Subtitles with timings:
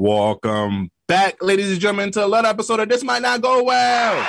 [0.00, 4.28] Welcome back, ladies and gentlemen, to another episode of This Might Not Go Well.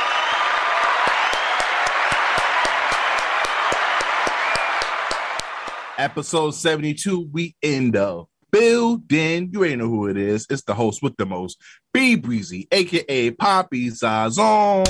[5.99, 9.51] Episode 72, we in the building.
[9.53, 10.47] You ain't know who it is.
[10.49, 11.61] It's the host with the most,
[11.93, 14.87] B Breezy, aka Poppy Zazon.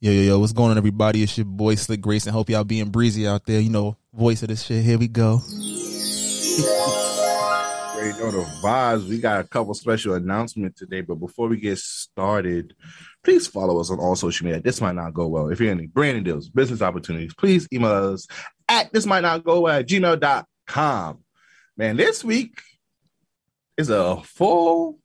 [0.00, 1.22] Yo, yo, yo, what's going on, everybody?
[1.22, 2.32] It's your boy Slick Grayson.
[2.32, 3.60] Hope y'all being breezy out there.
[3.60, 4.82] You know, voice of this shit.
[4.82, 5.42] Here we go
[8.02, 9.08] already know the vibes.
[9.08, 12.74] We got a couple special announcements today, but before we get started,
[13.22, 14.60] please follow us on all social media.
[14.60, 15.48] This might not go well.
[15.48, 18.26] If you're any branding deals, business opportunities, please email us
[18.68, 21.18] at this might not go well at gmail.com.
[21.76, 22.60] Man, this week
[23.76, 24.98] is a full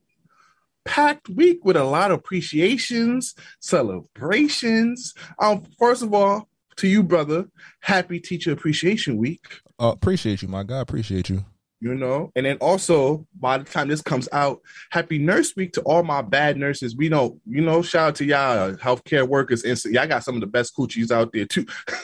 [0.85, 5.13] packed week with a lot of appreciations, celebrations.
[5.39, 7.45] Um, first of all, to you, brother,
[7.81, 9.59] happy Teacher Appreciation Week.
[9.79, 10.81] Uh, appreciate you, my God.
[10.81, 11.45] Appreciate you
[11.79, 12.31] you know?
[12.35, 14.61] And then also by the time this comes out
[14.91, 16.95] happy nurse week to all my bad nurses.
[16.95, 20.35] We know you know shout out to y'all uh, healthcare workers and y'all got some
[20.35, 21.65] of the best coochies out there too.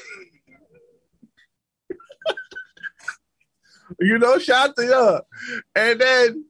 [3.99, 5.21] You know shout out to y'all
[5.75, 6.45] and then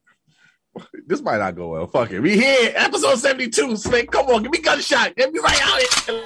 [1.08, 1.88] this might not go well.
[1.88, 2.22] Fuck it.
[2.22, 2.72] We here.
[2.74, 5.16] Episode 72 slick come on give me gunshot.
[5.18, 6.24] Get me right out here.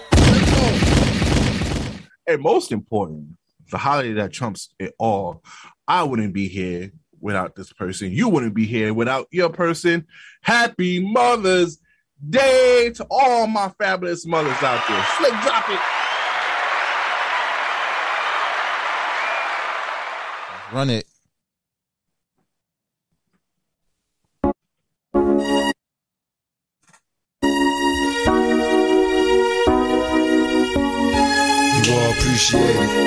[2.28, 3.37] And most important
[3.70, 5.44] the holiday that trumps it all
[5.88, 8.12] I wouldn't be here without this person.
[8.12, 10.06] You wouldn't be here without your person.
[10.42, 11.80] Happy Mother's
[12.30, 15.06] Day to all my fabulous mothers out there.
[15.18, 15.80] Slick drop it.
[20.74, 21.06] Run it.
[31.86, 33.07] You all appreciate it.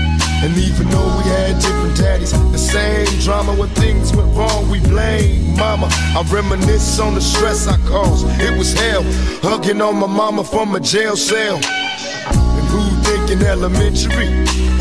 [0.43, 4.79] And even though we had different daddies, the same drama when things went wrong, we
[4.79, 5.87] blame mama.
[5.91, 8.25] I reminisce on the stress I caused.
[8.41, 9.03] It was hell,
[9.43, 11.57] hugging on my mama from a jail cell.
[11.57, 14.25] And who thinking elementary?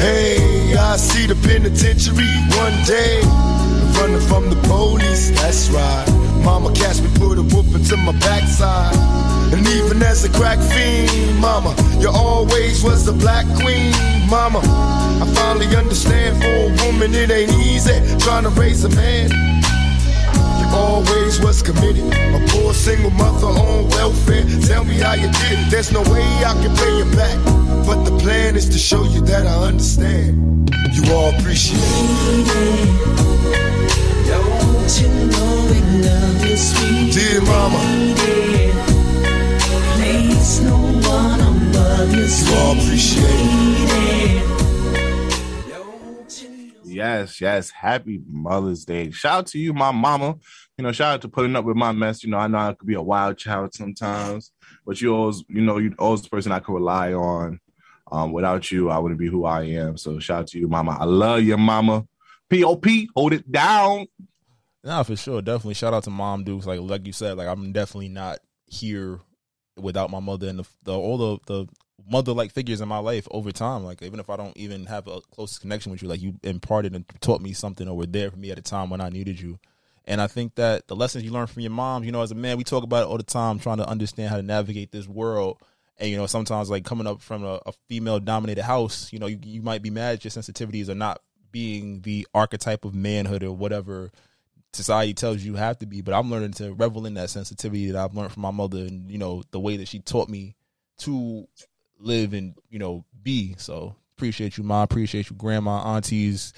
[0.00, 3.20] Hey, I see the penitentiary one day.
[4.00, 6.06] Running from the police, that's right.
[6.42, 8.96] Mama catch me, put a whoop into my backside.
[9.52, 13.92] And even as a crack fiend, mama, you always was the black queen,
[14.28, 14.60] mama.
[14.60, 19.30] I finally understand for a woman it ain't easy trying to raise a man.
[20.60, 24.44] You always was committed, a poor single mother on welfare.
[24.66, 25.70] Tell me how you did it.
[25.70, 27.36] There's no way I can pay you back,
[27.86, 30.70] but the plan is to show you that I understand.
[30.92, 33.10] You all appreciate it.
[34.26, 35.60] Don't you know
[36.06, 37.12] love you sweet?
[37.12, 38.59] Dear mama.
[40.50, 40.76] Place no
[41.08, 42.24] one above you.
[42.24, 44.46] You all appreciate it.
[46.82, 47.70] Yes, yes.
[47.70, 49.12] Happy Mother's Day.
[49.12, 50.36] Shout out to you, my mama.
[50.76, 52.24] You know, shout out to putting up with my mess.
[52.24, 54.50] You know, I know I could be a wild child sometimes,
[54.84, 57.60] but you always, you know, you're always the person I could rely on.
[58.10, 59.96] Um, without you, I wouldn't be who I am.
[59.96, 60.96] So shout out to you, mama.
[60.98, 62.08] I love you, mama.
[62.50, 64.08] POP, hold it down.
[64.82, 65.42] Nah, for sure.
[65.42, 66.66] Definitely shout out to Mom Dukes.
[66.66, 69.20] Like like you said, like I'm definitely not here
[69.82, 71.68] without my mother and the, the all the, the
[72.08, 73.84] mother like figures in my life over time.
[73.84, 76.94] Like even if I don't even have a close connection with you, like you imparted
[76.94, 79.40] and taught me something or were there for me at a time when I needed
[79.40, 79.58] you.
[80.06, 82.34] And I think that the lessons you learn from your mom, you know, as a
[82.34, 85.06] man, we talk about it all the time, trying to understand how to navigate this
[85.06, 85.58] world.
[85.98, 89.26] And you know, sometimes like coming up from a, a female dominated house, you know,
[89.26, 91.20] you, you might be mad at your sensitivities are not
[91.52, 94.10] being the archetype of manhood or whatever
[94.72, 96.00] society tells you have to be.
[96.00, 99.10] But I'm learning to revel in that sensitivity that I've learned from my mother, and
[99.10, 100.56] you know the way that she taught me
[100.98, 101.46] to
[101.98, 103.54] live and you know be.
[103.58, 104.82] So appreciate you, mom.
[104.82, 106.52] Appreciate you, grandma, aunties,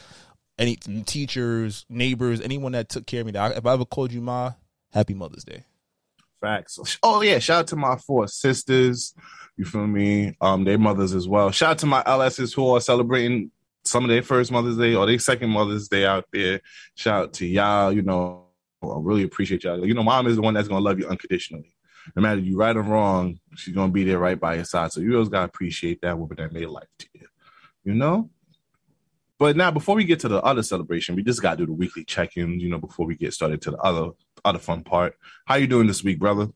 [0.59, 3.33] any teachers, neighbors, anyone that took care of me.
[3.35, 4.53] If I ever called you ma,
[4.93, 5.65] happy Mother's Day.
[6.41, 6.99] Facts.
[7.03, 9.15] Oh yeah, shout out to my four sisters.
[9.57, 10.37] You feel me?
[10.41, 11.51] Um, their mothers as well.
[11.53, 13.53] Shout out to my LSs who are celebrating
[13.85, 16.61] some of their first Mother's Day or their second Mother's Day out there.
[16.95, 17.93] Shout out to y'all.
[17.93, 18.47] You know,
[18.83, 19.87] I really appreciate y'all.
[19.87, 21.75] You know, mom is the one that's gonna love you unconditionally.
[22.17, 24.93] No matter you right or wrong, she's gonna be there right by your side.
[24.93, 27.27] So you always gotta appreciate that woman that made life to you.
[27.85, 28.31] You know?
[29.39, 32.05] But now before we get to the other celebration, we just gotta do the weekly
[32.05, 34.11] check-ins, you know, before we get started to the other
[34.45, 35.17] other fun part.
[35.45, 36.49] How you doing this week, brother?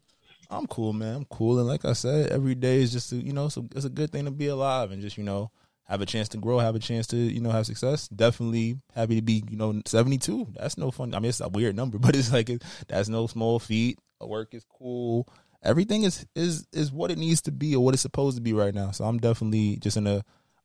[0.49, 1.17] I'm cool, man.
[1.17, 3.91] I'm cool, and like I said, every day is just you know, so it's a
[3.91, 5.51] good thing to be alive and just you know
[5.87, 8.09] have a chance to grow, have a chance to you know have success.
[8.09, 10.49] Definitely happy to be you know 72.
[10.59, 11.15] That's no fun.
[11.15, 12.51] I mean, it's a weird number, but it's like
[12.89, 13.99] that's no small feat.
[14.21, 15.29] Work is cool.
[15.63, 18.53] Everything is is is what it needs to be or what it's supposed to be
[18.53, 18.91] right now.
[18.91, 20.23] So I'm definitely just in a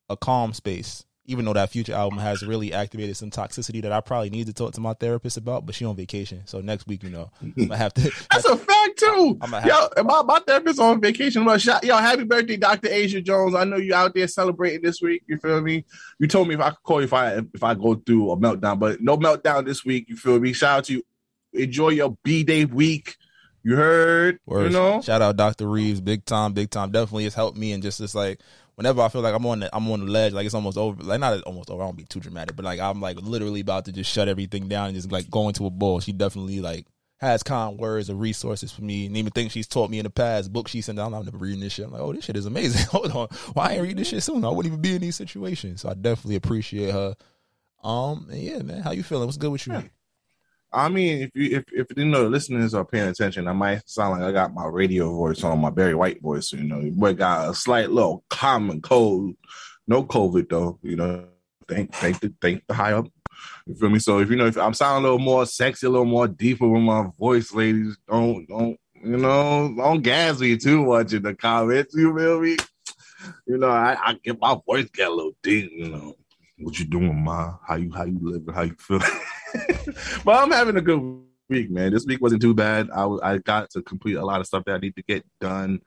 [0.09, 4.01] a calm space even though that future album has really activated some toxicity that I
[4.01, 6.41] probably need to talk to my therapist about, but she on vacation.
[6.45, 8.01] So next week, you know, I'm gonna have to
[8.31, 9.37] That's a fact too.
[9.41, 11.45] I'm gonna have yo, my, my therapist on vacation.
[11.45, 12.89] Well, shot, yo, happy birthday, Dr.
[12.89, 13.55] Asia Jones.
[13.55, 15.23] I know you out there celebrating this week.
[15.27, 15.85] You feel me?
[16.19, 18.37] You told me if I could call you if I if I go through a
[18.37, 20.09] meltdown, but no meltdown this week.
[20.09, 20.51] You feel me?
[20.51, 21.03] Shout out to you.
[21.53, 23.15] Enjoy your B day week.
[23.63, 24.39] You heard?
[24.49, 25.01] You know?
[25.01, 25.67] Shout out Dr.
[25.67, 26.91] Reeves, big time, big time.
[26.91, 28.39] Definitely has helped me and just just like
[28.75, 31.01] whenever I feel like I'm on the I'm on the ledge, like it's almost over.
[31.03, 31.83] Like not almost over.
[31.83, 34.67] I don't be too dramatic, but like I'm like literally about to just shut everything
[34.67, 35.99] down and just like go into a ball.
[35.99, 36.85] She definitely like
[37.19, 40.09] has kind words and resources for me, and even things she's taught me in the
[40.09, 40.51] past.
[40.51, 41.85] Books she sent down, I'm never reading this shit.
[41.85, 42.87] I'm like, oh, this shit is amazing.
[42.91, 44.43] Hold on, why ain't read this shit soon?
[44.43, 45.81] I wouldn't even be in these situations.
[45.81, 47.15] So I definitely appreciate her.
[47.83, 49.25] Um, and yeah, man, how you feeling?
[49.25, 49.73] What's good with you?
[49.73, 49.83] Yeah.
[50.73, 53.89] I mean, if you if if you know the listeners are paying attention, I might
[53.89, 56.53] sound like I got my radio voice on, my Barry White voice.
[56.53, 59.35] You know, but got a slight little common cold.
[59.87, 60.79] No COVID though.
[60.81, 61.25] You know,
[61.67, 63.07] thank thank the thank the high up.
[63.65, 63.99] You feel me?
[63.99, 66.67] So if you know if I'm sounding a little more sexy, a little more deeper
[66.67, 71.35] with my voice, ladies, don't don't you know don't gas me too much in the
[71.35, 71.93] comments.
[71.95, 72.57] You feel me?
[73.45, 75.69] You know, I, I get my voice get a little deep.
[75.75, 76.15] You know,
[76.59, 77.57] what you doing, ma?
[77.67, 78.53] How you how you living?
[78.53, 79.03] How you feeling?
[80.25, 81.91] but I'm having a good week, man.
[81.93, 82.89] This week wasn't too bad.
[82.95, 85.81] I, I got to complete a lot of stuff that I need to get done.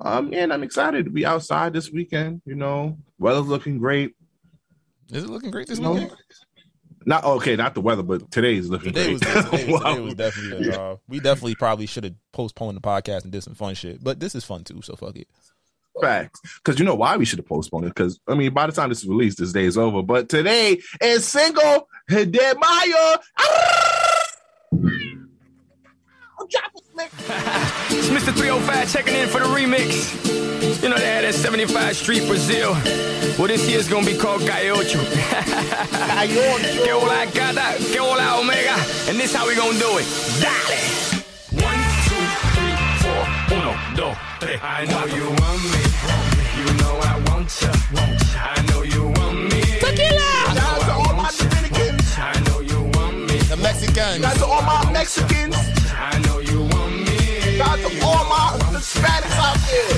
[0.00, 2.42] Um, and I'm excited to be outside this weekend.
[2.46, 4.14] You know, weather's looking great.
[5.12, 6.16] Is it looking great this you weekend?
[7.06, 9.32] Not okay, not the weather, but today's looking today great.
[9.32, 10.72] Was, today, was, today was definitely.
[10.72, 14.20] uh, we definitely probably should have postponed the podcast and did some fun shit, but
[14.20, 14.80] this is fun too.
[14.82, 15.28] So fuck it.
[16.00, 16.40] Facts.
[16.56, 17.94] Because you know why we should have postponed it?
[17.94, 20.02] Because I mean, by the time this is released, this day is over.
[20.02, 23.16] But today is Cinco de Mayo.
[27.90, 28.32] it's Mr.
[28.34, 30.82] 305 checking in for the remix.
[30.82, 32.72] You know, they had that 75 Street Brazil.
[33.38, 34.98] Well, this year's gonna be called Calle Ocho.
[35.04, 36.84] Calle Ocho.
[36.84, 38.74] que hola gata, que hola omega.
[39.08, 40.06] And this how we gonna do it.
[40.40, 41.09] Dale.
[43.96, 44.60] Dos, tres.
[44.62, 45.82] I know you want me.
[46.60, 47.70] You know I want you.
[48.36, 49.60] I know you want me.
[49.80, 50.30] Tequila!
[50.54, 52.18] Shout out to all my Dominicans.
[52.18, 53.36] I know you want me.
[53.48, 54.20] The Mexicans.
[54.22, 55.56] Shout out to all my Mexicans.
[55.96, 57.16] I know you want me.
[57.56, 59.96] Shout out to all my Hispanics out there.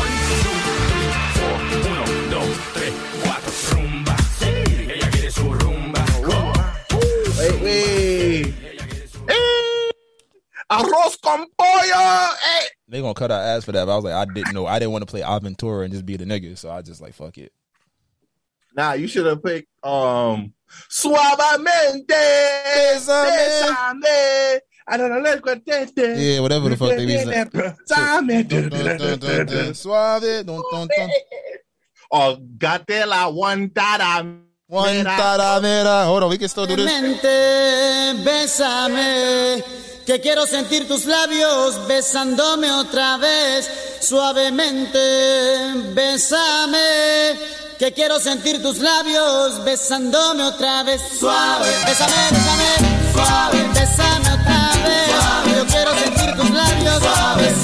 [0.00, 0.12] One,
[0.42, 1.56] two, three, four.
[1.76, 3.52] Uno, dos, tres, cuatro.
[3.72, 4.16] Rumba.
[4.40, 6.04] Ella quiere su rumba.
[7.38, 8.54] Wait, wait.
[9.28, 9.90] Hey.
[10.68, 12.02] Arroz con pollo.
[12.40, 12.73] Hey.
[12.88, 13.86] They gonna cut our ass for that.
[13.86, 14.66] But I was like, I didn't know.
[14.66, 16.56] I didn't want to play Aventura and just be the nigga.
[16.58, 17.52] So I just like fuck it.
[18.76, 20.52] Nah, you should have picked um
[20.90, 22.08] Suavemente.
[22.94, 24.60] Besame.
[24.86, 25.18] I don't know.
[25.96, 27.50] Yeah, whatever the fuck they be saying.
[29.74, 30.46] Suave.
[32.10, 34.40] Or gatela one tada.
[34.66, 36.04] One tada, mira.
[36.04, 36.90] Hold on, we can still do this.
[38.24, 39.62] Bésame.
[40.06, 43.70] Que quiero sentir tus labios besándome otra vez,
[44.00, 44.98] suavemente,
[45.94, 47.38] bésame,
[47.78, 55.10] que quiero sentir tus labios besándome otra vez, suave, bésame, bésame, suave, bésame otra vez,
[55.10, 57.63] suave, yo quiero sentir tus labios suave,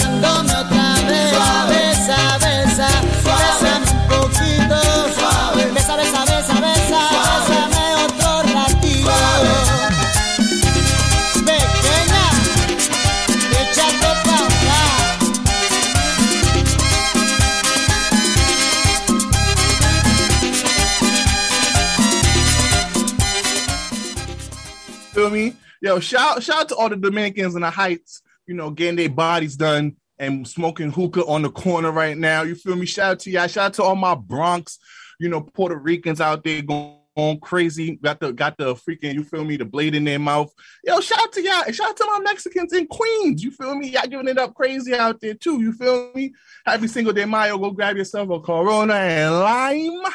[25.90, 29.08] Yo, shout shout out to all the Dominicans in the Heights, you know, getting their
[29.08, 32.42] bodies done and smoking hookah on the corner right now.
[32.42, 32.86] You feel me?
[32.86, 33.48] Shout out to y'all.
[33.48, 34.78] Shout out to all my Bronx,
[35.18, 39.44] you know, Puerto Ricans out there going crazy, got the got the freaking, you feel
[39.44, 40.52] me, the blade in their mouth.
[40.84, 43.42] Yo, shout out to y'all, shout out to my Mexicans in Queens.
[43.42, 43.88] You feel me?
[43.88, 45.60] Y'all giving it up crazy out there too.
[45.60, 46.32] You feel me?
[46.64, 47.58] Happy Cinco de, Mayo.
[47.58, 50.12] Go grab yourself a Corona and lime,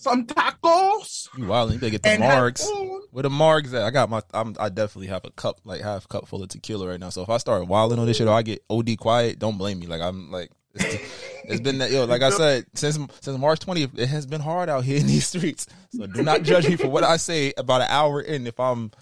[0.00, 1.28] some tacos.
[1.36, 2.66] You wild, you better get the marks.
[3.10, 3.82] Where the marks at?
[3.82, 4.22] I got my.
[4.32, 7.10] I'm, I definitely have a cup, like half cup full of tequila right now.
[7.10, 9.78] So if I start wilding on this shit or I get OD quiet, don't blame
[9.78, 9.86] me.
[9.86, 10.50] Like I'm like.
[10.72, 11.02] It's,
[11.44, 14.68] it's been that yo, like I said, since since March 20th, it has been hard
[14.68, 15.66] out here in these streets.
[15.90, 18.92] So do not judge me for what I say about an hour in if I'm,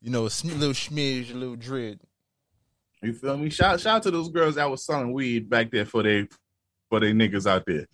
[0.00, 2.00] you know, a little smidge, a little dread.
[3.02, 3.50] You feel me?
[3.50, 6.28] Shout shout out to those girls that was selling weed back there for they
[6.88, 7.86] for they niggas out there.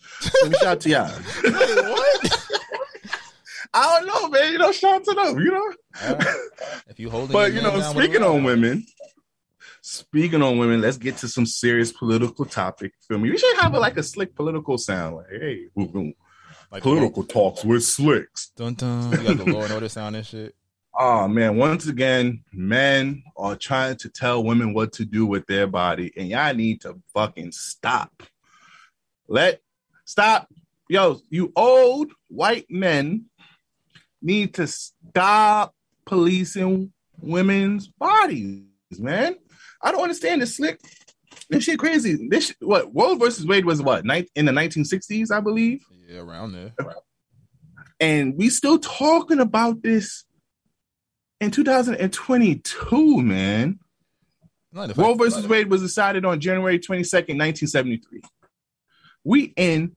[0.42, 1.08] Let me shout out to y'all.
[1.90, 2.33] what?
[3.74, 4.52] I don't know, man.
[4.52, 5.38] You know, shout out to them.
[5.40, 5.72] You know,
[6.08, 6.26] right.
[6.88, 8.86] if you hold, but you know, speaking on women,
[9.86, 12.94] Speaking on women, let's get to some serious political topic.
[13.06, 13.30] Feel me?
[13.30, 15.16] We should have a, like a slick political sound.
[15.16, 16.14] Like, hey, boom, boom.
[16.72, 18.50] Like political talks with slicks.
[18.56, 19.12] Dun dun.
[19.12, 20.54] You got the and Order sound and shit.
[20.98, 25.66] Oh man, once again, men are trying to tell women what to do with their
[25.66, 28.22] body, and y'all need to fucking stop.
[29.28, 29.60] Let
[30.06, 30.48] stop.
[30.88, 33.26] Yo, you old white men
[34.24, 35.74] need to stop
[36.06, 38.64] policing women's bodies,
[38.98, 39.36] man.
[39.80, 40.80] I don't understand this slick.
[41.50, 42.26] This shit crazy.
[42.28, 45.84] This what Roe versus Wade was what night in the 1960s, I believe.
[46.08, 46.72] Yeah, around there.
[48.00, 50.24] And we still talking about this
[51.40, 53.78] in 2022, man.
[54.72, 58.22] Roe versus Wade was decided on January 22nd, 1973.
[59.22, 59.94] We in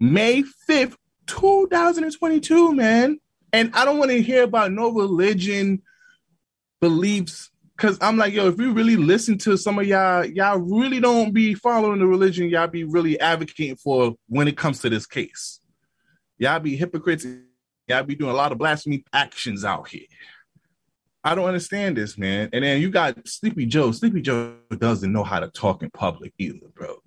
[0.00, 0.96] May 5th,
[1.32, 3.18] 2022, man.
[3.52, 5.82] And I don't want to hear about no religion
[6.80, 11.00] beliefs Cause I'm like, yo, if you really listen to some of y'all, y'all really
[11.00, 15.04] don't be following the religion y'all be really advocating for when it comes to this
[15.04, 15.58] case.
[16.38, 17.26] Y'all be hypocrites.
[17.88, 20.06] Y'all be doing a lot of blasphemy actions out here.
[21.24, 22.50] I don't understand this, man.
[22.52, 23.90] And then you got Sleepy Joe.
[23.90, 27.01] Sleepy Joe doesn't know how to talk in public either, bro.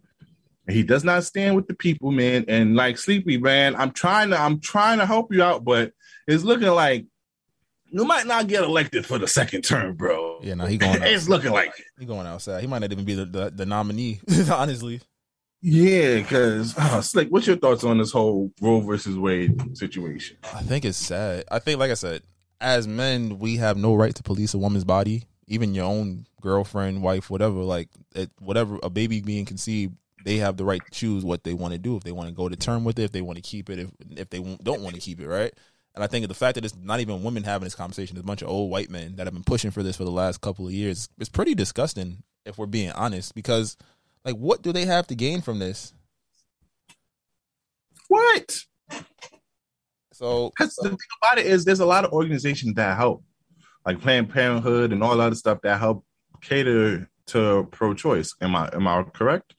[0.68, 2.46] He does not stand with the people, man.
[2.48, 5.94] And like Sleepy, man, I'm trying to, I'm trying to help you out, but
[6.28, 7.06] it's looking like
[7.86, 10.40] you might not get elected for the second term, bro.
[10.42, 11.00] Yeah, no, he going.
[11.04, 11.86] it's looking like it.
[12.00, 12.62] He going outside.
[12.62, 14.20] He might not even be the the, the nominee,
[14.52, 15.02] honestly.
[15.62, 20.38] Yeah, because uh, Slick, what's your thoughts on this whole Roe versus Wade situation?
[20.54, 21.46] I think it's sad.
[21.50, 22.22] I think, like I said,
[22.62, 27.02] as men, we have no right to police a woman's body, even your own girlfriend,
[27.02, 27.62] wife, whatever.
[27.62, 29.96] Like, it, whatever a baby being conceived,
[30.26, 31.96] they have the right to choose what they want to do.
[31.96, 33.80] If they want to go to term with it, if they want to keep it,
[33.80, 35.54] if if they don't want to keep it, right?
[35.94, 38.28] And I think the fact that it's not even women having this conversation, it's a
[38.28, 40.68] bunch of old white men that have been pushing for this for the last couple
[40.68, 41.08] of years.
[41.18, 43.78] It's pretty disgusting if we're being honest, because
[44.26, 45.94] like, what do they have to gain from this?
[48.08, 48.58] What?
[50.12, 53.24] So, because the thing about it is, there's a lot of organizations that help,
[53.86, 56.06] like Planned Parenthood and all other stuff that help
[56.42, 58.34] cater to pro-choice.
[58.42, 59.56] Am I am I correct?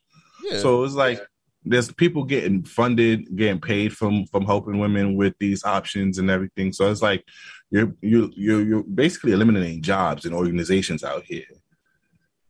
[0.60, 1.20] So it's like
[1.64, 6.72] there's people getting funded, getting paid from from helping women with these options and everything.
[6.72, 7.24] So it's like
[7.70, 11.44] you're you you you're basically eliminating jobs and organizations out here,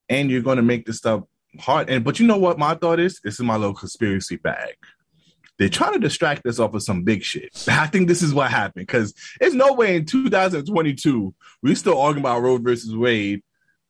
[0.09, 1.23] and you're going to make this stuff
[1.59, 1.89] hard.
[1.89, 3.21] And but you know what my thought is?
[3.25, 4.75] This is my little conspiracy bag.
[5.59, 7.65] They're trying to distract us off of some big shit.
[7.69, 12.23] I think this is what happened because there's no way in 2022 we're still arguing
[12.23, 13.43] about Roe versus Wade,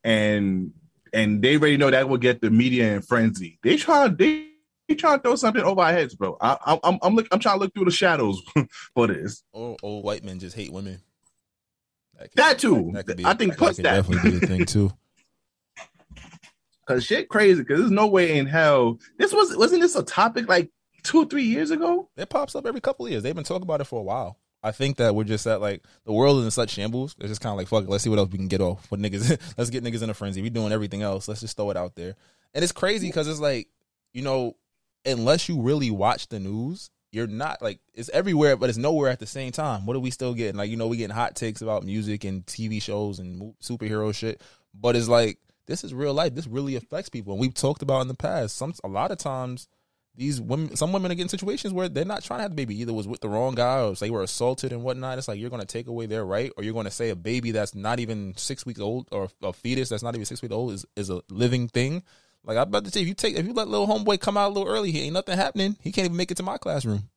[0.04, 0.70] and
[1.12, 3.58] and they already know that will get the media in frenzy.
[3.62, 4.48] They try they
[4.88, 6.36] he trying to throw something over our heads, bro.
[6.40, 8.40] I, I, I'm I'm look, I'm trying to look through the shadows
[8.94, 9.42] for this.
[9.52, 11.00] Old, old white men just hate women.
[12.18, 12.90] That, could, that too.
[12.94, 13.94] That, that be, I think plus that, that.
[13.96, 14.92] definitely be a thing too.
[16.86, 17.64] Cause shit crazy.
[17.64, 19.00] Cause there's no way in hell.
[19.18, 20.70] This was wasn't this a topic like
[21.02, 22.08] two three years ago?
[22.16, 23.24] It pops up every couple of years.
[23.24, 24.38] They've been talking about it for a while.
[24.66, 27.14] I think that we're just at like the world is in such shambles.
[27.20, 27.88] It's just kind of like fuck it.
[27.88, 28.90] Let's see what else we can get off.
[28.90, 29.40] What niggas?
[29.56, 30.42] let's get niggas in a frenzy.
[30.42, 31.28] We doing everything else.
[31.28, 32.16] Let's just throw it out there.
[32.52, 33.68] And it's crazy because it's like
[34.12, 34.56] you know
[35.04, 39.20] unless you really watch the news, you're not like it's everywhere, but it's nowhere at
[39.20, 39.86] the same time.
[39.86, 40.56] What are we still getting?
[40.56, 44.42] Like you know, we getting hot takes about music and TV shows and superhero shit,
[44.74, 46.34] but it's like this is real life.
[46.34, 48.56] This really affects people, and we've talked about in the past.
[48.56, 49.68] Some a lot of times,
[50.16, 52.80] these women, some women are getting situations where they're not trying to have the baby.
[52.80, 55.18] Either was with the wrong guy, or they were assaulted and whatnot.
[55.18, 57.16] It's like you're going to take away their right, or you're going to say a
[57.16, 60.54] baby that's not even six weeks old, or a fetus that's not even six weeks
[60.54, 62.02] old is is a living thing.
[62.44, 64.48] Like I'm about to say, if you take if you let little homeboy come out
[64.48, 65.76] a little early, he ain't nothing happening.
[65.80, 67.08] He can't even make it to my classroom.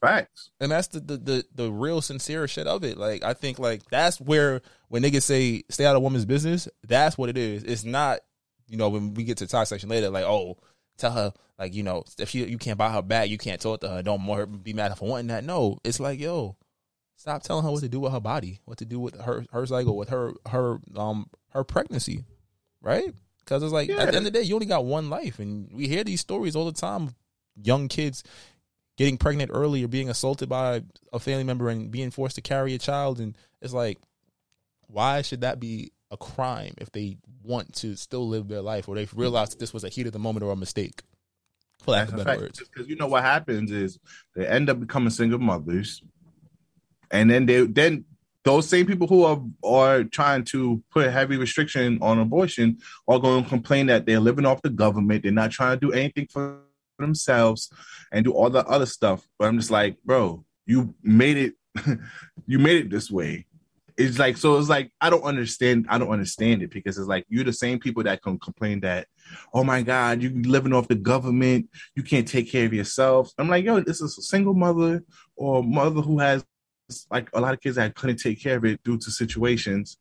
[0.00, 0.50] Facts.
[0.60, 2.96] And that's the, the the the real sincere shit of it.
[2.96, 7.16] Like I think like that's where when niggas say stay out of woman's business, that's
[7.16, 7.62] what it is.
[7.64, 8.20] It's not,
[8.66, 10.56] you know, when we get to talk section later, like, oh,
[10.96, 13.82] tell her like you know if you you can't buy her back, you can't talk
[13.82, 14.02] to her.
[14.02, 15.44] Don't more be mad for wanting that.
[15.44, 16.56] No, it's like yo,
[17.16, 19.66] stop telling her what to do with her body, what to do with her her
[19.66, 22.24] cycle, with her her um her pregnancy,
[22.80, 23.12] right?
[23.40, 23.96] Because it's like yeah.
[23.96, 26.22] at the end of the day, you only got one life, and we hear these
[26.22, 27.14] stories all the time.
[27.62, 28.24] Young kids
[28.96, 32.74] getting pregnant early or being assaulted by a family member and being forced to carry
[32.74, 33.98] a child, and it's like,
[34.86, 38.94] why should that be a crime if they want to still live their life or
[38.94, 41.02] they've realized that this was a heat of the moment or a mistake?
[41.82, 43.98] For lack of better words, because you know what happens is
[44.34, 46.02] they end up becoming single mothers,
[47.10, 48.04] and then they then
[48.44, 53.44] those same people who are are trying to put heavy restriction on abortion are going
[53.44, 55.22] to complain that they're living off the government.
[55.22, 56.60] They're not trying to do anything for
[56.98, 57.70] themselves
[58.12, 59.26] and do all the other stuff.
[59.38, 61.54] But I'm just like, bro, you made it.
[62.46, 63.46] you made it this way
[64.00, 67.26] it's like so it's like i don't understand i don't understand it because it's like
[67.28, 69.06] you're the same people that can complain that
[69.52, 73.30] oh my god you're living off the government you can't take care of yourself.
[73.38, 75.04] I'm like yo this is a single mother
[75.36, 76.44] or mother who has
[77.10, 79.96] like a lot of kids that couldn't take care of it due to situations.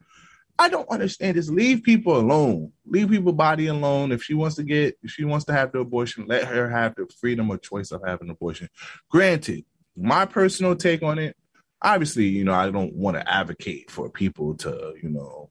[0.58, 1.50] I don't understand this.
[1.50, 2.72] Leave people alone.
[2.86, 4.12] Leave people body alone.
[4.12, 6.96] If she wants to get if she wants to have the abortion let her have
[6.96, 8.70] the freedom or choice of having an abortion.
[9.10, 9.66] Granted
[9.98, 11.36] my personal take on it
[11.82, 15.50] obviously, you know, I don't want to advocate for people to, you know,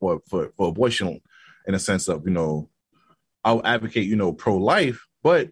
[0.00, 1.20] for for, for abortion
[1.66, 2.68] in a sense of, you know,
[3.44, 5.50] I'll advocate, you know, pro life, but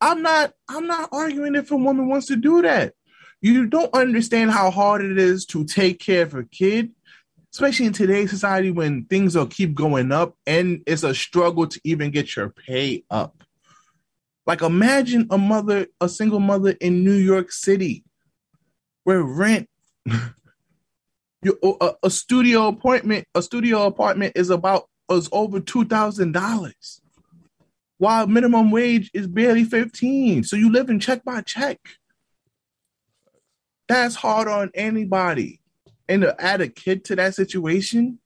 [0.00, 2.94] I'm not I'm not arguing if a woman wants to do that.
[3.40, 6.90] You don't understand how hard it is to take care of a kid,
[7.52, 11.80] especially in today's society when things will keep going up and it's a struggle to
[11.84, 13.44] even get your pay up.
[14.46, 18.04] Like imagine a mother, a single mother in New York City
[19.06, 19.68] where rent
[21.42, 27.00] you, a, a, studio appointment a studio apartment is about is over two thousand dollars.
[27.98, 31.78] While minimum wage is barely 15 so you live in check by check.
[33.86, 35.60] That's hard on anybody.
[36.08, 38.18] And to add a kid to that situation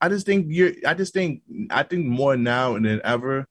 [0.00, 3.46] i just think you're i just think i think more now than ever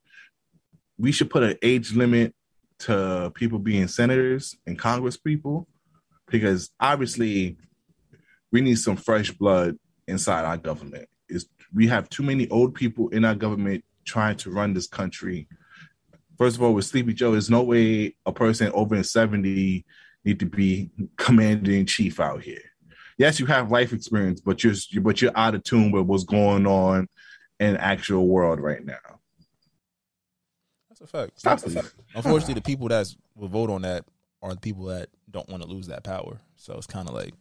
[0.97, 2.35] we should put an age limit
[2.79, 5.67] to people being senators and Congress people
[6.27, 7.57] because obviously
[8.51, 11.07] we need some fresh blood inside our government.
[11.29, 15.47] Is we have too many old people in our government trying to run this country.
[16.37, 19.85] First of all, with Sleepy Joe, there's no way a person over 70
[20.25, 22.61] need to be commander in chief out here.
[23.17, 26.67] Yes, you have life experience, but you're but you're out of tune with what's going
[26.67, 27.07] on
[27.59, 29.14] in actual world right now
[31.05, 31.43] a fact.
[31.43, 31.95] That's a fact.
[32.13, 34.05] Unfortunately, the people that will vote on that
[34.41, 36.39] are the people that don't want to lose that power.
[36.57, 37.33] So it's kind of like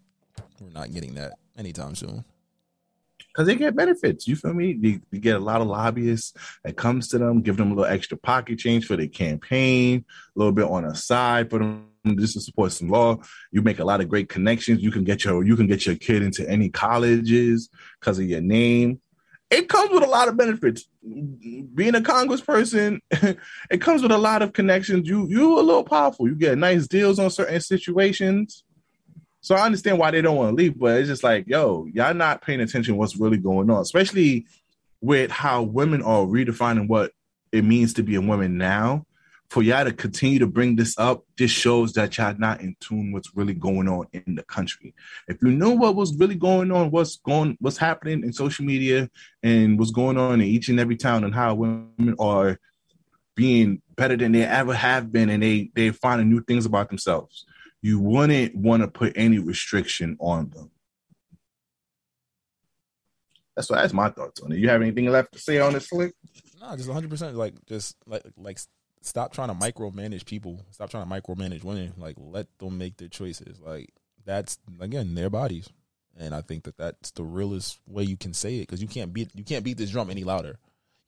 [0.60, 2.24] we're not getting that anytime soon.
[3.18, 4.74] Because they get benefits, you feel me?
[4.74, 7.92] They, they, get a lot of lobbyists that comes to them, give them a little
[7.92, 12.34] extra pocket change for their campaign, a little bit on the side for them just
[12.34, 13.16] to support some law.
[13.50, 14.82] You make a lot of great connections.
[14.82, 18.40] You can get your you can get your kid into any colleges because of your
[18.40, 19.00] name
[19.50, 20.88] it comes with a lot of benefits.
[21.02, 23.00] Being a congressperson,
[23.70, 25.08] it comes with a lot of connections.
[25.08, 26.28] You you a little powerful.
[26.28, 28.64] You get nice deals on certain situations.
[29.40, 32.14] So I understand why they don't want to leave, but it's just like, yo, y'all
[32.14, 34.46] not paying attention what's really going on, especially
[35.02, 37.12] with how women are redefining what
[37.52, 39.04] it means to be a woman now
[39.50, 43.12] for y'all to continue to bring this up, this shows that y'all not in tune
[43.12, 44.94] what's really going on in the country.
[45.28, 49.08] If you know what was really going on, what's going, what's happening in social media,
[49.42, 52.58] and what's going on in each and every town, and how women are
[53.36, 57.44] being better than they ever have been, and they they finding new things about themselves,
[57.82, 60.70] you wouldn't want to put any restriction on them.
[63.54, 64.58] That's what that's my thoughts on it.
[64.58, 66.14] You have anything left to say on this, Slick?
[66.60, 67.08] No, just 100.
[67.08, 68.58] percent Like just like like
[69.04, 70.60] stop trying to micromanage people.
[70.70, 71.92] Stop trying to micromanage women.
[71.96, 73.60] Like let them make their choices.
[73.60, 73.92] Like
[74.24, 75.68] that's again their bodies,
[76.18, 79.12] and I think that that's the realest way you can say it because you can't
[79.12, 80.58] beat you can't beat this drum any louder.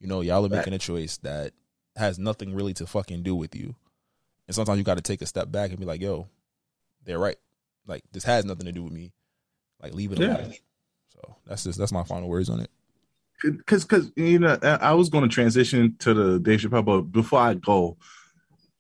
[0.01, 1.53] You know, y'all are making a choice that
[1.97, 3.75] has nothing really to fucking do with you,
[4.47, 6.29] and sometimes you got to take a step back and be like, "Yo,
[7.05, 7.39] they're right.
[7.87, 9.13] Like this has nothing to do with me.
[9.83, 10.37] Like leave it yeah.
[10.37, 10.55] alone."
[11.09, 12.71] So that's just that's my final words on it
[13.51, 17.41] because because you know I was going to transition to the Dave Chappelle, but before
[17.41, 17.97] I go,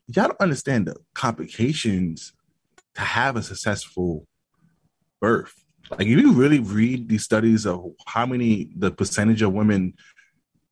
[0.08, 2.32] y'all don't understand the complications
[2.94, 4.26] to have a successful
[5.20, 5.54] birth.
[5.90, 9.94] Like if you really read these studies of how many the percentage of women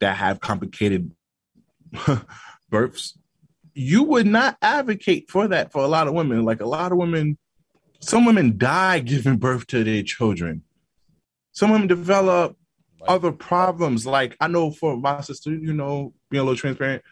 [0.01, 1.13] that have complicated
[2.71, 3.17] births,
[3.75, 6.45] you would not advocate for that for a lot of women.
[6.45, 7.39] Like a lot of women,
[8.01, 10.63] some women die giving birth to their children.
[11.53, 12.57] Some women develop
[13.07, 14.07] other problems.
[14.07, 17.03] Like I know for my sister, you know, being a little transparent,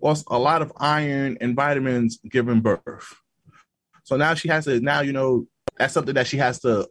[0.00, 3.14] lost a lot of iron and vitamins giving birth.
[4.04, 6.88] So now she has to now, you know, that's something that she has to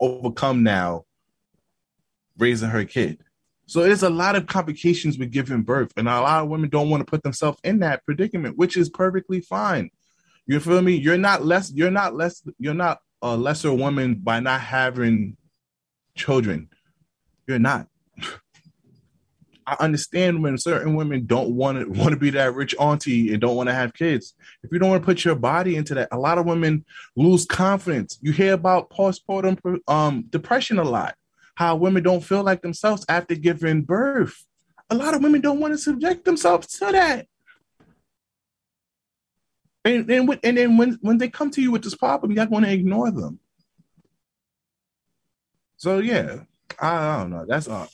[0.00, 1.04] overcome now
[2.36, 3.22] raising her kid.
[3.66, 6.90] So there's a lot of complications with giving birth, and a lot of women don't
[6.90, 9.90] want to put themselves in that predicament, which is perfectly fine.
[10.46, 10.96] You feel me?
[10.96, 11.70] You're not less.
[11.72, 12.42] You're not less.
[12.58, 15.36] You're not a lesser woman by not having
[16.16, 16.68] children.
[17.50, 17.88] You're not.
[19.66, 23.40] I understand when certain women don't want to want to be that rich auntie and
[23.40, 24.34] don't want to have kids.
[24.62, 26.84] If you don't want to put your body into that, a lot of women
[27.16, 28.20] lose confidence.
[28.22, 31.16] You hear about postpartum um, depression a lot
[31.56, 34.44] how women don't feel like themselves after giving birth.
[34.90, 37.26] A lot of women don't want to subject themselves to that.
[39.84, 42.62] And, and, and then when, when they come to you with this problem, you're going
[42.62, 43.40] to ignore them.
[45.76, 46.44] So yeah,
[46.78, 47.44] I, don't know.
[47.46, 47.86] That's uh,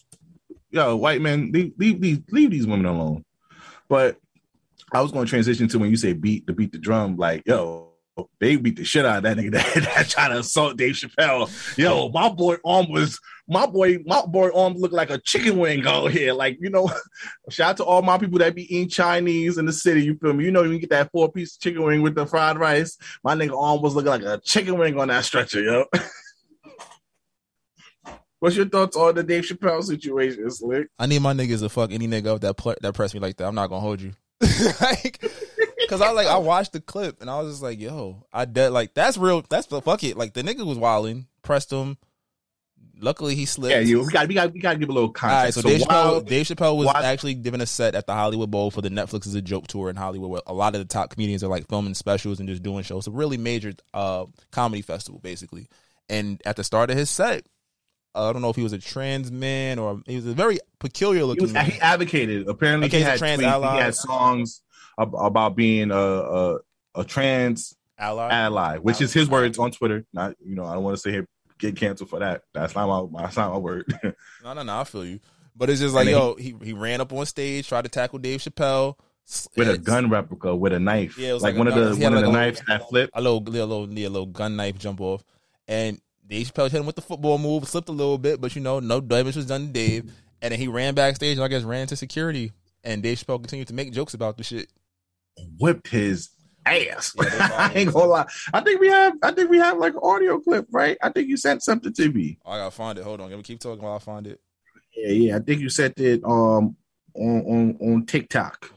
[0.70, 3.24] yo, white men, leave, leave these leave these women alone.
[3.88, 4.18] But
[4.92, 7.42] I was going to transition to when you say beat the beat the drum, like
[7.46, 7.92] yo,
[8.40, 11.78] they beat the shit out of that nigga that, that tried to assault Dave Chappelle.
[11.78, 15.86] Yo, my boy arm was my boy, my boy arm looked like a chicken wing
[15.86, 16.32] out here.
[16.32, 16.90] Like, you know,
[17.50, 20.02] shout out to all my people that be eating Chinese in the city.
[20.02, 20.44] You feel me?
[20.44, 22.98] You know, you can get that four piece chicken wing with the fried rice.
[23.22, 25.84] My nigga arm was looking like a chicken wing on that stretcher, yo.
[28.38, 30.88] What's your thoughts on the Dave Chappelle situation, Slick?
[30.99, 33.37] I need my niggas to fuck any nigga up that pl- that press me like
[33.38, 33.46] that.
[33.46, 34.12] I'm not gonna hold you.
[34.81, 35.25] like,
[35.88, 38.72] cause I like I watched the clip and I was just like, yo, I dead
[38.72, 39.42] like that's real.
[39.49, 40.18] That's fuck it.
[40.18, 41.96] Like the nigga was wilding, pressed him.
[42.99, 43.72] Luckily he slipped.
[43.72, 45.37] Yeah, you we got we got we got to give a little context.
[45.37, 48.14] All right, so, so Dave, Chappelle, Dave Chappelle was actually giving a set at the
[48.14, 50.81] Hollywood Bowl for the Netflix is a joke tour in Hollywood, where a lot of
[50.81, 53.01] the top comedians are like filming specials and just doing shows.
[53.01, 55.68] It's a really major uh, comedy festival, basically.
[56.09, 57.44] And at the start of his set,
[58.16, 60.59] uh, I don't know if he was a trans man or he was a very
[60.79, 61.48] peculiar looking.
[61.48, 62.48] He, was, he advocated.
[62.48, 64.62] Apparently, okay, he had trans tweets, he had songs
[64.98, 66.59] about being a a,
[66.94, 69.05] a trans ally, ally, which ally.
[69.05, 70.07] is his words on Twitter.
[70.12, 71.20] Not you know, I don't want to say he
[71.59, 72.42] get canceled for that.
[72.55, 73.85] That's not my that's not my word.
[74.44, 74.81] no, no, no.
[74.81, 75.20] I feel you,
[75.55, 78.40] but it's just like yo, he he ran up on stage, tried to tackle Dave
[78.40, 78.96] Chappelle
[79.57, 81.18] with a gun replica with a knife.
[81.18, 83.11] Yeah, it was like, like one of the one of the knives that flip.
[83.14, 85.24] A little, a little, a little gun knife jump off,
[85.66, 88.62] and Dave Chappelle hit him with the football move, slipped a little bit, but you
[88.62, 90.12] know, no damage was done to Dave.
[90.42, 92.52] And then he ran backstage and I guess ran into security.
[92.84, 94.68] And Dave Chappelle continued to make jokes about the shit.
[95.58, 96.30] Whipped his
[96.66, 97.14] ass.
[97.16, 98.26] Yeah, I ain't gonna lie.
[98.52, 100.96] I think we have I think we have like an audio clip, right?
[101.02, 102.38] I think you sent something to me.
[102.44, 103.04] Oh, I gotta find it.
[103.04, 103.30] Hold on.
[103.30, 104.40] Let me keep talking while I find it.
[104.94, 105.36] Yeah, yeah.
[105.36, 106.76] I think you sent it um
[107.14, 108.70] on on, on TikTok.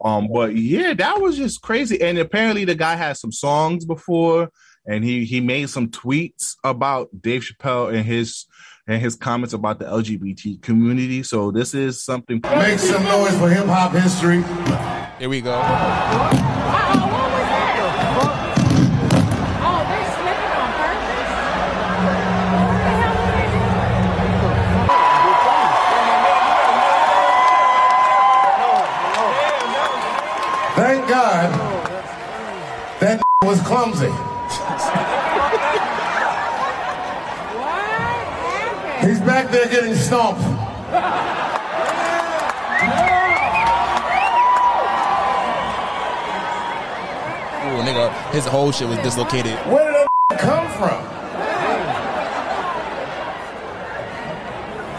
[0.00, 2.00] Um, but yeah, that was just crazy.
[2.02, 4.50] And apparently the guy had some songs before
[4.86, 8.46] and he he made some tweets about Dave Chappelle and his
[8.86, 11.22] and his comments about the LGBT community.
[11.22, 12.40] So this is something.
[12.42, 14.42] Make some noise for hip hop history.
[15.18, 15.60] Here we go.
[30.74, 31.52] Thank God
[33.00, 34.31] that was clumsy.
[39.02, 40.40] He's back there getting stomped.
[47.62, 49.54] Ooh, nigga, his whole shit was dislocated.
[49.66, 51.04] Where did that come from?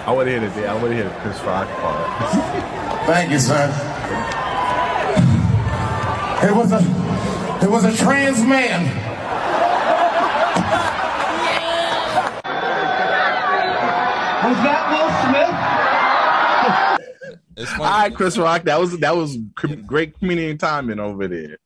[0.05, 0.67] I want to hear it.
[0.67, 3.05] I want to hear the Chris Rock part.
[3.05, 3.69] Thank you, son.
[6.43, 6.79] It was a,
[7.63, 9.03] it was a trans man
[14.43, 15.55] Was that Will Smith?
[17.52, 18.63] It's All right, Chris Rock.
[18.63, 19.37] That was that was
[19.85, 21.57] great comedian timing over there.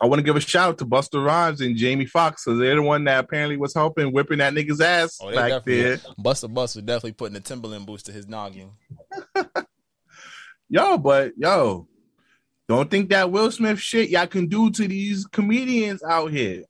[0.00, 2.74] I want to give a shout out to Busta Rhymes and Jamie Foxx because they're
[2.74, 5.98] the one that apparently was helping whipping that nigga's ass oh, back there.
[6.18, 8.72] Busta Busta definitely putting the Timberland boost to his noggin.
[10.68, 11.88] yo, but yo,
[12.68, 16.64] don't think that Will Smith shit y'all can do to these comedians out here.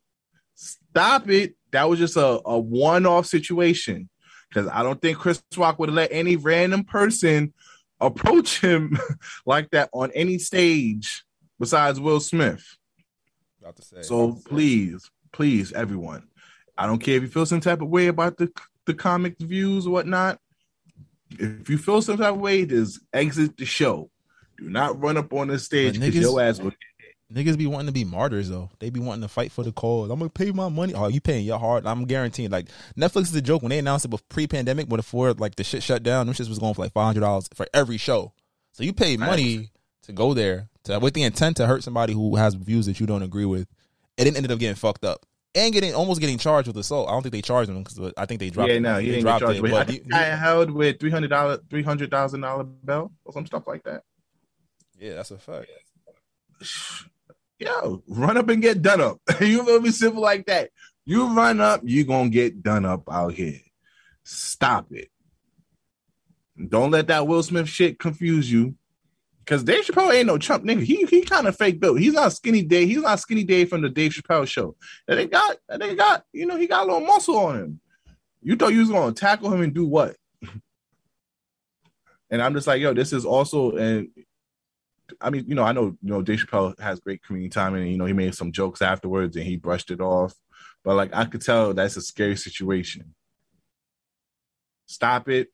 [0.55, 1.55] Stop it.
[1.73, 4.09] That was just a, a one off situation
[4.49, 7.53] because I don't think Chris Rock would let any random person
[8.01, 8.99] approach him
[9.47, 11.25] like that on any stage
[11.59, 12.65] besides Will Smith.
[14.03, 16.29] so please, please, everyone,
[16.77, 18.51] I don't care if you feel some type of way about the
[18.87, 20.39] the comic views or whatnot.
[21.31, 24.11] If you feel some type of way, just exit the show.
[24.59, 26.73] Do not run up on the stage because your ass will
[27.33, 28.71] Niggas be wanting to be martyrs though.
[28.79, 30.11] They be wanting to fight for the cause.
[30.11, 30.95] I'm gonna pay my money.
[30.95, 31.85] Oh, you paying your heart?
[31.87, 32.51] I'm guaranteeing.
[32.51, 35.83] Like Netflix is a joke when they announced it pre-pandemic, but before like the shit
[35.83, 38.33] shut down, them shits was going for like five hundred dollars for every show.
[38.73, 39.71] So you pay money
[40.03, 43.07] to go there to with the intent to hurt somebody who has views that you
[43.07, 43.69] don't agree with.
[44.19, 47.09] And it ended up getting fucked up and getting almost getting charged with assault.
[47.09, 48.71] I don't think they charged him because I think they dropped.
[48.71, 49.65] Yeah, no, he didn't get charged.
[49.65, 53.47] It, he, I held with three hundred dollar, three hundred thousand dollar bill or some
[53.47, 54.03] stuff like that.
[54.99, 55.69] Yeah, that's a fact.
[57.59, 59.21] Yo, run up and get done up.
[59.41, 59.91] you feel me?
[59.91, 60.71] Simple like that.
[61.05, 63.61] You run up, you gonna get done up out here.
[64.25, 65.09] Stop it.
[66.69, 68.75] Don't let that Will Smith shit confuse you.
[69.47, 70.83] Cause Dave Chappelle ain't no chump nigga.
[70.83, 72.01] He he kind of fake built.
[72.01, 72.89] He's not skinny Dave.
[72.89, 74.75] He's not skinny Dave from the Dave Chappelle show.
[75.07, 77.81] And they got and they got, you know, he got a little muscle on him.
[78.41, 80.17] You thought you was gonna tackle him and do what?
[82.31, 84.09] and I'm just like, yo, this is also and
[85.21, 87.91] I mean, you know, I know, you know, Dave Chappelle has great community time and
[87.91, 90.35] you know, he made some jokes afterwards and he brushed it off.
[90.83, 93.15] But like I could tell that's a scary situation.
[94.87, 95.49] Stop it.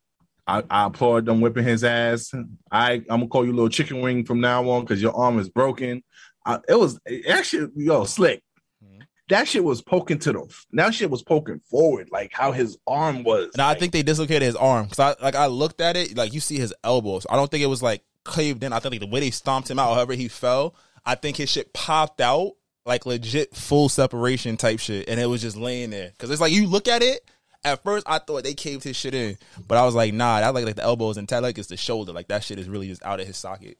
[0.47, 2.33] I, I applaud them whipping his ass.
[2.71, 5.39] I I'm gonna call you a little chicken wing from now on because your arm
[5.39, 6.03] is broken.
[6.45, 8.43] I, it was actually yo slick.
[8.85, 9.03] Mm-hmm.
[9.29, 10.55] That shit was poking to the.
[10.73, 13.51] That shit was poking forward, like how his arm was.
[13.55, 16.17] And like, I think they dislocated his arm because I like I looked at it,
[16.17, 17.27] like you see his elbows.
[17.31, 18.73] I don't think it was like caved in.
[18.73, 21.51] I think like, the way they stomped him out, however he fell, I think his
[21.51, 22.53] shit popped out
[22.87, 26.11] like legit full separation type shit, and it was just laying there.
[26.11, 27.21] Because it's like you look at it
[27.65, 30.55] at first, I thought they caved his shit in, but I was like, nah, that
[30.55, 32.13] like like the elbows and tight like it's the shoulder.
[32.13, 33.79] Like that shit is really just out of his socket.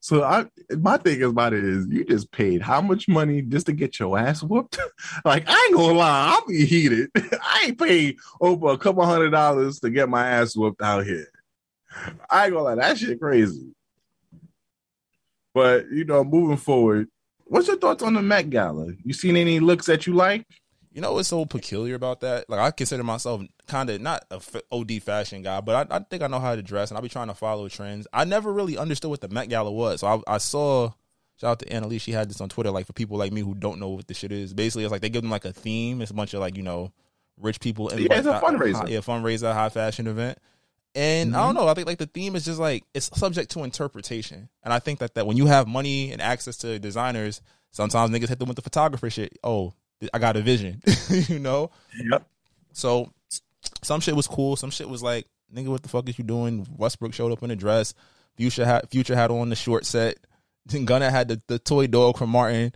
[0.00, 0.46] So I,
[0.78, 4.18] my thing about it is, you just paid how much money just to get your
[4.18, 4.78] ass whooped?
[5.24, 7.10] like I ain't gonna lie, I'll be heated.
[7.16, 11.26] I ain't paid over a couple hundred dollars to get my ass whooped out here.
[12.30, 13.72] I ain't gonna lie, that shit crazy.
[15.54, 17.08] But you know, moving forward,
[17.44, 18.92] what's your thoughts on the Met Gala?
[19.04, 20.46] You seen any looks that you like?
[20.92, 22.48] You know what's so peculiar about that?
[22.48, 24.40] Like I consider myself kind of not a
[24.72, 27.08] OD fashion guy, but I, I, think I know how to dress, and I'll be
[27.08, 28.06] trying to follow trends.
[28.12, 30.92] I never really understood what the Met Gala was, so I, I saw.
[31.36, 32.02] Shout out to Annalise.
[32.02, 34.14] She had this on Twitter, like for people like me who don't know what the
[34.14, 34.52] shit is.
[34.52, 36.02] Basically, it's like they give them like a theme.
[36.02, 36.90] It's a bunch of like you know
[37.40, 37.90] rich people.
[37.90, 38.74] In, yeah, it's a fundraiser.
[38.74, 40.38] High, yeah, fundraiser, high fashion event.
[40.98, 41.40] And mm-hmm.
[41.40, 41.68] I don't know.
[41.68, 44.48] I think like the theme is just like it's subject to interpretation.
[44.64, 48.28] And I think that that when you have money and access to designers, sometimes niggas
[48.28, 49.38] hit them with the photographer shit.
[49.44, 49.74] Oh,
[50.12, 51.70] I got a vision, you know?
[52.10, 52.26] Yep.
[52.72, 53.12] So
[53.80, 54.56] some shit was cool.
[54.56, 56.66] Some shit was like, nigga, what the fuck is you doing?
[56.76, 57.94] Westbrook showed up in a dress.
[58.36, 60.18] Future had Future had on the short set.
[60.66, 62.72] Then Gunna had the, the toy dog from Martin.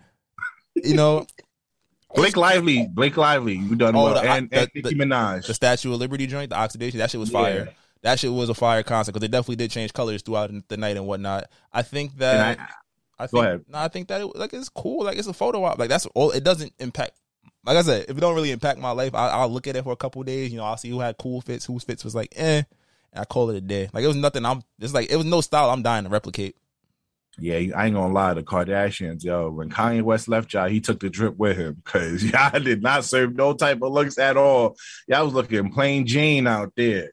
[0.76, 1.26] You know.
[2.14, 5.54] Blake Lively, Blake Lively, you done oh, well, the, and, the, and Nicki Minaj, the
[5.54, 7.74] Statue of Liberty joint, the oxidation, that shit was fire.
[8.02, 10.96] That shit was a fire concert because they definitely did change colors throughout the night
[10.96, 11.48] and whatnot.
[11.72, 12.66] I think that I,
[13.22, 13.64] I think, Go ahead.
[13.68, 15.04] No, I think that it, like it's cool.
[15.04, 15.78] Like it's a photo op.
[15.78, 16.32] Like that's all.
[16.32, 17.12] It doesn't impact.
[17.64, 19.84] Like I said, if it don't really impact my life, I, will look at it
[19.84, 20.50] for a couple days.
[20.50, 22.62] You know, I'll see who had cool fits, whose fits was like, eh,
[23.12, 23.88] and I call it a day.
[23.92, 24.44] Like it was nothing.
[24.44, 24.62] I'm.
[24.80, 25.70] It's like it was no style.
[25.70, 26.56] I'm dying to replicate.
[27.38, 28.34] Yeah, I ain't gonna lie.
[28.34, 32.22] The Kardashians, yo, when Kanye West left y'all, he took the drip with him because
[32.30, 34.76] y'all did not serve no type of looks at all.
[35.06, 37.12] Y'all was looking plain Jane out there.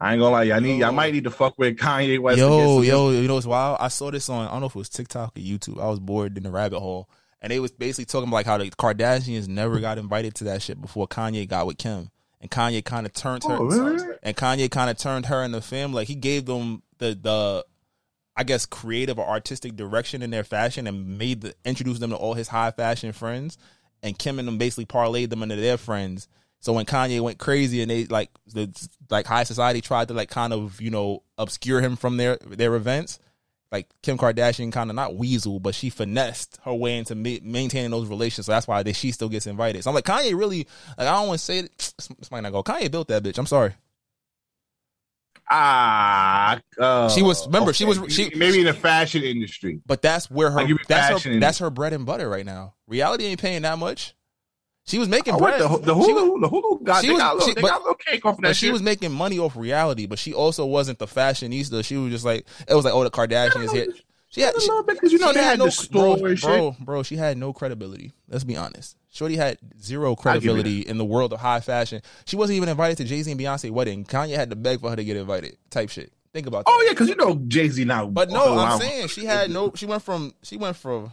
[0.00, 2.38] I ain't gonna lie, y'all need y'all might need to fuck with Kanye West.
[2.38, 3.78] Yo, yo, you know what's wild?
[3.80, 5.80] I saw this on I don't know if it was TikTok or YouTube.
[5.80, 7.08] I was bored in the rabbit hole.
[7.42, 10.62] And they was basically talking about like how the Kardashians never got invited to that
[10.62, 12.10] shit before Kanye got with Kim.
[12.40, 14.16] And Kanye kind of turned her oh, really?
[14.22, 17.64] and Kanye kind of turned her and the family like he gave them the the
[18.36, 22.16] I guess creative or artistic direction in their fashion and made the introduced them to
[22.16, 23.58] all his high fashion friends
[24.02, 26.28] and Kim and them basically parlayed them into their friends
[26.60, 28.70] so when Kanye went crazy and they like the
[29.08, 32.74] like high society tried to like kind of you know obscure him from their their
[32.74, 33.18] events,
[33.72, 37.90] like Kim Kardashian kind of not weasel, but she finessed her way into ma- maintaining
[37.90, 38.46] those relations.
[38.46, 39.82] So that's why they, she still gets invited.
[39.82, 40.66] So I'm like Kanye really
[40.98, 41.94] like I don't want to say it.
[42.18, 42.62] This might not go.
[42.62, 43.38] Kanye built that bitch.
[43.38, 43.74] I'm sorry.
[45.52, 47.46] Ah, uh, she was.
[47.46, 47.78] Remember, okay.
[47.78, 48.00] she was.
[48.08, 50.64] She maybe in the fashion industry, but that's where her.
[50.86, 51.40] That's her.
[51.40, 52.74] That's her bread and butter right now.
[52.86, 54.14] Reality ain't paying that much.
[54.84, 55.60] She was making oh, bread.
[55.60, 57.80] The, the Hulu, was, the Hulu got, they, was, got little, she, they but, got
[57.80, 58.56] a little cake off of that.
[58.56, 58.72] She shit.
[58.72, 61.84] was making money off reality, but she also wasn't the fashionista.
[61.84, 63.86] She was just like it was like, oh, the Kardashians here.
[64.30, 66.76] She had, a little bit because you know they had, had no, store bro, bro,
[66.78, 68.12] bro, she had no credibility.
[68.28, 68.96] Let's be honest.
[69.10, 72.00] Shorty had zero credibility in the world of high fashion.
[72.26, 74.04] She wasn't even invited to Jay Z and Beyonce wedding.
[74.04, 75.56] Kanye had to beg for her to get invited.
[75.68, 76.12] Type shit.
[76.32, 76.70] Think about that.
[76.72, 78.06] Oh yeah, because you know Jay Z now.
[78.06, 79.72] But no, I'm saying she had no.
[79.74, 80.32] She went from.
[80.44, 81.12] She went from.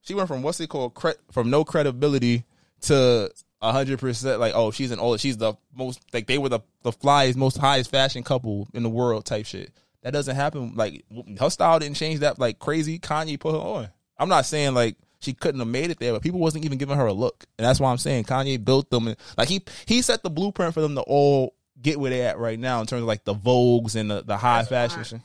[0.00, 0.94] She went from what's it called?
[0.94, 2.44] Cre- from no credibility
[2.82, 6.48] to a hundred percent like oh she's an old she's the most like they were
[6.48, 9.72] the the flyest most highest fashion couple in the world type shit.
[10.02, 11.04] That doesn't happen like
[11.38, 12.98] her style didn't change that like crazy.
[12.98, 13.88] Kanye put her on.
[14.18, 16.96] I'm not saying like she couldn't have made it there, but people wasn't even giving
[16.96, 20.02] her a look, and that's why I'm saying Kanye built them, and like he he
[20.02, 23.02] set the blueprint for them to all get where they're at right now in terms
[23.02, 25.22] of like the Vogues and the, the high That's fashion.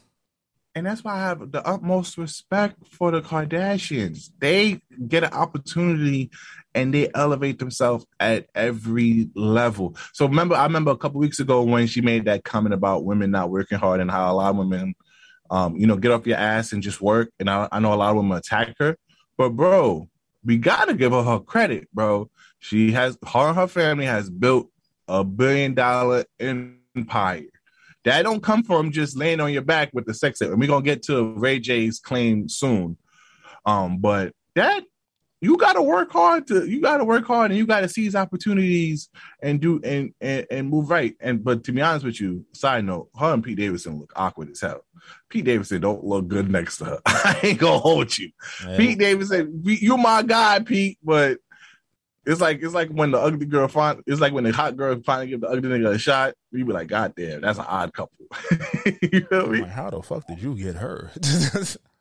[0.76, 4.30] And that's why I have the utmost respect for the Kardashians.
[4.38, 6.30] They get an opportunity
[6.75, 9.95] and they elevate themselves at every level.
[10.13, 13.32] So remember, I remember a couple weeks ago when she made that comment about women
[13.32, 14.95] not working hard and how a lot of women,
[15.49, 17.32] um, you know, get off your ass and just work.
[17.39, 18.97] And I, I know a lot of women attack her,
[19.38, 20.08] but bro,
[20.43, 22.30] we gotta give her her credit, bro.
[22.60, 24.69] She has her and her family has built
[25.08, 27.43] a billion dollar empire.
[28.06, 30.41] That don't come from just laying on your back with the sex.
[30.41, 32.97] And we're gonna get to Ray J's claim soon.
[33.65, 34.84] Um, but that
[35.39, 39.10] you gotta work hard to you gotta work hard and you gotta seize opportunities
[39.41, 41.15] and do and, and and move right.
[41.19, 44.50] And but to be honest with you, side note, her and Pete Davidson look awkward
[44.50, 44.82] as hell.
[45.30, 47.00] Pete Davidson don't look good next to her.
[47.06, 48.32] I ain't gonna hold you.
[48.65, 48.78] Yeah.
[48.78, 51.38] Pete Davidson, you're my guy, Pete, but
[52.26, 55.00] it's like it's like when the ugly girl find it's like when the hot girl
[55.06, 57.93] finally give the ugly nigga a shot, you be like, God damn, that's an odd
[57.93, 58.26] couple.
[59.02, 59.62] you feel me?
[59.62, 61.12] Like, how the fuck did you get her?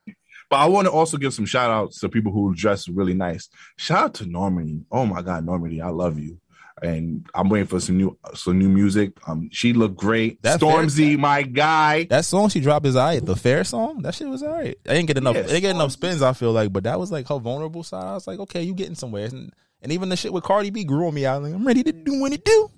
[0.48, 3.48] But I want to also give some shout outs to people who dress really nice.
[3.76, 4.84] Shout out to Normani.
[4.92, 6.38] Oh my God, Normani, I love you.
[6.82, 9.12] And I'm waiting for some new some new music.
[9.26, 10.42] Um, she looked great.
[10.42, 12.04] That Stormzy, my guy.
[12.04, 13.24] that song she dropped is alright.
[13.24, 14.76] The fair song, that shit was alright.
[14.86, 15.36] I didn't get enough.
[15.36, 16.20] Yeah, I didn't get enough spins.
[16.20, 18.04] I feel like, but that was like her vulnerable side.
[18.04, 19.24] I was like, okay, you getting somewhere.
[19.24, 21.24] And, and even the shit with Cardi B grew on me.
[21.24, 22.70] I was like, I'm ready to do what it do.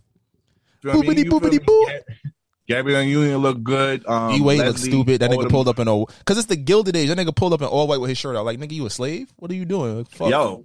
[0.85, 1.25] You know what I mean?
[1.27, 1.89] Boopity boopity boo.
[2.69, 4.07] Gab- Gabrielle Union looked good.
[4.07, 5.21] Um, D Wade looked stupid.
[5.21, 7.09] That nigga pulled up in all because it's the Gilded Age.
[7.09, 8.45] That nigga pulled up in all white with his shirt out.
[8.45, 9.33] Like nigga, you a slave?
[9.37, 9.99] What are you doing?
[9.99, 10.31] Like, fuck.
[10.31, 10.65] Yo,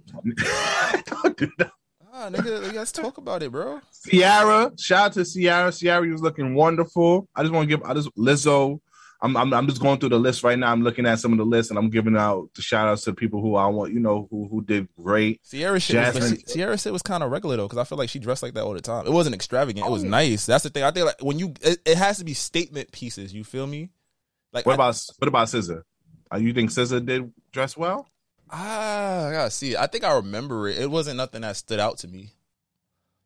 [1.06, 1.70] Don't do that.
[2.12, 3.80] Ah, nigga, let's talk about it, bro.
[4.08, 5.72] Ciara, shout out to Ciara.
[5.72, 7.28] Ciara was looking wonderful.
[7.34, 7.84] I just want to give.
[7.84, 8.80] I just Lizzo.
[9.24, 10.70] I'm, I'm I'm just going through the list right now.
[10.70, 13.14] I'm looking at some of the lists and I'm giving out the shout outs to
[13.14, 13.92] people who I want.
[13.92, 15.40] You know who who did great.
[15.50, 18.18] Ciara shit, was, Ciara shit was kind of regular though, because I feel like she
[18.18, 19.06] dressed like that all the time.
[19.06, 19.84] It wasn't extravagant.
[19.84, 20.44] It Oh, was nice.
[20.46, 20.82] That's the thing.
[20.84, 23.32] I think like when you, it, it has to be statement pieces.
[23.32, 23.90] You feel me?
[24.52, 25.84] Like What I- about what about Scissor?
[26.32, 28.08] Uh, you think Scissor did dress well?
[28.50, 29.74] Ah, I gotta see.
[29.76, 30.78] I think I remember it.
[30.78, 32.32] It wasn't nothing that stood out to me.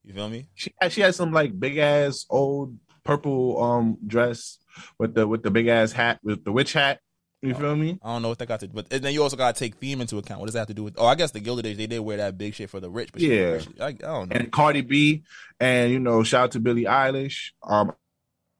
[0.05, 0.49] You feel me?
[0.55, 4.59] She had, she had some like big ass old purple um dress
[4.99, 7.01] with the with the big ass hat with the witch hat.
[7.41, 7.99] You feel me?
[8.03, 10.01] I don't know what that got to, but and then you also gotta take theme
[10.01, 10.41] into account.
[10.41, 10.95] What does that have to do with?
[10.99, 13.11] Oh, I guess the Gilded Age they did wear that big shit for the rich,
[13.13, 13.59] but Yeah.
[13.59, 14.37] she- I, I don't know.
[14.37, 15.23] And Cardi B
[15.61, 17.53] and you know shout out to Billie Eilish.
[17.63, 17.93] Um,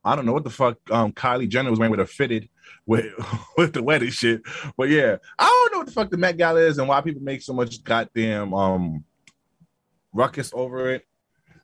[0.05, 2.49] I don't know what the fuck um Kylie Jenner was wearing with a fitted
[2.87, 3.07] with
[3.57, 4.43] with the wedding shit,
[4.77, 7.21] but yeah, I don't know what the fuck the Met Gala is and why people
[7.23, 9.05] make so much goddamn um
[10.13, 11.05] ruckus over it.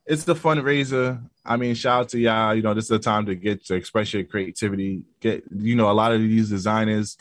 [0.07, 1.23] It's the fundraiser.
[1.45, 2.55] I mean, shout out to y'all.
[2.55, 5.03] You know, this is the time to get to express your creativity.
[5.21, 7.17] Get you know, a lot of these designers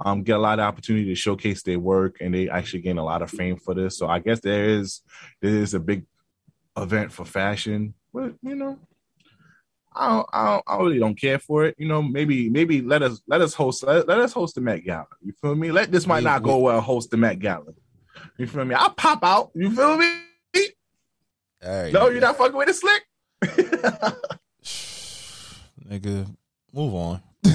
[0.00, 3.04] um get a lot of opportunity to showcase their work and they actually gain a
[3.04, 3.98] lot of fame for this.
[3.98, 5.00] So I guess there is
[5.40, 6.04] there is a big
[6.76, 8.78] event for fashion, but you know,
[9.94, 11.74] I don't, I, don't, I really don't care for it.
[11.78, 14.84] You know, maybe maybe let us let us host let, let us host the Met
[14.84, 15.06] Gala.
[15.20, 15.72] You feel me?
[15.72, 16.80] Let this might not go well.
[16.80, 17.72] Host the Met Gala.
[18.36, 18.74] You feel me?
[18.74, 19.50] I'll pop out.
[19.54, 20.12] You feel me?
[21.64, 23.02] Right, No, you're not fucking with it, slick.
[25.88, 26.26] nigga.
[26.72, 27.22] Move on.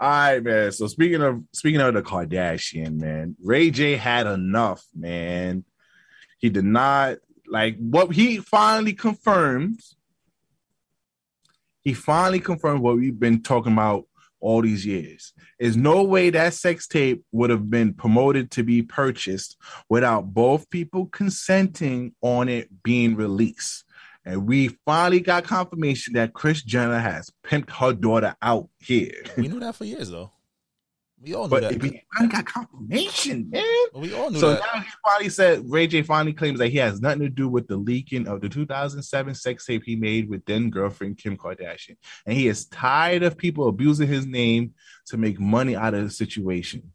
[0.00, 0.72] All right, man.
[0.72, 5.64] So speaking of speaking of the Kardashian, man, Ray J had enough, man.
[6.38, 9.96] He did not like what he finally confirms.
[11.82, 14.06] He finally confirmed what we've been talking about
[14.40, 15.32] all these years.
[15.58, 19.56] There's no way that sex tape would have been promoted to be purchased
[19.88, 23.83] without both people consenting on it being released.
[24.26, 29.12] And we finally got confirmation that Kris Jenner has pimped her daughter out here.
[29.36, 30.30] we knew that for years though.
[31.20, 31.82] We all knew But that.
[31.82, 33.64] we finally got confirmation, man.
[33.94, 34.40] We all knew that.
[34.40, 34.60] So that.
[34.74, 37.66] now he finally said Ray J finally claims that he has nothing to do with
[37.66, 42.36] the leaking of the 2007 sex tape he made with then girlfriend Kim Kardashian, and
[42.36, 44.74] he is tired of people abusing his name
[45.06, 46.92] to make money out of the situation.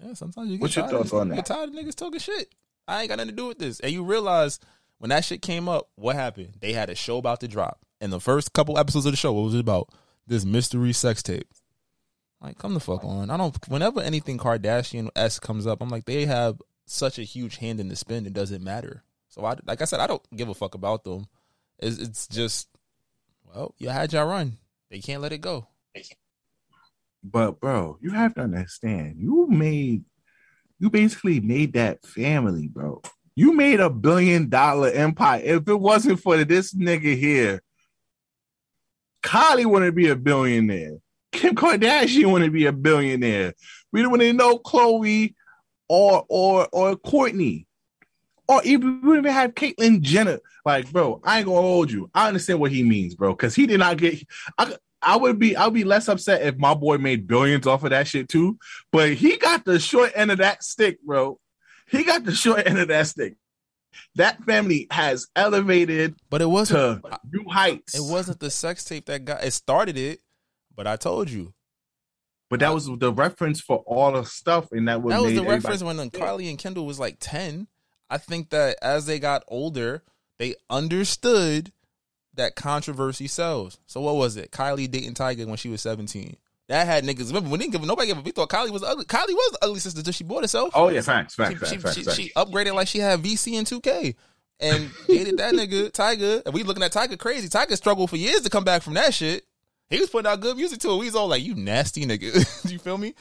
[0.00, 1.54] Yeah, sometimes you get What's your tired of- thoughts on you Get that?
[1.54, 2.54] tired of niggas talking shit.
[2.86, 3.80] I ain't got nothing to do with this.
[3.80, 4.60] And you realize
[4.98, 6.54] when that shit came up, what happened?
[6.60, 7.84] They had a show about to drop.
[8.00, 9.90] And the first couple episodes of the show, what was it about?
[10.26, 11.48] This mystery sex tape.
[12.40, 13.30] Like, come the fuck on.
[13.30, 17.56] I don't whenever anything Kardashian S comes up, I'm like, they have such a huge
[17.56, 19.02] hand in the spin, it doesn't matter.
[19.28, 21.26] So I like I said, I don't give a fuck about them.
[21.78, 22.68] It's, it's just
[23.44, 24.58] well, you had your run.
[24.90, 25.66] They can't let it go.
[27.22, 30.04] But bro, you have to understand, you made,
[30.78, 33.02] you basically made that family, bro.
[33.38, 35.40] You made a billion dollar empire.
[35.44, 37.62] If it wasn't for this nigga here,
[39.22, 40.96] Kylie wouldn't be a billionaire.
[41.30, 43.54] Kim Kardashian wouldn't be a billionaire.
[43.92, 45.36] We wouldn't know Khloé
[45.88, 47.66] or or or Kourtney,
[48.48, 50.40] or even we even have Caitlyn Jenner.
[50.64, 52.10] Like, bro, I ain't gonna hold you.
[52.12, 54.20] I understand what he means, bro, because he did not get.
[54.58, 57.84] I, I would be I would be less upset if my boy made billions off
[57.84, 58.58] of that shit too.
[58.90, 61.38] But he got the short end of that stick, bro.
[61.90, 63.36] He got the short end of that stick.
[64.16, 67.94] That family has elevated, but it wasn't to new heights.
[67.94, 70.20] It wasn't the sex tape that got it started it,
[70.74, 71.54] but I told you.
[72.50, 75.42] But that was the reference for all the stuff, and that was that was the
[75.42, 77.66] reference when uh, Kylie and Kendall was like ten.
[78.10, 80.02] I think that as they got older,
[80.38, 81.72] they understood
[82.34, 83.78] that controversy sells.
[83.86, 84.50] So what was it?
[84.50, 86.36] Kylie dating Tyga when she was seventeen.
[86.68, 87.28] That had niggas.
[87.28, 89.06] Remember when didn't give nobody gave a we thought Kylie was ugly.
[89.06, 90.70] Kylie was the ugly sister until she bought herself.
[90.74, 92.16] Oh yeah, facts, facts, she, facts, she, facts, she, facts.
[92.16, 94.14] she upgraded like she had VC and 2K
[94.60, 96.42] and dated that nigga Tyga.
[96.44, 97.48] And we looking at Tyga crazy.
[97.48, 99.44] Tyga struggled for years to come back from that shit.
[99.88, 100.98] He was putting out good music too.
[100.98, 103.14] We was all like, "You nasty nigga." Do you feel me?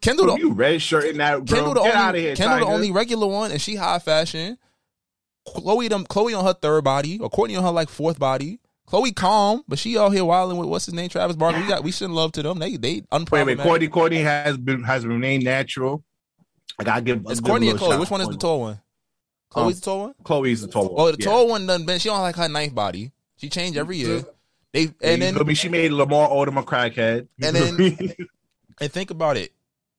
[0.00, 1.44] Kendall, the, you red shirt in that.
[1.44, 1.56] Bro.
[1.56, 3.98] Kendall, the Get only, out of here, Kendall, the only regular one, and she high
[3.98, 4.56] fashion.
[5.46, 8.60] Khloé, them, Khloé on her third body, or Kourtney on her like fourth body.
[8.88, 11.60] Khloé calm, but she out here wilding with what's his name, Travis Barker.
[11.60, 12.58] We got we shouldn't love to them.
[12.58, 13.46] They they unproblematic.
[13.46, 16.04] Wait, wait, Kourtney, Kourtney has been has remained natural.
[16.78, 17.24] I gotta give.
[17.28, 17.98] It's Kourtney a and Khloé.
[17.98, 18.80] Which one is the tall one?
[19.52, 20.14] Khloé's the tall one.
[20.22, 20.94] Khloé's the tall one.
[20.96, 21.24] Oh, the yeah.
[21.24, 21.98] tall one done been.
[21.98, 23.12] She don't like her ninth body.
[23.36, 24.24] She changed every year.
[24.72, 25.54] They and then feel me?
[25.54, 27.28] she made Lamar Odom a crackhead.
[27.40, 28.14] And then-
[28.80, 29.52] and think about it.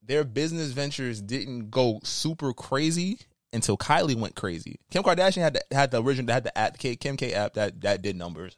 [0.03, 3.19] Their business ventures didn't go super crazy
[3.53, 4.79] until Kylie went crazy.
[4.91, 8.01] Kim Kardashian had the, had the original had the app, Kim K app that that
[8.01, 8.57] did numbers.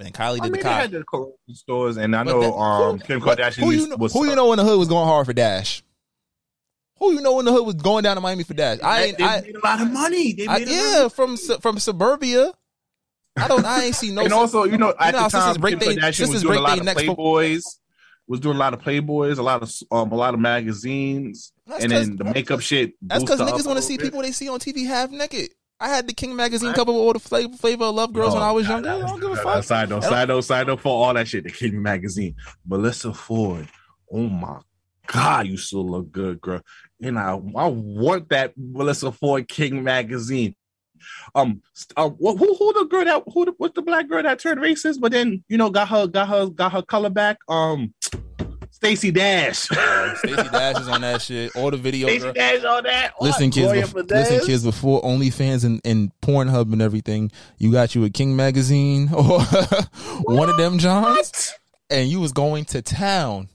[0.00, 0.72] And Kylie did I mean, the they Kylie.
[0.80, 3.96] had the clothes stores, and I know that- um who- Kim Kardashian Who you know,
[3.96, 4.12] was.
[4.12, 5.82] who you know in the hood was going hard for Dash?
[6.98, 8.78] Who you know in the hood was going down to Miami for Dash?
[8.82, 9.18] I They, ain't.
[9.18, 10.32] they I, made a lot of money.
[10.34, 12.52] They made lot yeah, of from from suburbia.
[13.36, 13.64] I don't.
[13.64, 14.22] I ain't see no.
[14.24, 16.58] and also, you know, at know how the time, break Kim Kardashian sisters was doing
[16.58, 17.62] a break lot they of necks for- Playboys.
[18.28, 21.82] Was doing a lot of Playboys, a lot of um, a lot of magazines, That's
[21.82, 22.92] and then the makeup shit.
[23.02, 25.50] That's because niggas want to see people they see on TV half naked.
[25.80, 28.42] I had the King magazine cover with all the flavor, flavor of love girls when
[28.42, 28.90] I was No, younger.
[28.90, 29.54] I don't give a no, fuck.
[29.56, 31.44] no, Side note, side note, side note for all that shit.
[31.44, 32.34] The King magazine,
[32.68, 33.66] Melyssa Ford.
[34.12, 34.58] Oh my
[35.06, 36.60] god, you still look good, girl.
[37.02, 40.54] And I, I want that Melyssa Ford King magazine.
[41.34, 41.62] Um,
[41.96, 44.60] uh, who, who who the girl that who the, what's the black girl that turned
[44.60, 47.38] racist, but then you know got her got her got her color back.
[47.48, 47.94] Um,
[48.82, 49.58] Stacey Dash.
[49.58, 51.54] Stacey Dash is on that shit.
[51.54, 52.04] All the videos.
[52.20, 52.32] Stacey.
[52.32, 53.12] Dash on that.
[53.18, 53.26] What?
[53.26, 53.66] Listen, kids.
[53.66, 54.64] Gloria bef- listen, kids.
[54.64, 59.42] Before OnlyFans and, and Pornhub and everything, you got you a King magazine or
[60.22, 61.58] one of them Johns, What?
[61.90, 63.50] and you was going to town.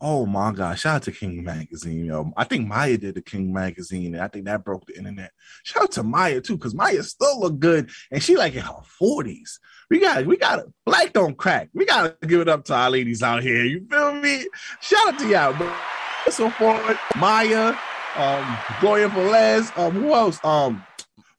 [0.00, 0.78] Oh my god!
[0.78, 2.32] Shout out to King Magazine, yo.
[2.36, 5.30] I think Maya did the King Magazine, and I think that broke the internet.
[5.62, 8.82] Shout out to Maya too, because Maya still look good, and she like in her
[8.98, 9.60] forties.
[9.90, 11.68] We got, we got black don't crack.
[11.74, 13.64] We gotta give it up to our ladies out here.
[13.64, 14.46] You feel me?
[14.80, 15.52] Shout out to y'all.
[15.52, 17.76] But so forward, Maya,
[18.16, 20.42] um, Gloria Velez, um, who else?
[20.44, 20.84] Um,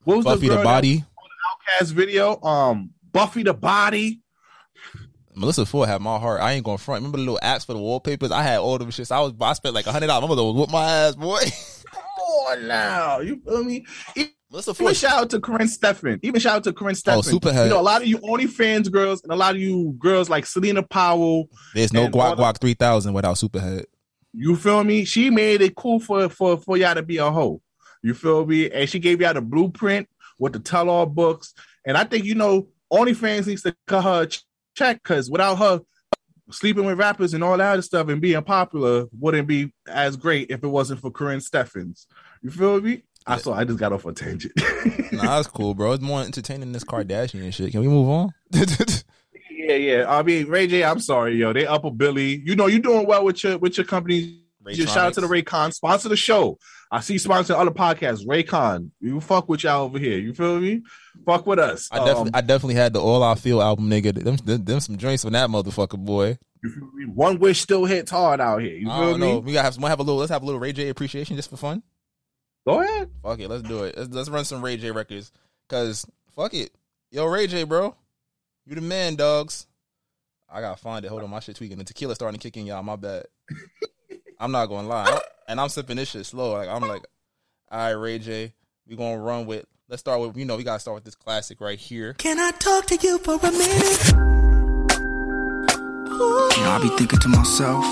[0.04, 1.04] what was Buffy the, the body.
[1.52, 2.42] Outcast video?
[2.42, 4.22] Um, Buffy the body.
[5.36, 6.42] Melyssa Ford had my heart.
[6.42, 7.00] I ain't gonna front.
[7.00, 8.32] Remember the little apps for the wallpapers?
[8.32, 9.12] I had all them shits.
[9.12, 10.22] I was I spent like a hundred dollars.
[10.24, 11.40] My mother was whoop my ass, boy.
[11.92, 13.86] Come on now, you feel me?
[14.56, 14.96] Melyssa Even Ford.
[14.96, 16.20] shout out to Karrine Steffen.
[16.24, 17.18] Even shout out to Karrine Steffen.
[17.18, 17.66] Oh, Superhead.
[17.66, 20.46] You know, a lot of you OnlyFans girls and a lot of you girls like
[20.46, 21.50] Celina Powell.
[21.74, 23.86] There's no and guac the- guac three thousand without Superhead.
[24.34, 25.06] You feel me?
[25.06, 27.62] She made it cool for for for y'all to be a hoe.
[28.02, 28.70] You feel me?
[28.70, 30.08] And she gave y'all the blueprint
[30.40, 31.54] with the tell all books.
[31.86, 34.28] And I think you know OnlyFans needs to cut her
[34.76, 35.82] check because without her
[36.52, 40.52] sleeping with rappers and all that other stuff and being popular wouldn't be as great
[40.52, 42.06] if it wasn't for Karrine Steffens.
[42.44, 43.04] You feel me?
[43.28, 44.54] I saw I just got off a tangent.
[45.12, 45.94] Nah, that's cool, bro.
[45.94, 47.72] It's more entertaining than this Kardashian shit.
[47.72, 48.34] Can we move on?
[49.58, 50.06] Yeah, yeah.
[50.08, 51.52] I mean, Ray J, I'm sorry, yo.
[51.52, 52.36] They up a Billy.
[52.46, 54.42] You know, you're doing well with your with your company.
[54.70, 55.74] Just shout out to the Raycon.
[55.74, 56.60] Sponsor the show.
[56.92, 58.26] I see sponsor other podcasts.
[58.28, 58.92] Raycon.
[59.00, 60.20] You fuck with y'all over here.
[60.20, 60.84] You feel me?
[61.26, 61.88] Fuck with us.
[61.92, 64.14] I definitely, Um, I definitely had the All I Feel album, nigga.
[64.24, 66.38] Them, them, them some drinks on that motherfucker, boy.
[66.64, 67.06] you feel me?
[67.06, 68.76] One wish still hits hard out here.
[68.76, 69.32] You I feel don't me?
[69.34, 69.40] know.
[69.40, 70.20] We gotta have, wanna have a little.
[70.20, 71.82] Let's have a little Ray J appreciation just for fun.
[72.66, 73.10] Go ahead.
[73.22, 73.96] Fuck it, let's do it.
[73.98, 75.32] Let's, let's run some Ray J records.
[75.70, 76.06] Cause
[76.36, 76.72] fuck it,
[77.12, 77.96] yo Ray J, bro,
[78.66, 79.68] you the man, dogs.
[80.50, 81.10] I gotta find it.
[81.10, 81.78] Hold on, my shit tweaking.
[81.78, 82.84] The tequila starting to kick in, y'all.
[82.84, 83.26] My bad.
[84.40, 86.54] I'm not gonna lie, and I'm sipping this shit slow.
[86.54, 87.06] Like I'm like,
[87.72, 88.54] all right, Ray J,
[88.88, 89.66] we gonna run with.
[89.88, 92.14] Let's start with you know we gotta start with this classic right here.
[92.14, 94.14] Can I talk to you for a minute?
[96.08, 97.84] You know, I be thinking to myself,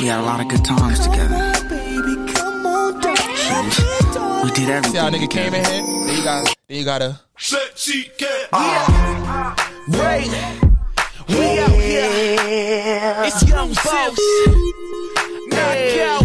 [0.00, 1.63] we had a lot of good times together.
[3.64, 4.92] Baby, come on, don't We did everything.
[4.92, 5.50] See how a nigga together.
[5.50, 5.82] came in here?
[6.06, 7.20] Then you got, then you gotta.
[9.88, 10.24] Ray,
[11.28, 13.14] we out here.
[13.26, 14.18] It's young boss.
[15.48, 16.24] knockout.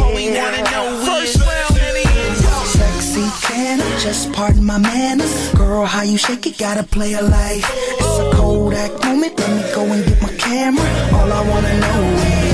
[0.00, 2.38] All we wanna know is how many is
[2.72, 5.52] Sexy can just pardon my manners.
[5.54, 7.64] Girl, how you shake it, gotta play a life.
[7.98, 10.84] It's a Kodak moment, let me go and get my camera.
[11.14, 12.53] All I wanna know is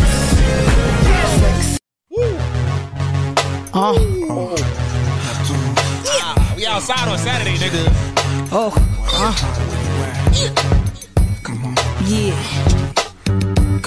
[3.72, 3.94] Ah,
[6.56, 7.86] we outside on Saturday, nigga.
[8.50, 8.72] Oh,
[9.12, 9.32] uh.
[12.04, 12.34] Yeah.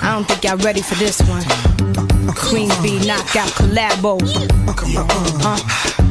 [0.01, 1.43] I don't think y'all ready for this one.
[2.35, 4.19] Queen Bee knockout collabo.
[5.45, 6.02] Uh.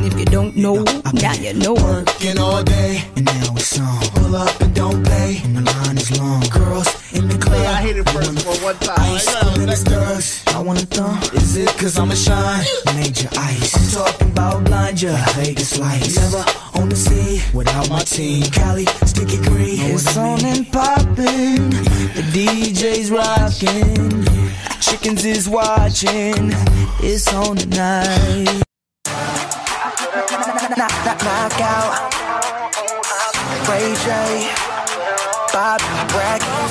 [0.00, 0.82] And if you don't know,
[1.12, 1.74] now you know.
[1.74, 4.00] Working all day, and now it's on.
[4.14, 6.40] Pull up and don't pay, and the line is long.
[6.48, 7.66] Girls in the club.
[7.66, 8.98] I hit it first for one time.
[8.98, 10.42] Ice cool in the stars.
[10.56, 11.20] I wanna thumb.
[11.34, 12.64] Is it cause I'm a shine?
[12.94, 13.76] Major ice.
[13.76, 15.14] I'm talking about blind ya.
[15.34, 16.16] Vegas lights.
[16.16, 16.44] Never
[16.80, 18.44] on the scene without my team.
[18.44, 19.80] Cali, sticky green.
[19.92, 21.68] It's on and poppin'.
[22.16, 24.24] The DJ's rockin'.
[24.80, 26.54] Chickens is watching.
[27.02, 28.62] It's on tonight.
[30.10, 31.92] Knock, knock, knock out.
[33.70, 34.50] Ray J.
[35.52, 35.78] Bob
[36.10, 36.70] Brackett.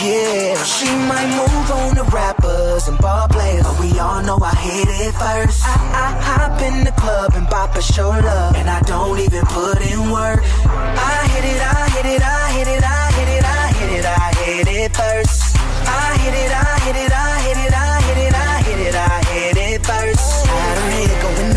[0.00, 4.54] Yeah, she might move on to rappers and ball players, but we all know I
[4.56, 5.62] hit it first.
[5.66, 9.78] I, I hop in the club and bop a show and I don't even put
[9.92, 10.40] in work.
[10.64, 14.06] I hit it, I hit it, I hit it, I hit it, I hit it,
[14.06, 15.56] I hit it first.
[15.84, 18.94] I hit it, I hit it, I hit it, I hit it, I hit it,
[18.94, 19.11] I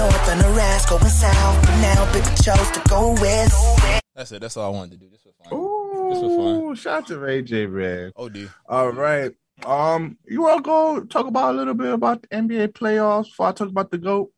[0.05, 4.01] north and the rest going south, but now pick chose to go west.
[4.15, 4.41] That's it.
[4.41, 5.09] That's all I wanted to do.
[5.09, 5.57] This was fun.
[5.57, 6.75] Ooh, This was fun.
[6.75, 8.11] Shout out to Ray J, man.
[8.15, 8.51] Oh, dude.
[8.69, 9.31] All right.
[9.65, 13.47] Um, you want to go talk about a little bit about the NBA playoffs before
[13.47, 14.31] I talk about the GOAT?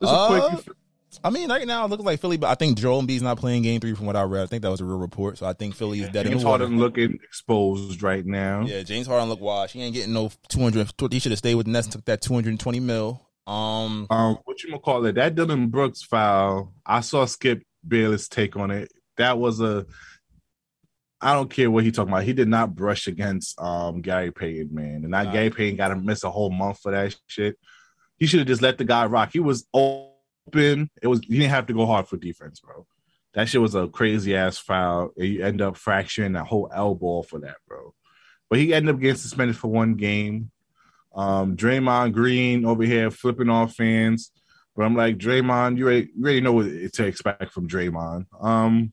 [0.00, 0.76] Just a Uh, quick.
[1.24, 3.62] I mean, right now it looks like Philly, but I think Joel Embiid's not playing
[3.62, 4.42] Game Three from what I read.
[4.42, 5.38] I think that was a real report.
[5.38, 6.64] So I think Philly is dead in James the water.
[6.64, 8.62] Harden looking exposed right now.
[8.66, 9.72] Yeah, James Harden look washed.
[9.72, 10.90] He ain't getting no two hundred.
[11.10, 13.25] He should have stayed with Nets and took that two hundred and twenty mil.
[13.46, 15.14] Um, Um, what you gonna call it?
[15.14, 16.72] That Dillon Brooks foul.
[16.84, 18.92] I saw Skip Bayless take on it.
[19.16, 19.86] That was a.
[21.20, 22.24] I don't care what he talking about.
[22.24, 25.32] He did not brush against um Gary Payton, man, and that Nah.
[25.32, 27.56] Gary Payton got to miss a whole month for that shit.
[28.18, 29.30] He should have just let the guy rock.
[29.32, 30.90] He was open.
[31.00, 31.20] It was.
[31.20, 32.86] He didn't have to go hard for defense, bro.
[33.34, 35.12] That shit was a crazy ass foul.
[35.16, 37.94] You end up fracturing that whole elbow for that, bro.
[38.48, 40.50] But he ended up getting suspended for one game.
[41.16, 44.30] Um, Draymond Green over here flipping off fans.
[44.76, 48.26] But I'm like, Draymond, you already, you already know what to expect from Draymond.
[48.38, 48.92] Um,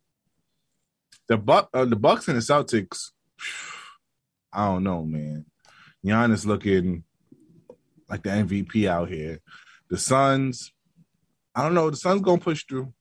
[1.27, 3.11] the Buck, uh, the Bucks and the Celtics.
[4.53, 5.45] I don't know, man.
[6.05, 7.03] Giannis looking
[8.09, 9.39] like the MVP out here.
[9.89, 10.71] The Suns,
[11.55, 11.89] I don't know.
[11.89, 12.93] The Suns gonna push through.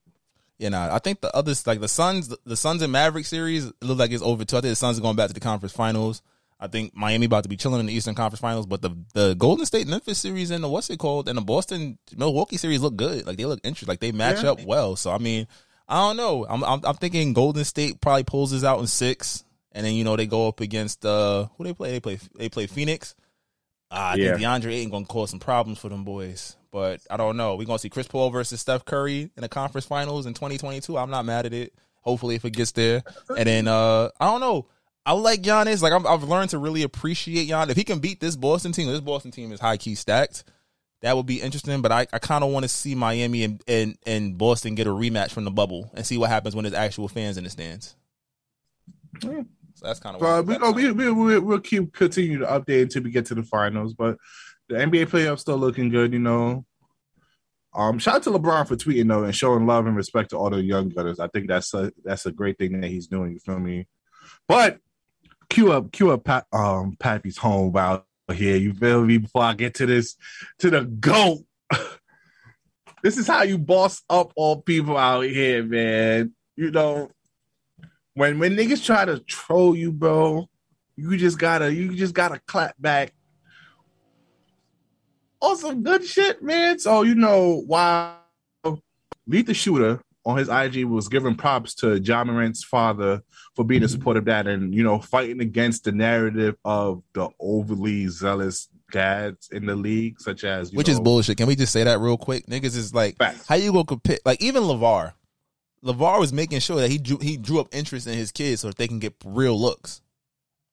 [0.59, 3.75] yeah, nah, I think the others like the Suns, the Suns and Maverick series it
[3.83, 4.57] looks like it's over too.
[4.57, 6.23] I think the Suns are going back to the conference finals.
[6.63, 9.35] I think Miami about to be chilling in the Eastern Conference Finals, but the the
[9.35, 12.95] Golden State Memphis series and the what's it called and the Boston Milwaukee series look
[12.95, 13.27] good.
[13.27, 13.89] Like they look interesting.
[13.89, 14.53] Like they match Yeah.
[14.53, 14.95] up well.
[14.95, 15.49] So I mean,
[15.89, 16.47] I don't know.
[16.49, 19.43] I'm, I'm I'm thinking Golden State probably pulls this out in six,
[19.73, 21.91] and then you know they go up against uh who they play.
[21.91, 23.17] They play they play Phoenix.
[23.91, 24.37] Uh, I Yeah.
[24.37, 27.57] think DeAndre Ayton gonna cause some problems for them boys, but I don't know.
[27.57, 30.97] We're gonna see Chris Paul versus Steph Curry in the conference finals in 2022.
[30.97, 31.75] I'm not mad at it.
[32.03, 33.03] Hopefully, if it gets there,
[33.37, 34.67] and then uh I don't know.
[35.05, 35.83] I like Giannis.
[35.83, 37.71] Like I'm, I've learned to really appreciate Giannis.
[37.71, 40.45] If he can beat this Boston team, this Boston team is high key stacked.
[41.01, 41.83] That would be interesting.
[41.83, 44.91] But I, I kind of want to see Miami and, and and Boston get a
[44.91, 47.97] rematch from the bubble and see what happens when there's actual fans in the stands.
[49.23, 49.43] Yeah.
[49.75, 50.71] So that's kind of we go.
[50.71, 53.95] We, we, we, we'll keep continue to update until we get to the finals.
[53.95, 54.19] But
[54.69, 56.13] the NBA playoffs still looking good.
[56.13, 56.65] You know.
[57.75, 60.51] Um, shout out to LeBron for tweeting though and showing love and respect to all
[60.51, 61.19] the young gunners.
[61.19, 63.33] I think that's a that's a great thing that he's doing.
[63.33, 63.89] You feel me?
[64.47, 64.79] But
[65.53, 68.57] cue up, cue up, um, Pappy's home out here.
[68.57, 69.19] You feel me?
[69.19, 70.17] Before I get to this,
[70.61, 71.41] to the goat.
[73.03, 76.33] this is how you boss up all people out here, man.
[76.57, 77.11] You know,
[78.15, 80.49] when when niggas try to troll you, bro,
[80.97, 83.13] you just gotta you just gotta clap back
[85.57, 86.79] some good shit, man.
[86.79, 88.19] So you know while
[89.27, 93.23] the Shooter on his IG was giving props to Ja Morant's father
[93.57, 93.93] for being a mm-hmm.
[93.93, 99.49] supporter of that and you know fighting against the narrative of the overly zealous dads
[99.51, 101.37] in the league, such as which is bullshit.
[101.37, 102.47] Can we just say that real quick?
[102.47, 103.47] Niggas is like, Facts.
[103.47, 104.19] how you go compare?
[104.25, 105.15] Like even LaVar,
[105.85, 108.69] LaVar was making sure that he drew he drew up interest in his kids so
[108.69, 110.01] that they can get real looks.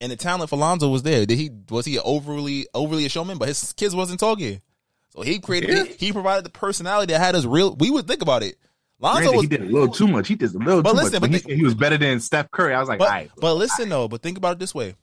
[0.02, 1.26] And the talent for Lonzo was there.
[1.26, 3.38] Did he was he overly overly a showman?
[3.39, 4.62] But his kids wasn't talking,
[5.10, 5.84] so he created Yeah.
[5.86, 7.76] he, he provided the personality that had us real.
[7.76, 8.56] We would think about it.
[9.02, 10.28] Lonzo Granted, was, he did a little too much.
[10.28, 11.32] He did a little But too listen, much.
[11.32, 13.32] but he he was better than Steph Curry, I was like, but, all right.
[13.38, 14.95] but listen though, but think about it this way.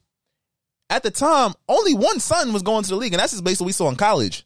[0.89, 3.65] at the time, only one son was going to the league, and that's just basically
[3.65, 4.45] what we saw in college.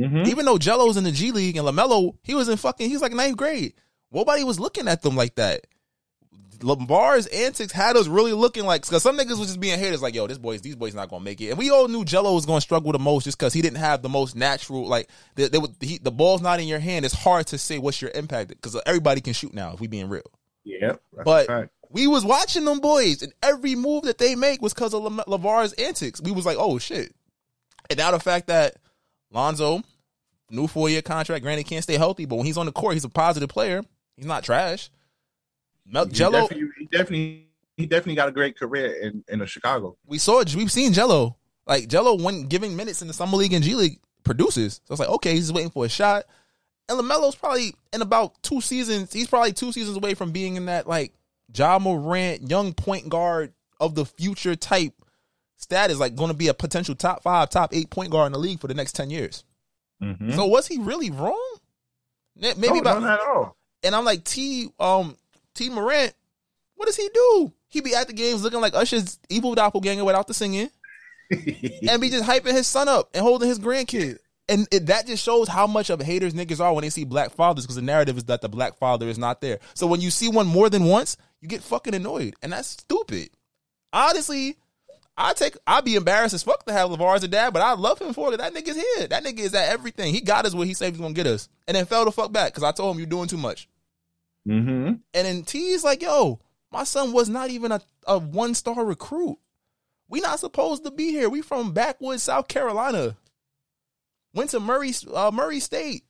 [0.00, 0.26] Mhm.
[0.28, 3.02] Even though Gelo's in the G League and Lamelo, he was in fucking, he was
[3.02, 3.74] like ninth grade.
[4.12, 5.66] Nobody was looking at them like that.
[6.62, 10.14] Lamar's antics had us really looking like because some niggas was just being haters, like,
[10.14, 12.46] yo, this boys, these boys not gonna make it, and we all knew Gelo was
[12.46, 15.86] gonna struggle the most just because he didn't have the most natural, like, the, they,
[15.86, 17.04] he, the ball's not in your hand.
[17.04, 19.72] It's hard to say what's your impact because everybody can shoot now.
[19.72, 20.30] If we being real,
[21.16, 21.46] a but
[21.90, 25.72] we was watching them boys, and every move that they make was because of LaVar's
[25.74, 26.20] antics.
[26.20, 27.14] We was like, oh shit.
[27.90, 28.76] And now the fact that
[29.30, 29.82] Lonzo,
[30.50, 33.04] new four year contract, granted can't stay healthy, but when he's on the court, he's
[33.04, 33.82] a positive player.
[34.16, 34.90] He's not trash.
[35.90, 39.96] Mel- He Gelo, definitely, he definitely, he definitely got a great career in in Chicago.
[40.06, 40.42] we saw.
[40.56, 41.34] We've seen Gelo.
[41.66, 44.80] Like Gelo, when giving minutes in the summer league and G League, produces.
[44.84, 46.24] So it's like, okay, he's just waiting for a shot.
[46.88, 49.12] And Lamelo's probably in about two seasons.
[49.12, 51.12] He's probably two seasons away from being in that like
[51.54, 54.94] Ja Morant, young point guard of the future type
[55.56, 58.38] status, like going to be a potential top five, top eight point guard in the
[58.38, 59.44] league for the next ten years.
[60.02, 60.34] Mhm.
[60.34, 61.56] So was he really wrong?
[62.36, 63.56] Maybe no, about not at all.
[63.82, 65.16] and I'm like T um
[65.58, 66.14] Tee Morant,
[66.76, 67.52] what does he do?
[67.66, 70.70] He be at the games looking like Usher's evil doppelganger without the singing,
[71.30, 74.18] and be just hyping his son up and holding his grandkid.
[74.48, 77.32] And it, that just shows how much of haters niggas are when they see black
[77.32, 79.58] fathers because the narrative is that the black father is not there.
[79.74, 83.30] So when you see one more than once, you get fucking annoyed, and that's stupid.
[83.92, 84.56] Honestly,
[85.16, 87.74] I take I'd be embarrassed as fuck to have LaVar as a dad, but I
[87.74, 88.36] love him for it.
[88.36, 89.08] That nigga's here.
[89.08, 90.14] That nigga is at everything.
[90.14, 92.12] He got us what he said he was gonna get us, and then fell the
[92.12, 93.68] fuck back because I told him you're doing too much.
[94.48, 94.86] Mm-hmm.
[94.88, 96.40] And then Tee is like, yo,
[96.72, 99.38] my son was not even a, a one star recruit.
[100.08, 101.28] We not supposed to be here.
[101.28, 103.16] We from backwoods South Carolina.
[104.34, 106.04] Went to Murray uh, Murray State.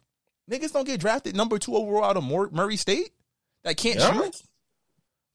[0.50, 3.10] Niggas don't get drafted number two overall out of Murray State
[3.64, 4.12] that can't Yeah.
[4.12, 4.42] shoot.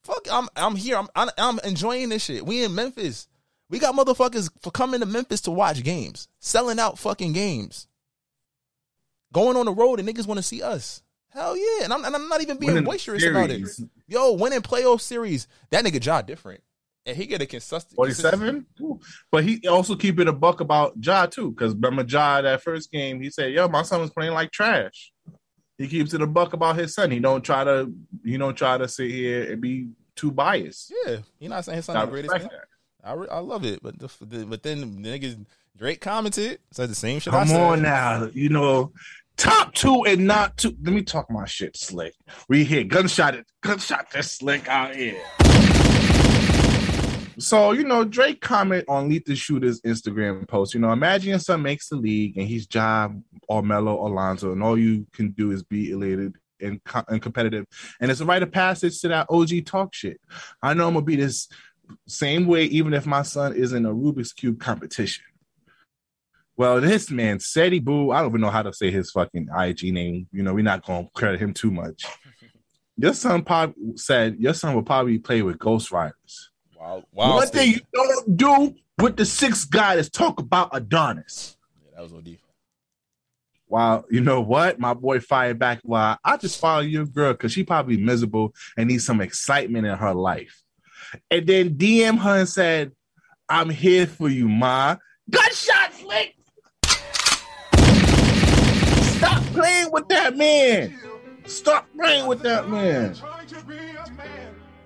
[0.04, 0.98] Fuck, I'm I'm here.
[0.98, 2.46] I'm, I'm I'm enjoying this shit.
[2.46, 3.28] We in Memphis.
[3.70, 7.88] We got motherfuckers for coming to Memphis to watch games, selling out fucking games,
[9.32, 11.02] going on the road, and niggas want to see us.
[11.34, 13.68] Hell yeah, and I'm and I'm not even being Winning boisterous about it.
[14.08, 16.62] Yo, winning playoff series, that nigga jaw different,
[17.06, 18.68] and he get a consistent Forty-seven,
[19.32, 21.50] but he also keep it a buck about Ja too.
[21.52, 25.12] Because remember Ja that first game, he said, "Yo, my son was playing like trash."
[25.80, 27.10] He keeps it a buck about his son.
[27.10, 27.92] He don't try to,
[28.24, 30.94] he don't try to sit here and be too biased.
[31.06, 32.32] Yeah, he not saying his son I the greatest.
[32.32, 32.62] respect man.
[33.04, 35.44] I re- I love it, but the, the, but then the niggas
[35.76, 37.34] Drake commented said the same shit.
[37.34, 37.62] I Come said.
[37.62, 38.94] on now, you know,
[39.44, 40.76] top two and not two.
[40.82, 42.14] Let me talk my shit slick.
[42.48, 43.46] We hear gunshot, it.
[43.62, 45.22] gunshot this slick out here.
[47.40, 50.74] So you know, Drake comment on Lethal Shooter's Instagram post.
[50.74, 54.54] You know, imagine your son makes the league and he's John or Melo or Lonzo,
[54.54, 57.66] and all you can do is be elated and, co- and competitive.
[58.00, 60.22] And it's a rite of passage to that OG talk shit.
[60.62, 61.50] I know I'm gonna be this
[62.08, 65.26] same way, even if my son is in a Rubik's Cube competition.
[66.56, 69.92] Well, this man, Seti Boo, I don't even know how to say his fucking IG
[69.94, 70.28] name.
[70.32, 72.06] You know, we're not going to credit him too much.
[72.98, 76.52] Your son pop said your son will probably play with Ghost Riders.
[76.80, 77.36] Wow, wow.
[77.38, 81.58] One thing you don't do with the sixth guy is talk about Adonis.
[81.84, 82.38] Yeah, that was OD.
[83.68, 84.80] Wow, you know what?
[84.80, 85.80] My boy fired back.
[85.84, 89.98] Well, I just follow your girl because she probably miserable and needs some excitement in
[89.98, 90.62] her life.
[91.32, 92.92] And then DM her and said,
[93.50, 94.98] I'm here for you, Ma.
[95.30, 96.36] Gunshot flick.
[99.24, 101.00] Stop playing with that man.
[101.46, 103.16] Stop playing with that man.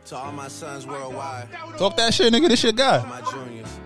[0.05, 2.47] To all my sons worldwide, Talk that shit, nigga.
[2.47, 2.99] This shit guy.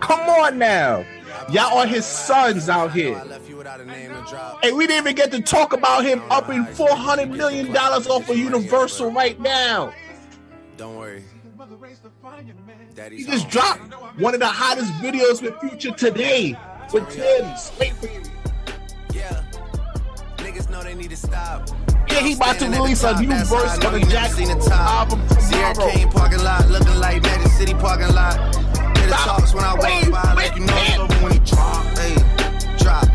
[0.02, 1.06] Come on now.
[1.50, 3.22] Y'all are his sons out here.
[3.24, 4.60] left you without a name to drop.
[4.64, 9.12] And we didn't even get to talk about him upping $400 million off of Universal
[9.12, 9.94] right now.
[10.78, 11.24] Don't worry.
[12.94, 13.88] Daddy's He just home.
[13.88, 16.58] dropped one of the hottest videos with Future today
[16.94, 17.46] with Tim.
[17.80, 18.41] Wait for you.
[20.84, 24.56] Yeah, he about to release a new verse of the you never Jack seen the
[24.56, 25.12] top.
[25.12, 25.92] album tomorrow.
[25.92, 28.34] Kane parking lot, looking like Magic City parking lot.
[28.98, 31.86] Hear the talks when I walk by, like you know it's over when he drop.
[32.00, 32.16] Hey,
[32.80, 33.06] drop.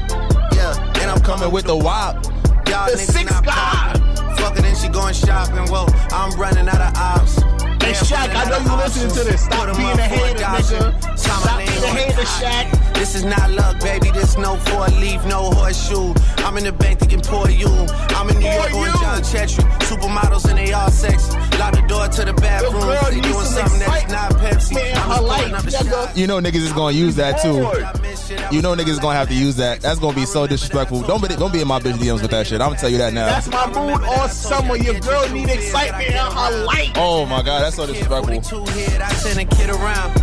[0.55, 2.25] Yeah, and I'm Coming with the wop.
[2.69, 4.37] Y'all The niggas sixth not poppin'.
[4.37, 5.67] Fuck it, then she going shopping.
[5.67, 7.43] Whoa, I'm running out of ops.
[7.87, 9.45] Hey, Shaq, I know you listening to this.
[9.45, 11.17] Stop being a hater, nigga.
[11.17, 12.95] Stop being a hater, Shaq.
[12.95, 14.11] This is not luck, baby.
[14.11, 16.13] This no four leaf, no horseshoe.
[16.39, 17.69] I'm in the bank thinking poor you.
[18.17, 18.93] I'm in New York Pour on you.
[19.01, 19.63] John Chetry.
[19.87, 21.31] Supermodels and they all sexy.
[21.59, 22.81] Lock the door to the bathroom.
[22.81, 24.75] girl They doing some something that's not Pepsi.
[24.75, 25.63] Man, I'm her just life, pulling up
[26.15, 27.53] the You know niggas is gonna use that too.
[27.53, 27.83] Lord.
[27.83, 29.81] I miss shit, I You know niggas is gonna have to use that.
[29.81, 31.03] That's gonna be so disrespectful.
[31.03, 32.61] Don't be don't be in my bitch DMs with that shit.
[32.61, 33.27] I'm gonna tell you that now.
[33.27, 34.77] That's my mood all summer.
[34.77, 36.93] Your girl need excitement in her life.
[36.97, 38.65] Oh my god, that's so disrespectful.
[38.65, 40.17] 42 hit, I send a kid around.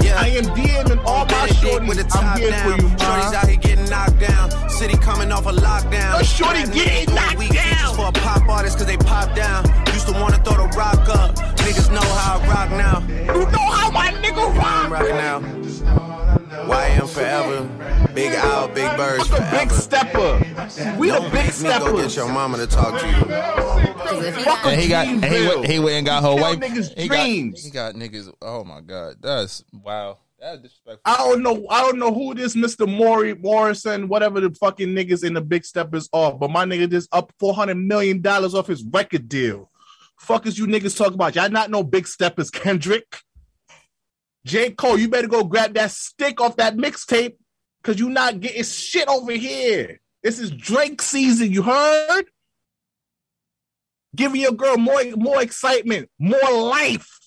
[0.00, 0.16] Yeah.
[0.16, 1.88] I am DMing all my Benedict shorties.
[1.88, 2.78] with the I'm here down.
[2.78, 4.70] for you, Shorties out here getting knocked down.
[4.70, 6.20] City coming off a lockdown.
[6.20, 7.94] A shorty Rap niggas getting doing knocked weak features down.
[7.96, 9.64] For a pop artist, cause they pop down.
[9.92, 11.34] Used to wanna throw the rock up.
[11.66, 13.04] Niggas know how I rock now.
[13.34, 15.00] You know how my nigga I'm rock.
[15.00, 16.25] rock now.
[16.64, 18.12] YM forever.
[18.14, 20.96] Big Owl, Big Birds I'm the big stepper.
[20.98, 24.32] We the Don't big make me go get your mama to talk to you.
[24.42, 26.58] Fuck And he got, and he went, he went and got her Kill wife.
[26.58, 28.32] niggas' he got, he got niggas.
[28.40, 30.18] Oh my god, that's wow.
[30.38, 31.00] That's disrespectful.
[31.04, 31.66] I don't know.
[31.70, 32.86] I don't know who this Mr.
[32.86, 37.08] Maury Morrison, whatever the fucking niggas in the big steppers are, but my nigga just
[37.12, 39.70] up four hundred million dollars off his record deal.
[40.18, 41.34] Fuck is you niggas talk about?
[41.34, 43.20] Y'all not know big steppers, Kendrick.
[44.46, 44.70] J.
[44.70, 47.34] Cole, you better go grab that stick off that mixtape
[47.82, 50.00] because you're not getting shit over here.
[50.22, 52.24] This is Drake season, you heard?
[54.14, 57.18] Giving your girl more, more excitement, more life,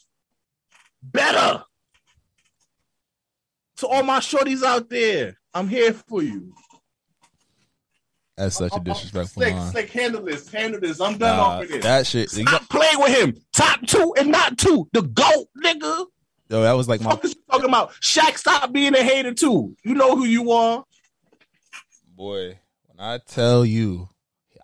[1.04, 1.64] better.
[3.78, 6.54] To all my shorties out there, I'm here for you.
[8.38, 9.72] That's such a disrespectful Slick, line.
[9.72, 11.02] slick, handle this, handle this.
[11.02, 11.84] I'm done Nah, off with this.
[11.84, 12.30] that shit.
[12.30, 13.36] Stop playing with him.
[13.54, 14.88] Top two and not two.
[14.94, 16.06] The GOAT, nigga.
[16.50, 17.92] Yo, that was like my What is you talking about?
[18.02, 19.76] Shaq, stop being a hater too.
[19.84, 20.84] You know who you are.
[22.16, 22.60] boy.
[22.88, 24.10] When I tell you,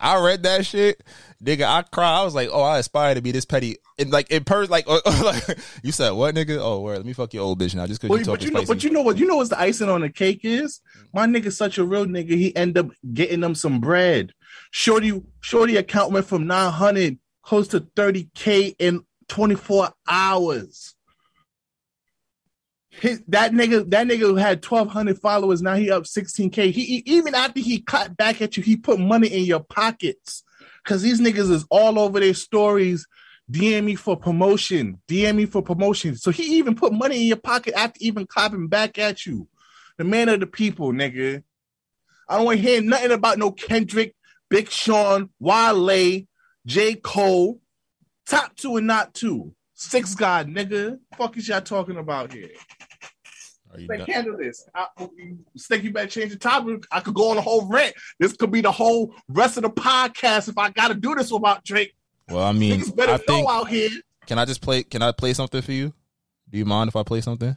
[0.00, 1.02] I read that shit,
[1.42, 1.62] nigga.
[1.64, 2.18] I cry.
[2.20, 3.76] I was like, oh, I aspire to be this petty.
[3.98, 6.58] And like in per like, oh, like you said, what nigga?
[6.60, 6.96] Oh, where?
[6.96, 8.60] Let me fuck your old bitch now, just because Well, you but talking you know,
[8.60, 8.74] spicy.
[8.74, 9.16] but you know what?
[9.16, 10.80] You know what's the icing on the cake is?
[11.14, 12.30] My nigga, such a real nigga.
[12.30, 14.32] He end up getting them some bread.
[14.72, 20.95] Shorty, shorty account went from nine hundred close to thirty k in twenty four hours.
[23.00, 25.60] His, that nigga, that nigga who had twelve hundred followers.
[25.60, 26.70] Now he up sixteen k.
[26.70, 30.42] He, even after he cut back at you, he put money in your pockets
[30.82, 33.06] because these niggas is all over their stories.
[33.50, 35.00] DM me for promotion.
[35.06, 36.16] DM me for promotion.
[36.16, 39.46] So he even put money in your pocket after even clapping back at you.
[39.98, 41.42] The man of the people, nigga.
[42.28, 44.16] I don't want to hear nothing about no Kendrick,
[44.48, 46.22] Big Sean, Wale,
[46.66, 46.94] J.
[46.96, 47.60] Cole.
[48.26, 49.54] Top two and not two.
[49.74, 50.98] Six God, nigga.
[51.16, 52.48] Fuck is y'all talking about here?
[53.78, 54.00] You done?
[54.00, 54.66] handle this.
[54.74, 54.86] I,
[55.56, 56.84] Stick, you better change the topic.
[56.90, 57.94] I could go on a whole rant.
[58.18, 61.30] This could be the whole rest of the podcast if I got to do this
[61.30, 61.94] without Drake.
[62.28, 63.48] Well, I mean, Niggas better I think.
[63.48, 63.90] out here.
[64.26, 64.82] Can I just play?
[64.82, 65.92] Can I play something for you?
[66.50, 67.56] Do you mind if I play something?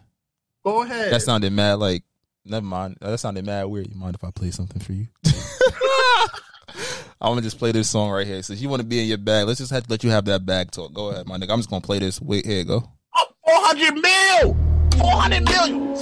[0.63, 1.11] Go ahead.
[1.11, 1.75] That sounded mad.
[1.75, 2.03] Like,
[2.45, 2.97] never mind.
[3.01, 3.87] That sounded mad weird.
[3.87, 5.07] You mind if I play something for you?
[7.21, 8.41] I'm gonna just play this song right here.
[8.41, 10.25] Since you want to be in your bag, let's just have to let you have
[10.25, 10.93] that bag talk.
[10.93, 11.51] Go ahead, my nigga.
[11.51, 12.21] I'm just gonna play this.
[12.21, 12.77] Wait, here you go.
[13.17, 14.68] Up 400 mil.
[14.99, 16.01] 400 millions.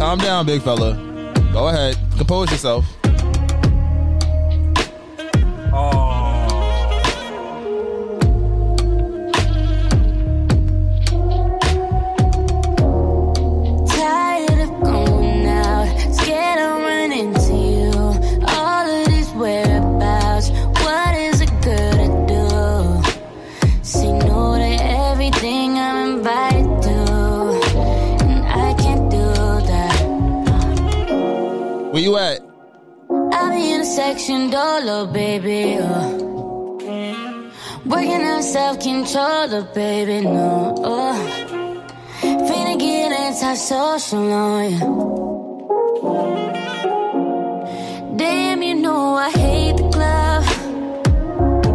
[0.00, 0.94] Calm down, big fella.
[1.52, 1.96] Go ahead.
[2.18, 2.84] Compose yourself.
[32.14, 32.40] You at?
[33.32, 35.78] I'll be in a section dolo, baby.
[35.78, 36.20] Uh.
[37.86, 40.74] Working on self control, oh, baby, no.
[40.82, 41.16] Uh.
[42.46, 44.88] Finna get antisocial on you.
[48.16, 50.44] Damn, you know I hate the club,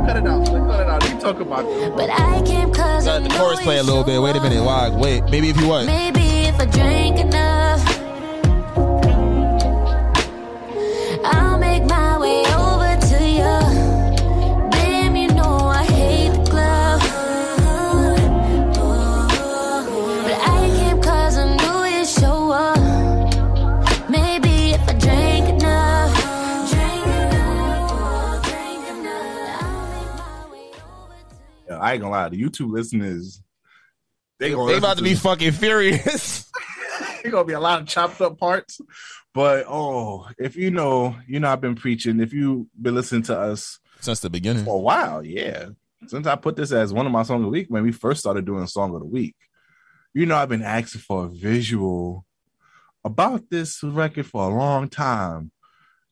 [0.08, 0.46] Cut it out.
[0.46, 1.04] Cut it out.
[1.04, 1.90] We talk about this.
[1.96, 4.22] but I came cause I the chorus play a little bit.
[4.22, 4.64] Wait a minute.
[4.64, 4.90] Why?
[4.90, 5.24] Wait.
[5.30, 5.86] Maybe if you what?
[5.86, 7.69] Maybe if I drank enough,
[31.80, 32.30] I ain't gonna lie.
[32.30, 33.42] The YouTube listeners,
[34.40, 36.50] they gonna They about to listen be fucking furious.
[37.24, 38.80] They gonna be a lot of chopped up parts.
[39.34, 42.20] But oh, if you know, you know, I've been preaching.
[42.20, 44.66] If you've been listening to us Since the beginning.
[44.66, 45.68] for a while, yeah.
[46.08, 48.22] Since I put this as one of my songs of the week, when we first
[48.22, 49.36] started doing a song of the week,
[50.14, 52.26] you know, I've been asking for a visual
[53.04, 55.52] about this record for a long time.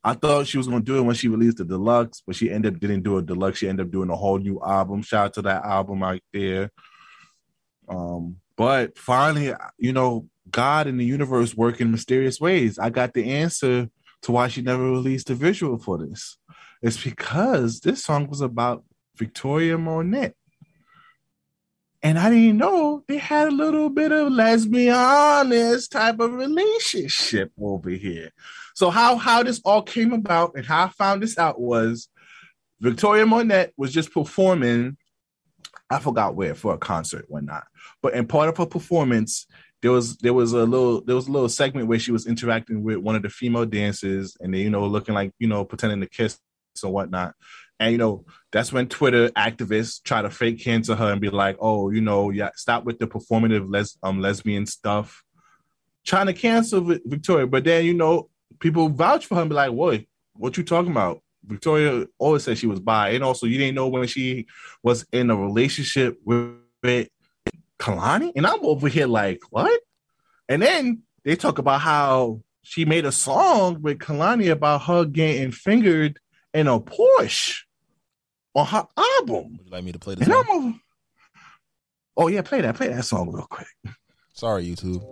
[0.07, 2.75] I thought she was gonna do it when she released the deluxe, but she ended
[2.75, 3.59] up didn't do a deluxe.
[3.59, 5.01] She ended up doing a whole new album.
[5.01, 6.71] Shout out to that album right there.
[7.89, 12.79] Um, but finally, you know, God and the universe work in mysterious ways.
[12.79, 13.89] I got the answer
[14.21, 16.37] to why she never released a visual for this.
[16.81, 18.85] It's because this song was about
[19.17, 20.31] Victoria Monet.
[22.01, 27.89] And I didn't know they had a little bit of lesbianist type of relationship over
[27.89, 28.31] here.
[28.75, 32.09] So how how this all came about and how I found this out was
[32.79, 34.97] Victoria Monet was just performing.
[35.89, 37.63] I forgot where for a concert, whatnot.
[38.01, 39.47] But in part of her performance,
[39.81, 42.83] there was there was a little there was a little segment where she was interacting
[42.83, 46.01] with one of the female dancers, and they you know looking like you know pretending
[46.01, 46.39] to kiss
[46.83, 47.35] and whatnot.
[47.79, 51.57] And you know that's when Twitter activists try to fake cancel her and be like,
[51.59, 55.23] oh, you know, yeah, stop with the performative les- um lesbian stuff,
[56.05, 57.47] trying to cancel Victoria.
[57.47, 58.29] But then you know
[58.59, 60.01] people vouch for her and be like, what,
[60.33, 61.21] what you talking about?
[61.45, 64.47] Victoria always said she was bi, and also you didn't know when she
[64.83, 67.09] was in a relationship with, with
[67.79, 69.81] Kehlani, and I'm over here like, what?
[70.49, 75.51] And then they talk about how she made a song with Kehlani about her getting
[75.51, 76.19] fingered
[76.53, 77.63] in a Porsche
[78.57, 79.57] on her album.
[79.57, 80.27] Would you like me to play this?
[80.27, 80.73] Over...
[82.17, 82.75] Oh yeah, play that.
[82.75, 83.67] Play that song real quick.
[84.33, 85.03] Sorry, YouTube.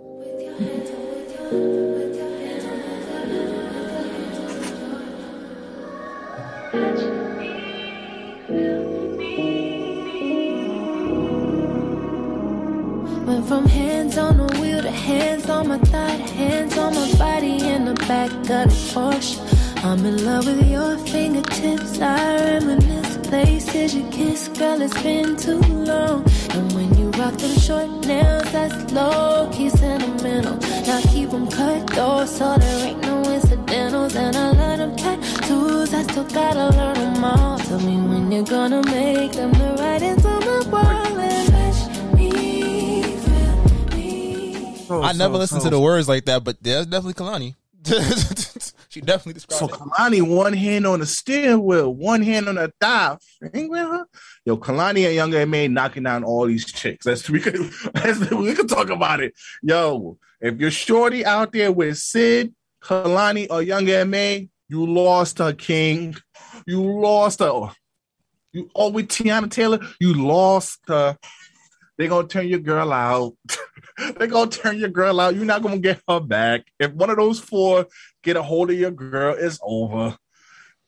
[13.26, 17.64] Went from hands on the wheel to hands on my thigh, hands on my body
[17.64, 19.38] in the back of the Porsche.
[19.84, 22.00] I'm in love with your fingertips.
[22.00, 23.05] I reminisce
[23.36, 24.80] places you kiss, girl.
[24.80, 25.60] It's been too
[25.90, 26.24] long.
[26.56, 30.56] And when you rock them short nails, that's low key sentimental.
[30.88, 34.14] Now keep them cut though, so there ain't no incidentals.
[34.16, 37.58] And I love them tattoos, I still gotta learn them all.
[37.58, 41.80] Tell me when you're gonna make them the writings on my wall and wish
[42.16, 44.86] me, feel me.
[44.88, 45.68] Oh, I never so, listened so.
[45.68, 47.54] to the words like that, but there's definitely Kehlani.
[48.88, 52.72] she definitely described so Kehlani, one hand on the steering wheel, one hand on the
[52.80, 53.16] thigh.
[54.44, 57.06] Yo, Kehlani and Younger M.A knocking down all these chicks.
[57.06, 57.58] Let's we could
[58.32, 59.34] we could talk about it.
[59.62, 65.52] Yo, if you're shorty out there with Sid, Kehlani, or Younger M.A, you lost her,
[65.52, 66.16] King.
[66.66, 67.70] You lost her.
[68.52, 71.16] You oh with Teyana Taylor, you lost her.
[71.96, 73.34] They're gonna turn your girl out.
[74.16, 75.34] They're gonna turn your girl out.
[75.34, 76.66] You're not gonna get her back.
[76.78, 77.86] If one of those four
[78.22, 80.16] get a hold of your girl, it's over.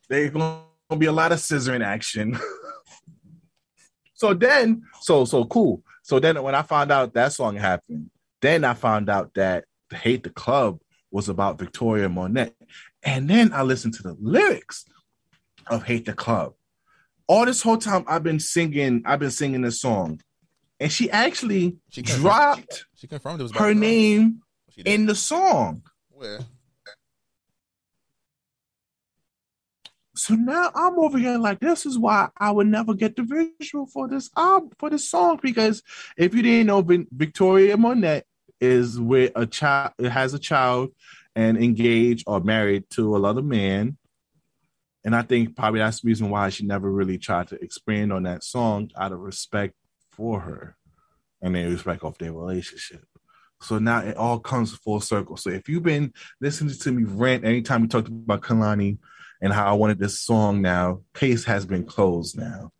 [0.08, 0.62] There's gonna
[0.96, 2.38] be a lot of scissoring action.
[4.14, 5.82] so then, so so cool.
[6.02, 10.22] So then when I found out that song happened, then I found out that Hate
[10.22, 10.80] the Club
[11.10, 12.52] was about Victoria Monet.
[13.02, 14.84] And then I listened to the lyrics
[15.66, 16.54] of Hate the Club.
[17.26, 20.20] All this whole time I've been singing, I've been singing this song
[20.80, 24.42] and she actually she dropped she, confirmed it was her name
[24.84, 25.82] in the song.
[26.10, 26.40] Where?
[30.14, 33.22] So now I'm over here like this is why I would never get the
[33.60, 35.80] visual for this album for this song because
[36.16, 36.82] if you didn't know
[37.12, 38.24] Victoria Monet
[38.60, 40.90] is with a child has a child
[41.36, 43.96] and engaged or married to another man.
[45.04, 48.24] And I think probably that's the reason why she never really tried to expand on
[48.24, 49.74] that song out of respect
[50.10, 50.77] for her
[51.42, 53.04] and they respect off their relationship.
[53.60, 55.36] So now it all comes full circle.
[55.36, 58.98] So if you've been listening to me rant anytime we talked about Kehlani
[59.40, 62.72] and how I wanted this song now, case has been closed now.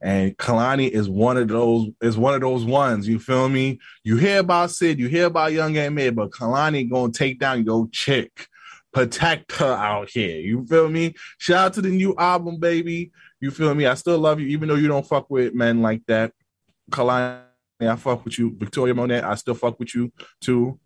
[0.00, 3.06] And Kehlani is one of those is one of those ones.
[3.06, 3.80] You feel me?
[4.02, 7.64] You hear about Sid, you hear about Young and M.A, but Kehlani gonna take down
[7.64, 8.46] your chick.
[8.92, 10.40] Protect her out here.
[10.40, 11.14] You feel me?
[11.38, 13.12] Shout out to the new album, baby.
[13.40, 13.86] You feel me?
[13.86, 16.32] I still love you, even though you don't fuck with men like that.
[16.90, 17.42] Kehlani,
[17.88, 18.54] I fuck with you.
[18.56, 20.78] Victoria Monet, I still fuck with you too.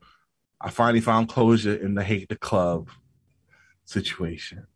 [0.61, 2.89] I finally found closure in the hate the club
[3.85, 4.67] situation.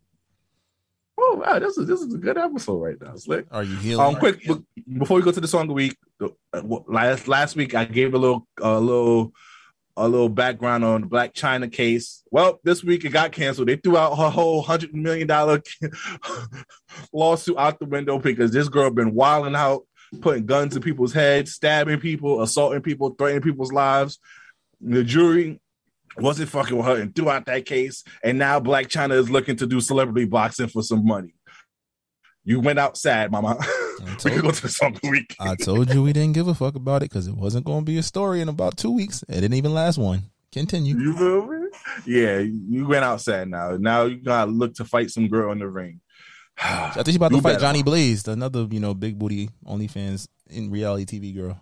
[1.17, 3.15] Oh wow, this is this is a good episode right now.
[3.15, 3.45] Slick.
[3.51, 4.05] Are you healing?
[4.05, 4.41] Um, quick
[4.97, 5.97] before we go to the song of the week.
[6.21, 9.33] Uh, last last week I gave a little a little
[9.97, 12.23] a little background on the Blac Chyna case.
[12.31, 13.67] Well, this week it got canceled.
[13.67, 15.61] They threw out her whole hundred million dollar
[17.13, 19.83] lawsuit out the window because this girl been wilding out
[20.21, 24.19] putting guns in people's heads, stabbing people, assaulting people, threatening people's lives.
[24.81, 25.59] The jury
[26.17, 28.03] wasn't fucking with her and threw out that case.
[28.23, 31.33] And now Blac Chyna is looking to do celebrity boxing for some money.
[32.43, 33.57] You went out sad, mama.
[34.23, 35.35] we could go to song week.
[35.39, 37.85] I told you we didn't give a fuck about it because it wasn't going to
[37.85, 39.23] be a story in about two weeks.
[39.27, 40.23] It didn't even last one.
[40.51, 40.97] Continue.
[40.97, 41.67] You feel me?
[42.05, 43.77] Yeah, you went outside now.
[43.77, 46.01] Now you gotta look to fight some girl in the ring.
[46.63, 50.69] I think she's about to fight Johnny Blaze, another you know big booty OnlyFans in
[50.69, 51.59] reality TV girl.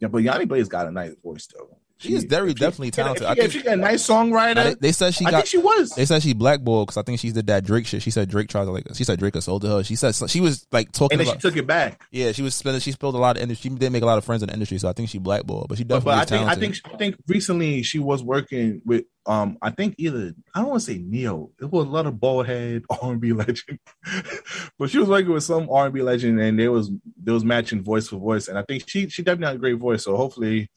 [0.00, 1.78] Yeah, but Johnny Blaze got a nice voice though.
[2.02, 3.26] She is very definitely talented.
[3.26, 5.34] I think if she got a nice songwriter, They, they said she got.
[5.34, 5.90] I think she was.
[5.90, 8.02] They said she blackballed because I think she did that Drake shit.
[8.02, 8.86] She said Drake tried to like.
[8.94, 9.82] She said Drake assaulted her.
[9.82, 11.42] She said she was like talking and then about.
[11.42, 12.02] she took it back.
[12.10, 12.80] yeah, she was spending.
[12.80, 13.70] She spilled a lot of industry.
[13.70, 15.68] She didn't make a lot of friends in the industry, so I think she blackballed.
[15.68, 18.82] But she definitely but I is think I think I think recently she was working
[18.84, 21.50] with um I think either I don't want to say Neo.
[21.60, 23.78] It was a lot of bald head R and B legend,
[24.78, 26.90] but she was working with some R and B legend, and there was
[27.22, 29.78] there was matching voice for voice, and I think she she definitely had a great
[29.78, 30.04] voice.
[30.04, 30.70] So hopefully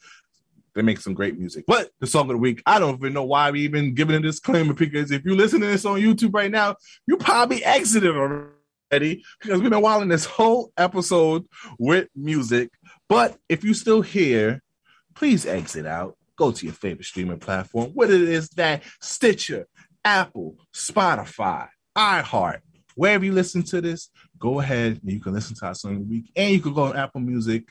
[0.76, 1.64] they make some great music.
[1.66, 4.20] But the song of the week, I don't even know why we even giving a
[4.20, 6.76] disclaimer because if you listen to this on YouTube right now,
[7.08, 11.46] you probably exited already because we've been wilding this whole episode
[11.80, 12.70] with music.
[13.08, 14.62] But if you're still here,
[15.16, 16.18] please exit out.
[16.38, 19.68] Go to your favorite streaming platform, whether it is that Stitcher,
[20.04, 22.60] Apple, Spotify, iHeart,
[22.96, 26.00] wherever you listen to this, go ahead and you can listen to our song of
[26.00, 26.32] the week.
[26.36, 27.70] And you can go on Apple Music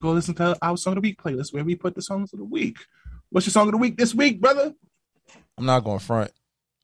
[0.00, 2.38] go listen to our song of the week playlist where we put the songs of
[2.38, 2.78] the week.
[3.30, 4.74] What's your song of the week this week, brother?
[5.56, 6.30] I'm not going front.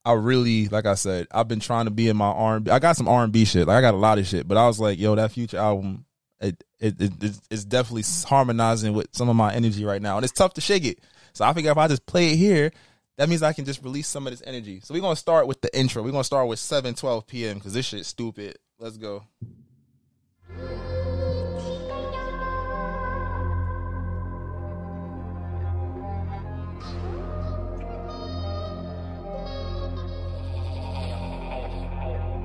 [0.05, 2.69] I really, like I said, I've been trying to be in my R and.
[2.69, 3.67] I got some R and B shit.
[3.67, 6.05] Like I got a lot of shit, but I was like, yo, that future album,
[6.41, 10.33] it it, it it's- definitely harmonizing with some of my energy right now, and it's
[10.33, 10.99] tough to shake it.
[11.33, 12.71] So I figure if I just play it here,
[13.17, 14.81] that means I can just release some of this energy.
[14.83, 16.03] So we're gonna start with the intro.
[16.03, 17.55] We're gonna start with 7 12 p.m.
[17.57, 18.59] because this shit's stupid.
[18.79, 19.25] Let's go.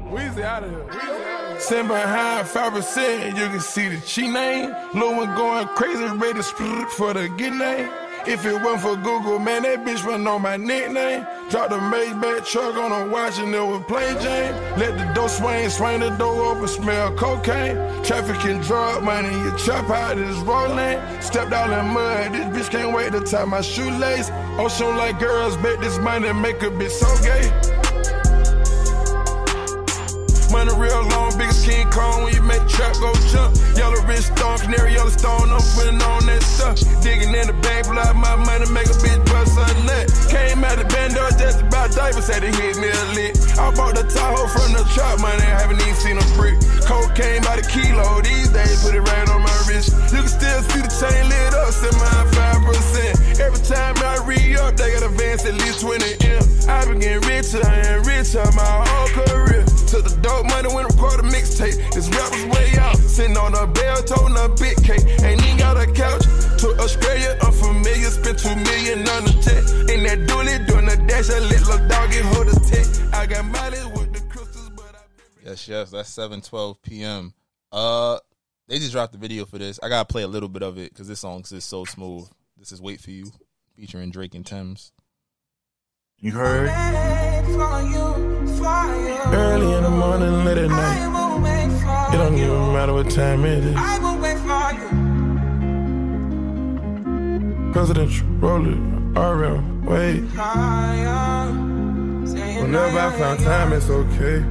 [0.10, 1.60] Weezy out of here.
[1.60, 4.74] Sitting behind 5%, you can see the cheat name.
[4.93, 7.89] Lil one going crazy, ready to split for the get name.
[8.28, 11.26] If it wasn't for Google, man, that bitch wouldn't know my nickname.
[11.49, 14.53] Drop the Maybach truck on a watch and it was plain Jane.
[14.78, 17.76] Let the door swing, swing the door open, smell cocaine.
[18.03, 20.99] Traffic and drug money, you chop out this rolling.
[21.22, 24.30] Stepped out in mud, this bitch can't wait to tie my shoelace.
[24.60, 27.79] Ocean like girls, bet this money make a bitch so gay.
[30.52, 33.54] Money real long, biggest King Kong when you make trap go jump.
[33.78, 36.82] Yellow wrist stone, canary yellow stone, I'm putting on that stuff.
[37.06, 40.10] Digging in the bank, out my money, make a bitch bust a nut.
[40.26, 43.38] Came out the bando just about diapers, had to hit me a lick.
[43.62, 46.58] I bought the Tahoe from the trap money, I haven't even seen a brick.
[46.82, 49.93] Cocaine by the kilo, these days put it right on my wrist.
[50.10, 52.26] You can still see the chain lit up, set mine
[52.66, 53.38] 5%.
[53.38, 56.41] Every time I re up, they got advance at least 20 M.
[56.68, 59.66] I been getting richer and richer my whole career.
[59.89, 61.94] Took the dope money when I recorded a mixtape.
[61.94, 62.96] This rap was way out.
[62.98, 65.06] Sitting on a bell, toting a big cake.
[65.24, 66.24] Ain't even got a couch.
[66.62, 68.10] To Australia, unfamiliar.
[68.10, 69.64] Spent two million on the tech.
[69.94, 71.30] In that dually, doing the dash.
[71.30, 73.14] I let little dog get hold of tech.
[73.14, 75.50] I got mileage with the crystals, but I.
[75.50, 77.34] Yes, yes, that's 7 12 p.m.
[77.72, 78.20] Uh,
[78.68, 79.80] they just dropped the video for this.
[79.82, 82.28] I gotta play a little bit of it because this song is so smooth.
[82.58, 83.32] This is "Wait for You"
[83.76, 84.92] featuring Drake and Tems.
[86.22, 86.70] You heard?
[89.34, 92.14] Early in the morning, late at night.
[92.14, 93.74] It don't even matter what time it is.
[97.72, 98.76] Presidential, roll it,
[99.18, 100.20] RM, wait.
[102.60, 104.44] Whenever I found time, it's okay.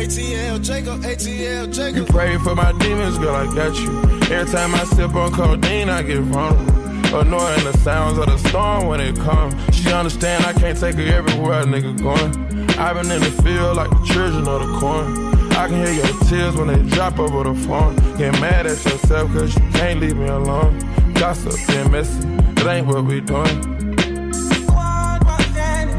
[0.00, 1.96] ATL Jacob, ATL Jacob.
[1.96, 3.90] You pray for my demons, girl, I got you.
[4.32, 6.86] Every time I sip on codeine, I get vulnerable.
[7.16, 9.54] Annoying the sounds of the storm when it comes.
[9.74, 12.78] She understand I can't take her everywhere a nigga going.
[12.78, 15.34] i been in the field like the children of the corn.
[15.52, 17.96] I can hear your tears when they drop over the phone.
[18.18, 20.78] Get mad at yourself cause you can't leave me alone.
[21.14, 23.62] Gossip and messy, it ain't what we doing.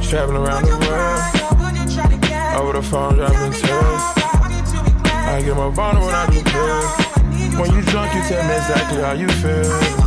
[0.03, 4.01] Traveling around the world, over the phone dropping tears.
[5.33, 7.59] I get my boner when I do pills.
[7.59, 10.06] When you drunk, you tell me exactly how you feel.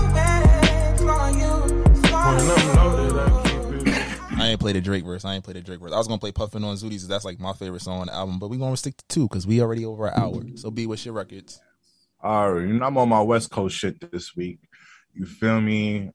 [2.30, 4.38] When I'm loaded, I keep it.
[4.38, 5.24] I ain't played the Drake verse.
[5.24, 5.92] I ain't played the Drake verse.
[5.92, 7.06] I was gonna play Puffin on Zootiez.
[7.06, 8.38] That's like my favorite song on the album.
[8.38, 10.42] But we gonna stick to two because we already over an hour.
[10.56, 11.60] So be with your records.
[12.22, 14.60] All right, you know, I'm on my West Coast shit this week.
[15.12, 16.10] You feel me?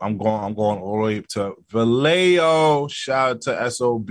[0.00, 0.44] I'm going.
[0.44, 2.88] I'm going all the way up to Vallejo.
[2.88, 4.10] Shout out to Sob.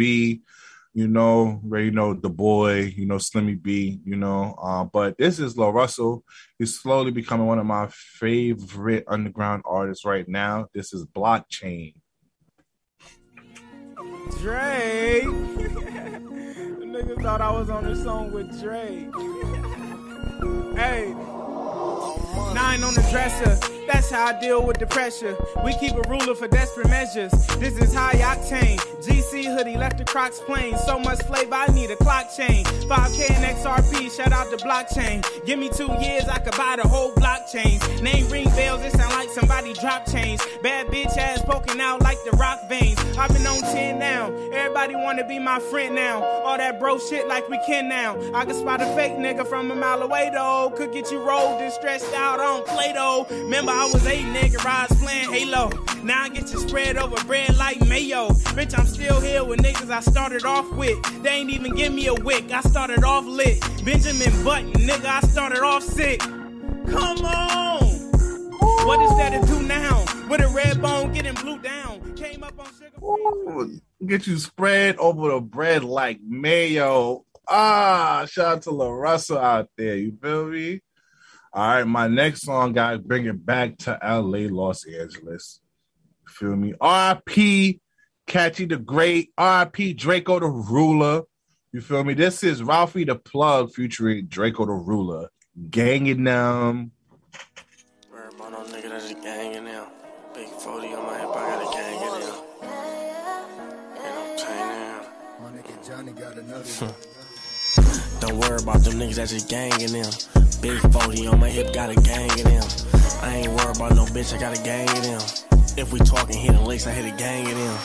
[0.96, 2.94] You know, you know the boy.
[2.96, 4.00] You know Slimmy B.
[4.06, 6.22] You know, uh, but this is LaRussell.
[6.58, 10.68] He's slowly becoming one of my favorite underground artists right now.
[10.74, 11.96] This is Blockchain.
[14.40, 15.24] Dre.
[16.96, 19.10] niggas thought I was on the song with Dre.
[20.76, 21.14] hey.
[22.54, 23.75] Nine on the dresser.
[23.88, 25.38] That's how I deal with the pressure.
[25.64, 27.32] We keep a ruler for desperate measures.
[27.58, 28.78] This is high octane.
[29.02, 30.78] GC hoodie left the Crocs plain.
[30.80, 32.66] So much flavor, I need a clock chain.
[32.66, 35.24] 5K and XRP, shout out to blockchain.
[35.46, 38.02] Give me two years, I could buy the whole blockchain.
[38.02, 40.42] Name ring bells, it sound like somebody drop chains.
[40.64, 43.00] Bad bitch ass poking out like the rock veins.
[43.18, 44.34] I've been on 10 now.
[44.52, 46.24] Everybody wanna be my friend now.
[46.24, 48.18] All that bro shit like we can now.
[48.34, 50.74] I can spot a fake nigga from a mile away though.
[50.76, 53.26] Could get you rolled and stretched out on Play Doh.
[53.30, 55.70] Remember, I was eight nigga rides playing Halo.
[56.02, 58.30] Now I get you spread over bread like mayo.
[58.56, 60.98] Bitch, I'm still here with niggas I started off with.
[61.24, 62.50] They ain't even give me a wick.
[62.52, 63.60] I started off lit.
[63.84, 66.20] Benjamin Button, nigga, I started off sick.
[66.20, 67.84] Come on.
[68.88, 70.06] What is there to do now?
[70.30, 72.14] With a red bone getting blue down.
[72.16, 73.82] Came up on sugar.
[74.06, 77.26] Get you spread over the bread like mayo.
[77.48, 79.96] Ah, shout out to LaRussell out there.
[79.98, 80.82] You feel me?
[81.56, 85.62] All right, my next song, guys, bring it back to LA, Los Angeles.
[86.28, 86.74] Feel me?
[86.74, 87.80] RP
[88.28, 91.22] Catchy the Great, RP Drakeo the Ruler.
[91.72, 92.14] You feel me?
[92.14, 95.30] This is Ralfy the Plug featuring Drakeo the Ruler.
[95.70, 96.92] Ganging them.
[98.12, 99.88] Worry about no nigga that's just ganging now.
[100.34, 102.36] Big 40 on my hip, I got a gang in there.
[104.04, 105.08] And I'm tiny
[105.42, 106.94] My nigga Johnny got another.
[108.20, 110.12] Don't worry about them niggas that just gangin' them.
[110.62, 112.64] Big 40 on my hip, got a gang in them.
[113.22, 115.22] I ain't worried about no bitch, I got a gang in them.
[115.78, 117.78] If we talking hitting licks, I hit a gang in them.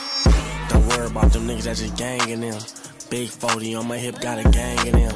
[0.69, 2.59] Don't worry about them niggas that just gangin' them.
[3.09, 5.15] Big 40 on my hip, got a gang in them.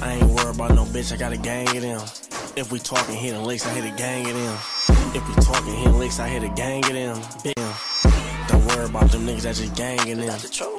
[0.00, 2.00] I ain't worried about no bitch, I got a gang in them.
[2.54, 4.58] If we talking hitting licks, I hit a gang in them.
[5.14, 7.20] If we talking hitting licks, I hit a gang in them.
[7.42, 7.91] Don't
[8.76, 10.38] worry about them niggas that just gangin' them.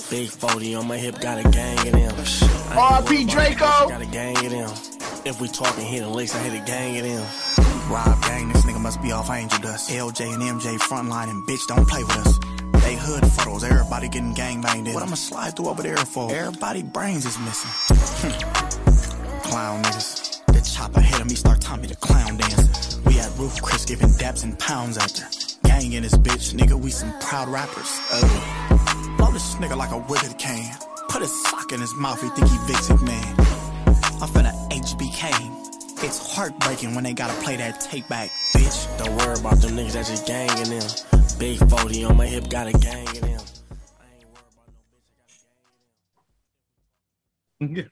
[0.10, 2.16] Big 40 on my hip, got a gang in them.
[2.16, 3.90] RP Drakeo.
[3.90, 4.72] Got a gang in them.
[5.26, 7.28] If we talking hitting licks, I hit a gang in them.
[7.90, 9.90] Rob gang, this nigga must be off angel dust.
[9.90, 12.40] LJ and MJ frontline and bitch don't play with us.
[12.84, 14.94] They hood photos, everybody getting gang banged in.
[14.94, 16.34] What I'ma slide through over there for?
[16.34, 17.72] Everybody brains is missing.
[19.44, 20.46] clown niggas.
[20.48, 23.00] The chopper hit him, he start Tommy the clown dance.
[23.06, 25.43] We at Roof Chris giving daps and pounds out there.
[25.84, 28.00] Gang in this bitch, nigga, we some proud rappers.
[28.10, 29.16] Oh.
[29.18, 30.74] Blow this nigga like a withered can.
[31.10, 33.36] Put a sock in his mouth, he think he Vixic man.
[34.22, 36.02] I'm finna HBK.
[36.02, 38.98] It's heartbreaking when they gotta play that take back, bitch.
[38.98, 40.90] Don't worry about them niggas that just gangin' them.
[41.38, 43.42] Big 40 on my hip, got a gang in them.
[47.60, 47.84] Yeah.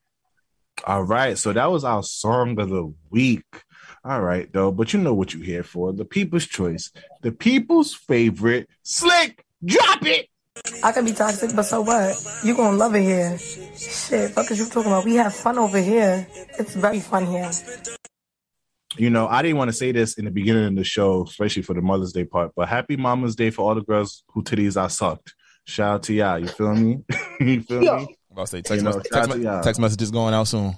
[0.86, 3.44] All right, so that was our song of the week.
[4.04, 6.90] All right, though, but you know what you're here for the people's choice,
[7.22, 9.44] the people's favorite slick.
[9.64, 10.28] Drop it.
[10.82, 12.14] I can be toxic, but so what?
[12.44, 13.38] You gonna love it here.
[13.38, 15.06] Shit, fuck is you talking about?
[15.06, 16.26] We have fun over here.
[16.58, 17.50] It's very fun here.
[18.96, 21.62] You know, I didn't want to say this in the beginning of the show, especially
[21.62, 24.76] for the Mother's Day part, but happy Mama's Day for all the girls who titties
[24.76, 25.34] I sucked.
[25.64, 26.38] Shout out to y'all.
[26.38, 26.98] You feel me?
[27.40, 27.96] you feel Yo.
[27.96, 28.02] me?
[28.02, 30.34] I'm about to say text, You know, mess- shout out text, me- text messages going
[30.34, 30.76] out soon.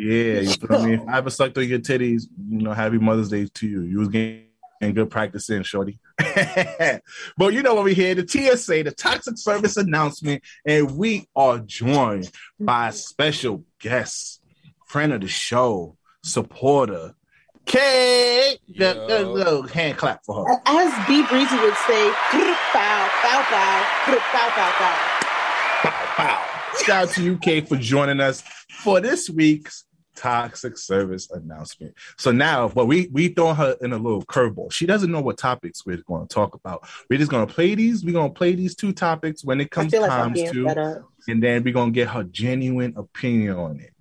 [0.00, 0.94] Yeah, you feel me?
[1.00, 3.82] If I ever sucked on your titties, you know, happy Mother's Day to you.
[3.82, 4.44] You was getting
[4.94, 5.98] good practice in, shorty.
[7.36, 11.58] but you know what we hear the TSA, the Toxic Service announcement, and we are
[11.58, 14.40] joined by a special guest,
[14.86, 17.14] friend of the show, supporter,
[17.66, 18.58] Kay.
[18.66, 19.70] Good, good, good.
[19.70, 20.60] Hand clap for her.
[20.66, 22.10] As B Breezy would say,
[22.72, 25.90] bow, bow, bow, bow, bow, bow.
[26.16, 26.46] bow.
[26.84, 28.42] Shout out to you, Kay, for joining us
[28.82, 29.84] for this week's
[30.20, 31.94] Toxic Service announcement.
[32.18, 34.70] So now, but we we throw her in a little curveball.
[34.70, 36.86] She doesn't know what topics we're going to talk about.
[37.08, 38.04] We're just going to play these.
[38.04, 41.62] We're going to play these two topics when it comes like times to, and then
[41.62, 43.94] we're going to get her genuine opinion on it.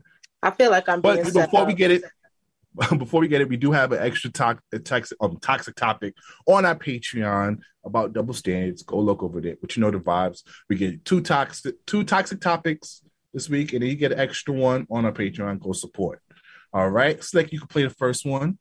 [0.43, 2.03] I feel like I'm being But before we get it,
[2.97, 6.15] before we get it, we do have an extra to- toxic, um, toxic topic
[6.47, 8.84] on our Patreon about double standards.
[8.84, 9.55] Go look over there.
[9.61, 10.43] But you know the vibes.
[10.67, 13.03] We get two toxic, two toxic topics
[13.34, 15.59] this week, and then you get an extra one on our Patreon.
[15.59, 16.21] Go support.
[16.74, 18.58] All right, Slick, you can play the first one.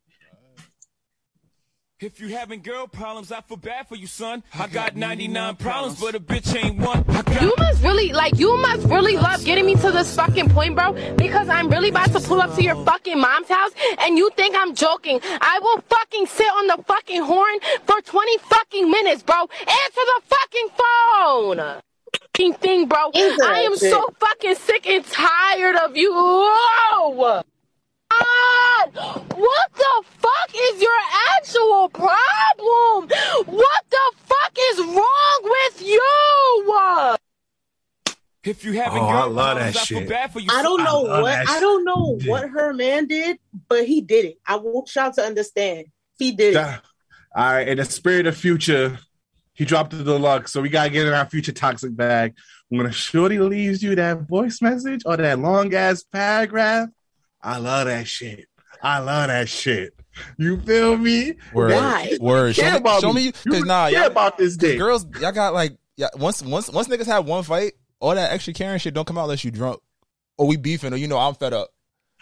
[2.01, 4.45] If you having girl problems, I feel bad for you, son.
[4.55, 7.05] I got 99 problems, but a bitch ain't one.
[7.09, 10.51] I got You must really like you must really love getting me to this fucking
[10.51, 10.93] point, bro.
[11.17, 14.55] Because I'm really about to pull up to your fucking mom's house and you think
[14.57, 15.19] I'm joking.
[15.25, 19.35] I will fucking sit on the fucking horn for 20 fucking minutes, bro.
[19.41, 21.83] Answer the fucking phone.
[22.39, 23.11] Fucking Thing, bro.
[23.17, 26.13] I am so fucking sick and tired of you.
[26.15, 27.43] Whoa!
[28.11, 28.91] God,
[29.35, 30.91] what the fuck is your
[31.37, 33.09] actual problem?
[33.45, 37.17] What the fuck is wrong with you?
[38.45, 40.09] If you having Oh, I girl love that problems, I feel shit.
[40.09, 40.49] bad for you.
[40.49, 40.85] I don't son.
[40.85, 43.39] know love what I don't know what her man did,
[43.69, 44.39] but he did it.
[44.47, 45.87] I want y'all to understand.
[46.19, 46.81] He did it.
[47.35, 48.99] All right, in the spirit of future,
[49.59, 52.35] he dropped the deluxe, so we gotta get in our future toxic bag.
[52.69, 56.89] When a shorty leaves you that voice message or that long ass paragraph,
[57.43, 58.47] I love that shit.
[58.81, 59.95] I love that shit.
[60.37, 61.35] You feel me?
[61.53, 62.55] Word, That- word.
[62.55, 63.15] Care Show me, about show me.
[63.15, 64.79] me, You because nah, care y'all, about this 'cause dick.
[64.79, 66.09] Girls, y'all got like, yeah.
[66.17, 69.25] Once, once, once niggas have one fight, all that extra caring shit don't come out
[69.25, 69.81] unless you drunk,
[70.37, 71.71] or we beefing, or you know I'm fed up.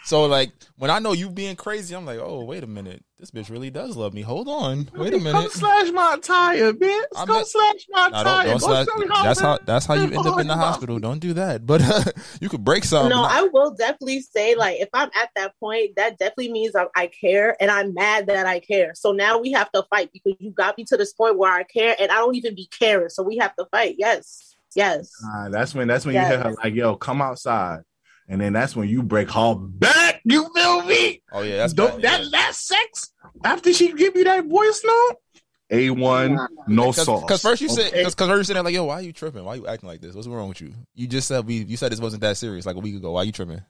[0.05, 3.31] So like when I know you being crazy, I'm like, oh wait a minute, this
[3.31, 4.21] bitch really does love me.
[4.21, 5.31] Hold on, wait a minute.
[5.33, 7.01] Come slash my tire, bitch.
[7.15, 8.43] I'm Come not- slash my Nah, tire.
[8.43, 10.55] don't, don't slash, tell me how that's how that's how you end up in the
[10.55, 10.99] hospital.
[10.99, 11.65] Don't do that.
[11.65, 12.03] But uh,
[12.41, 13.09] you could break something.
[13.09, 16.85] no, I will definitely say, like, if I'm at that point, that definitely means I,
[16.95, 18.93] I care and I'm mad that I care.
[18.93, 21.63] So now we have to fight because you got me to this point where I
[21.63, 23.09] care and I don't even be caring.
[23.09, 23.95] So we have to fight.
[23.97, 24.55] Yes.
[24.75, 25.09] Yes.
[25.23, 26.29] Nah, that's when that's when you Yes.
[26.29, 27.79] hear her like, "Yo, come outside,"
[28.27, 30.21] and then that's when you break her back.
[30.23, 31.21] You feel me?
[31.31, 33.11] oh yeah, that's Don't, bad, that that sex
[33.43, 35.15] after she give you that voice note.
[35.69, 36.37] A one,
[36.67, 37.21] no sauce.
[37.23, 38.05] Because first you said, Okay?
[38.05, 39.43] because first you said like, yo, why are you tripping?
[39.43, 40.15] Why are you acting like this?
[40.15, 40.73] What's wrong with you?
[40.95, 43.11] You just said we, you said this wasn't that serious like a week ago.
[43.11, 43.61] Why you tripping?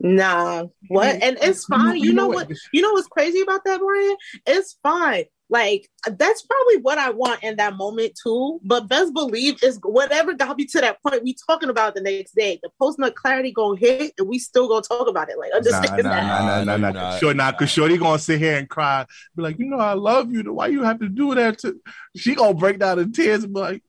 [0.00, 1.22] Nah, what?
[1.22, 1.96] And it's fine.
[1.96, 2.48] You, you know, know what?
[2.48, 2.58] what?
[2.72, 4.16] You know what's crazy about that, Brian?
[4.46, 5.24] It's fine.
[5.50, 8.60] Like that's probably what I want in that moment too.
[8.62, 11.22] But best believe is whatever got me to that point.
[11.24, 12.58] We talking about the next day.
[12.62, 15.38] The post nut clarity gonna hit, and we still gonna talk about it.
[15.38, 16.22] Like Nah, understand nah, that.
[16.26, 17.18] nah, nah, nah, nah, nah.
[17.18, 19.06] Sure, not because Shorty gonna sit here and cry.
[19.36, 20.42] Be like, you know, I love you.
[20.52, 21.58] Why you have to do that?
[21.60, 21.76] To
[22.14, 23.82] she gonna break down in tears and be like,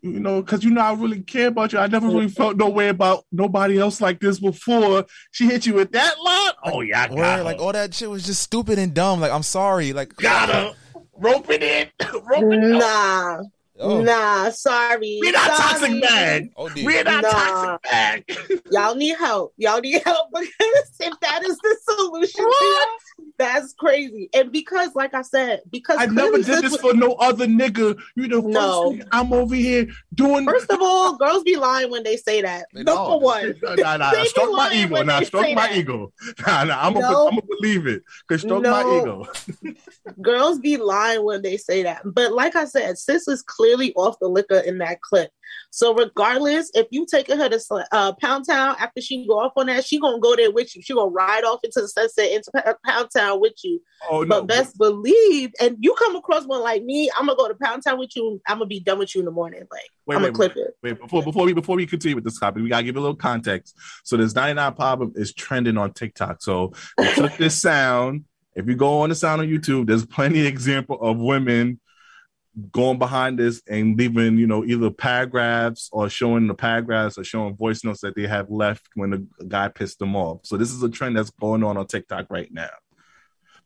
[0.00, 1.78] you know, because you know I really care about you.
[1.78, 5.06] I never really felt no way about nobody else like this before.
[5.32, 6.52] She hit you with that line.
[6.72, 7.42] Oh yeah, I got Word, her.
[7.42, 9.20] like all that shit was just stupid and dumb.
[9.20, 9.92] Like I'm sorry.
[9.92, 10.74] Like got her.
[11.16, 11.88] Rope it in.
[12.24, 12.78] Rope it in.
[12.78, 13.42] Nah.
[13.80, 14.02] Oh.
[14.02, 15.18] Nah, sorry.
[15.20, 15.58] We're not sorry.
[15.58, 16.50] toxic bag.
[16.56, 16.70] Oh.
[16.76, 17.30] We're not Nah.
[17.32, 18.24] toxic bag.
[18.70, 19.52] Y'all need help.
[19.56, 24.30] Y'all need help because if that is the solution, to y'all, that's crazy.
[24.32, 27.98] And because, like I said, because I never did this, was, for no other nigga.
[28.14, 28.92] You the no.
[28.92, 30.46] first I'm over here doing.
[30.46, 32.66] First of all, girls be lying when they say that.
[32.72, 33.54] Number No, one.
[33.78, 34.94] Nah, nah, They be stroke my lying ego.
[34.94, 35.76] when Nah, they stroke my that.
[35.76, 36.12] ego.
[36.46, 37.26] Nah, nah, I'm gonna No.
[37.26, 38.02] I'm gonna believe it.
[38.28, 39.26] Cause stroke my ego.
[40.20, 42.02] Girls be lying when they say that.
[42.04, 45.30] But like I said, sis is clearly off the liquor in that clip.
[45.70, 49.66] So regardless, if you taking her to uh, Pound Town after she go off on
[49.66, 50.82] that, she gonna go there with you.
[50.82, 53.80] She gonna ride off into the sunset into P- Pound Town with you.
[54.08, 54.26] Oh no.
[54.26, 57.82] But best believe, and you come across one like me, I'm gonna go to Pound
[57.82, 58.40] Town with you.
[58.46, 59.62] I'm gonna be done with you in the morning.
[59.70, 60.76] Like Wait, I'm wait, gonna clip it.
[60.82, 63.16] Wait, before before we before we continue with this topic, we gotta give a little
[63.16, 63.76] context.
[64.04, 66.42] So this 99 problem is trending on TikTok.
[66.42, 68.24] So they took this sound.
[68.54, 71.80] If you go on the sound on YouTube, there's plenty of example of women
[72.70, 77.56] going behind this and leaving, you know, either paragraphs or showing the paragraphs or showing
[77.56, 80.40] voice notes that they have left when the guy pissed them off.
[80.44, 82.70] So this is a trend that's going on on TikTok right now.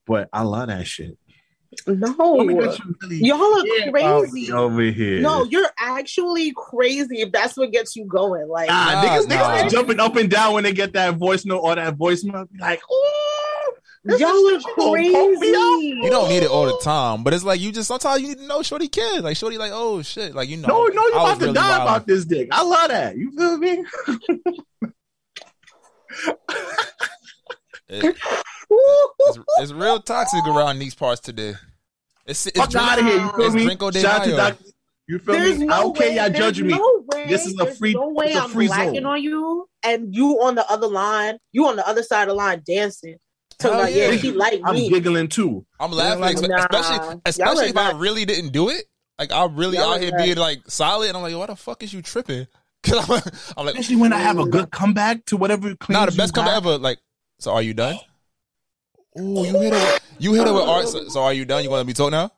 [0.06, 1.18] But I love that shit.
[1.86, 4.50] No, Tell me that you really y'all are care crazy.
[4.50, 5.20] over here.
[5.20, 8.48] No, you're actually crazy if that's what gets you going.
[8.48, 9.36] Like, Nah, Nah, niggas, nah.
[9.36, 12.50] niggas be jumping up and down when they get that voice note or that voicemail.
[12.50, 13.37] Be like, ooh,
[14.04, 15.24] this y'all is are shit gonna pump me up.
[15.26, 15.86] crazy.
[16.02, 18.38] You don't need it all the time, but it's like you just sometimes you need
[18.38, 19.22] to know Shorty cares.
[19.22, 20.68] Like Shorty, like oh shit, like you know.
[20.68, 21.82] No, no, you I about to really die wilding.
[21.86, 22.48] about this dick.
[22.52, 23.16] I love that.
[23.16, 23.84] You feel me?
[27.88, 28.16] It-
[28.70, 31.54] it's, it's real toxic around these parts today.
[32.26, 33.14] It's it's Fuck out of here.
[33.16, 34.00] You feel it's me?
[34.00, 34.36] Shout out to Mayo.
[34.36, 34.58] Doc.
[35.06, 35.66] You feel There's me?
[35.66, 36.68] no I don't care y'all there's judge me.
[36.76, 39.06] no way, This is a there's free- No way it's a I'm free blacking zone.
[39.06, 41.38] on you, and you on the other line.
[41.52, 43.16] You on the other side of the line dancing.
[43.60, 44.16] So Hell like, yeah, yeah.
[44.18, 44.88] she like I'm me.
[44.88, 45.66] giggling too.
[45.80, 46.58] I'm laughing, Nah.
[46.70, 48.84] especially especially if I really didn't do it.
[49.18, 50.22] Like I'm really Y'all out here nuts.
[50.24, 52.46] being like solid, and I'm like, why the fuck is you tripping?
[52.84, 55.74] Cause I'm, I'm like, Especially when I have a good comeback to whatever.
[55.88, 56.78] nah, the best you comeback ever.
[56.78, 56.98] Like,
[57.40, 57.96] so are you done?
[59.18, 59.72] Ooh, you hit it.
[59.72, 60.86] With, you hit it with art.
[60.88, 61.64] So, so are you done?
[61.64, 62.30] You want to be told now?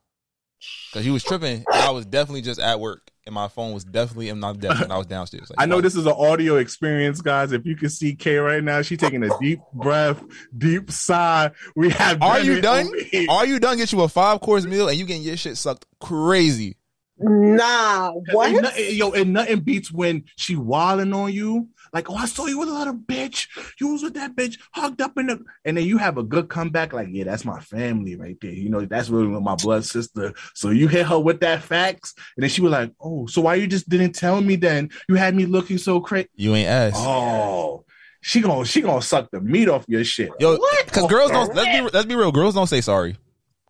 [0.90, 1.56] Because you was tripping.
[1.70, 4.85] and I was definitely just at work, and my phone was definitely and not definitely.
[4.85, 5.48] and I was downstairs.
[5.51, 7.52] Like, I know why- this is an audio experience, guys.
[7.52, 10.20] If you can see Kay right now, she's taking a deep breath,
[10.59, 11.52] deep sigh.
[11.77, 12.20] We have.
[12.20, 12.90] Are you done?
[13.28, 13.77] Are you done?
[13.78, 16.77] Get you a five course meal, and you getting your shit sucked crazy.
[17.23, 18.51] Nah, what?
[18.51, 21.69] And nothing, yo, and nothing beats when she wilding on you.
[21.92, 23.48] Like, oh, I saw you with a little bitch.
[23.80, 26.48] You was with that bitch, hugged up in the, and then you have a good
[26.48, 26.92] comeback.
[26.92, 28.52] Like, yeah, that's my family right there.
[28.52, 30.32] You know, that's really my blood sister.
[30.54, 33.56] So you hit her with that facts, and then she was like, oh, so why
[33.56, 34.90] you just didn't tell me then?
[35.08, 36.28] You had me looking so crazy.
[36.36, 36.94] You ain't ass.
[36.96, 37.84] Oh,
[38.22, 40.30] she gonna she gonna suck the meat off your shit.
[40.38, 40.84] Yo, What?
[40.86, 41.54] because girls don't.
[41.54, 42.32] Let's be let's be real.
[42.32, 43.16] Girls don't say sorry.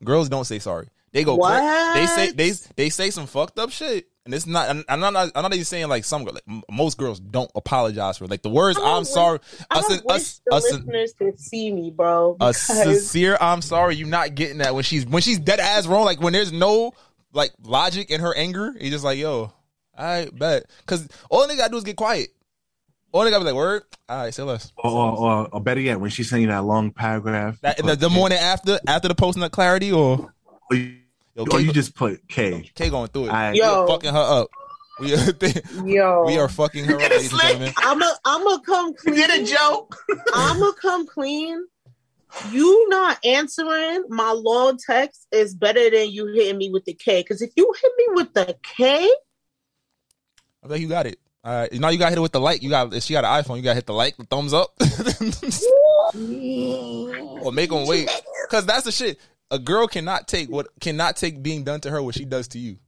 [0.05, 0.89] Girls don't say sorry.
[1.13, 1.37] They go.
[1.37, 1.95] cra- What?
[1.95, 4.69] They say they they say some fucked up shit, and it's not.
[4.69, 5.15] I'm I'm not.
[5.35, 6.25] I'm not even saying like some.
[6.25, 8.79] girl- Like, most girls don't apologize for like the words.
[8.79, 9.39] I I'm wish- sorry.
[9.71, 12.37] I Us, wish us, the us, listeners could see me, bro.
[12.41, 13.97] a sincere I'm sorry.
[13.97, 16.05] You're not getting that when she's when she's dead ass wrong.
[16.05, 16.93] Like when there's no
[17.33, 18.75] like logic in her anger.
[18.79, 19.53] He's just like, yo,
[19.97, 20.65] I bet.
[20.81, 22.29] Because all they gotta do is get quiet.
[23.13, 23.83] All they gotta be like, word.
[24.09, 24.73] All right, say less.
[24.77, 28.11] Or, or, or, or better yet, when she's sending that long paragraph, That, the, the
[28.11, 30.33] morning after after the posting of clarity, or
[30.71, 30.99] or you,
[31.35, 32.71] Yo, or K- you just put K.
[32.75, 33.31] K going through it.
[33.31, 33.87] I- We are Yo.
[33.87, 34.49] fucking her up.
[35.01, 35.19] We are,
[35.87, 37.73] Yo, we are fucking her up, ladies and gentlemen.
[37.79, 39.15] I'm a, I'm gonna come clean.
[39.15, 39.89] Get it, Joe?
[40.35, 41.65] I'm gonna come clean.
[42.51, 47.23] You not answering my long text is better than you hitting me with the K.
[47.23, 49.09] Because if you hit me with the K,
[50.63, 51.19] I bet you got it.
[51.43, 52.63] All right, now you got to hit it with the like.
[52.63, 54.53] You got if she got an iPhone, you got to hit the like, the thumbs
[54.53, 54.75] up,
[57.43, 58.11] or make them wait.
[58.47, 59.19] Because that's the shit.
[59.51, 62.59] A girl cannot take what cannot take being done to her what she does to
[62.59, 62.79] you.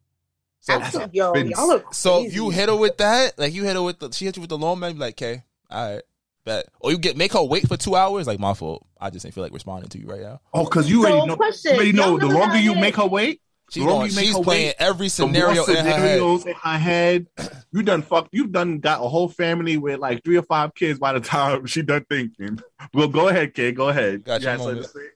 [0.61, 3.75] So, absolutely, yo, y'all are so if you hit her with that, like you hit
[3.75, 6.03] her with the, she hit you with the long man, be like, okay, all right,
[6.45, 6.67] bet.
[6.79, 8.87] Or you get make her wait for two hours, like my fault.
[9.01, 10.41] I just ain't feel like responding to you right now.
[10.55, 11.35] Oh, because you already know.
[11.37, 12.17] question, you already know.
[12.17, 13.41] The longer you make her wait,
[13.73, 15.83] She the longer going, you make she's her playing wait, every the scenario in her
[15.83, 15.95] head.
[15.95, 17.27] scenarios in her head.
[17.73, 18.29] You done fuck.
[18.31, 21.67] You done got a whole family with like three or five kids by the time
[21.67, 22.61] she done thinking.
[22.95, 23.75] Well, go ahead, kid.
[23.75, 24.23] Go ahead.
[24.23, 24.93] Got You your had something moment.
[24.93, 25.07] to say?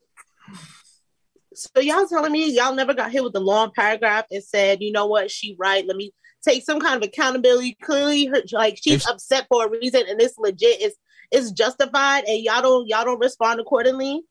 [1.56, 4.92] So y'all telling me y'all never got hit with a long paragraph and said, you
[4.92, 5.86] know what, she right.
[5.86, 6.12] Let me
[6.44, 7.76] take some kind of accountability.
[7.82, 10.80] Clearly, her like she's If- upset for a reason, and it's legit.
[10.80, 10.96] It's
[11.32, 14.22] it's justified, and y'all don't y'all don't respond accordingly.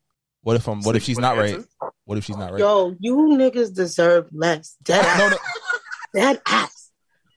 [0.42, 0.80] What if I'm?
[0.82, 1.58] What if she's What not right?
[2.04, 2.60] What if she's not right?
[2.60, 4.76] Yo, you niggas deserve less.
[4.84, 5.18] Dead ass.
[5.18, 5.36] No, no,
[6.14, 6.90] Dead ass.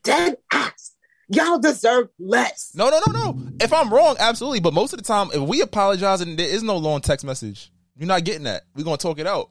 [0.04, 0.92] Dead ass.
[1.32, 2.72] Y'all deserve less.
[2.76, 3.48] no, no, no, no.
[3.60, 4.60] If I'm wrong, absolutely.
[4.62, 7.72] But most of the time, if we apologize and there is no long text message,
[7.98, 8.64] you're not getting that.
[8.76, 9.50] We're gonna talk it out.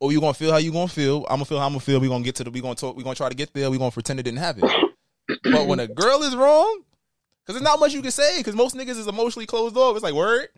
[0.00, 1.24] Or you gonna feel how you gonna feel.
[1.30, 2.00] I'm gonna feel how I'm gonna feel.
[2.00, 2.50] We're gonna get to the.
[2.50, 2.96] We gonna talk.
[2.96, 3.70] We gonna try to get there.
[3.70, 4.62] We gonna pretend it didn't happen.
[5.44, 6.82] but when a girl is wrong,
[7.42, 8.38] because there's not much you can say.
[8.38, 9.96] Because most niggas is emotionally closed off.
[9.96, 10.48] It's like word,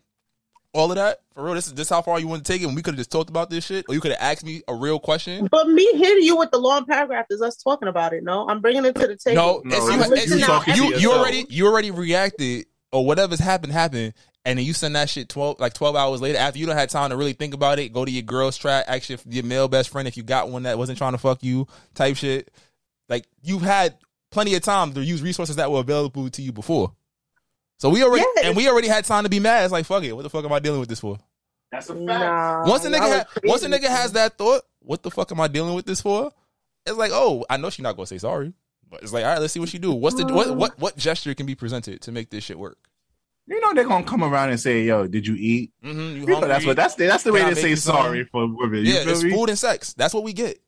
[0.73, 1.53] all of that for real.
[1.53, 2.65] This is this how far you want to take it.
[2.65, 4.61] And we could have just talked about this shit, or you could have asked me
[4.67, 5.47] a real question.
[5.49, 8.23] But me hitting you with the long paragraph is us talking about it.
[8.25, 9.63] No, I'm bringing it to the table.
[9.63, 12.65] No, No, it's you- you, you it's you, talking you, you already you already reacted
[12.91, 14.13] or whatever's happened happened,
[14.45, 16.89] and then you send that shit twelve like twelve hours later after you don't have
[16.89, 17.93] time to really think about it.
[17.93, 20.63] Go to your girl's track, actually your, your male best friend if you got one
[20.63, 22.51] that wasn't trying to fuck you, type shit.
[23.09, 23.97] Like you've had
[24.31, 26.93] plenty of time to use resources that were available to you before.
[27.79, 28.47] So we already Yeah.
[28.47, 29.63] and we already had time to be mad.
[29.63, 30.13] It's like fuck it.
[30.13, 31.17] What the fuck am I dealing with this for?
[31.71, 32.05] That's a fact.
[32.05, 35.31] Nah, Once a nigga y'all ha- once a nigga has that thought, what the fuck
[35.31, 36.31] am I dealing with this for?
[36.85, 38.53] It's like, oh, I know she's not gonna say sorry,
[38.89, 39.91] but it's like, all right, let's see what she do.
[39.93, 42.77] What's the what what what gesture can be presented to make this shit work?
[43.49, 46.25] You know they're gonna come around and say, "Yo, did you eat?" Mm-hmm, you You
[46.27, 48.85] know, that's what that's the, that's the way I they say sorry for women.
[48.85, 49.31] You yeah, feel it's me?
[49.31, 49.93] food and sex.
[49.93, 50.59] That's what we get.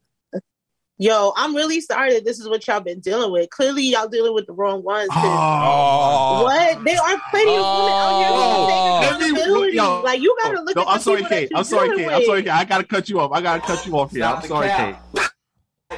[0.97, 3.49] Yo, I'm really sorry that this is what y'all been dealing with.
[3.49, 5.09] Clearly, y'all dealing with the wrong ones.
[5.11, 6.83] Oh, What?
[6.83, 9.01] There are plenty of women out here Oh.
[9.01, 10.01] who Let take me- yo.
[10.01, 11.49] like you gotta look no, at I'm the sorry, Kate.
[11.51, 11.97] that I'm sorry, Kate.
[11.97, 12.43] dealing I'm sorry.
[12.43, 12.49] Kate.
[12.51, 13.31] I gotta cut you off.
[13.31, 14.21] I gotta cut you off here.
[14.21, 15.03] Stop I'm sorry, cap.
[15.15, 15.29] Kate.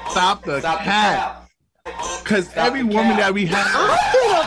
[0.09, 1.42] Stop the Stop the
[1.85, 2.19] cat.
[2.23, 3.99] Because every woman that we I'm have,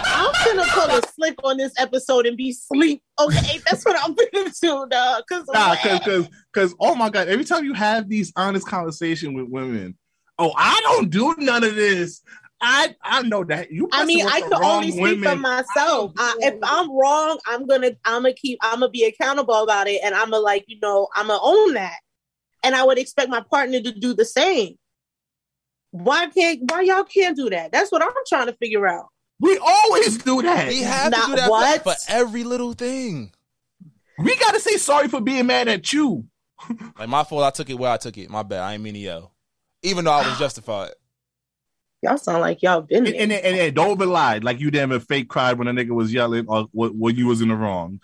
[0.07, 3.03] I'm gonna pull a slick on this episode and be sleep.
[3.19, 5.25] Okay, that's what I'm gonna do, dog.
[5.29, 9.35] Cause, nah, because because because oh my god, every time you have these honest conversation
[9.35, 9.97] with women,
[10.39, 12.23] oh, I don't do none of this.
[12.61, 13.89] I I know that you.
[13.93, 15.29] I mean, I can only speak women.
[15.29, 16.13] for myself.
[16.17, 16.59] I, if oh.
[16.63, 20.31] I'm wrong, I'm gonna, I'm gonna keep, I'm gonna be accountable about it, and I'm
[20.31, 21.99] gonna like, you know, I'm gonna own that,
[22.63, 24.77] and I would expect my partner to do the same.
[26.02, 27.73] Why can't, why y'all can't do that?
[27.73, 29.06] That's what I'm trying to figure out.
[29.40, 30.68] We always do that.
[30.68, 31.82] We have Not to do that what?
[31.82, 33.32] for, for every little thing.
[34.18, 36.24] We gotta say sorry for being mad at you.
[36.98, 37.43] Like my fault.
[37.44, 38.31] I took it where I took it.
[38.31, 38.60] My bad.
[38.60, 39.35] I ain't mean to yell,
[39.82, 40.93] even though I was justified.
[42.02, 43.23] Y'all sound like y'all been And, there.
[43.23, 45.90] and, and, and don't even lie, like you damn it fake cried when a nigga
[45.90, 48.01] was yelling or when when you was in the wrong.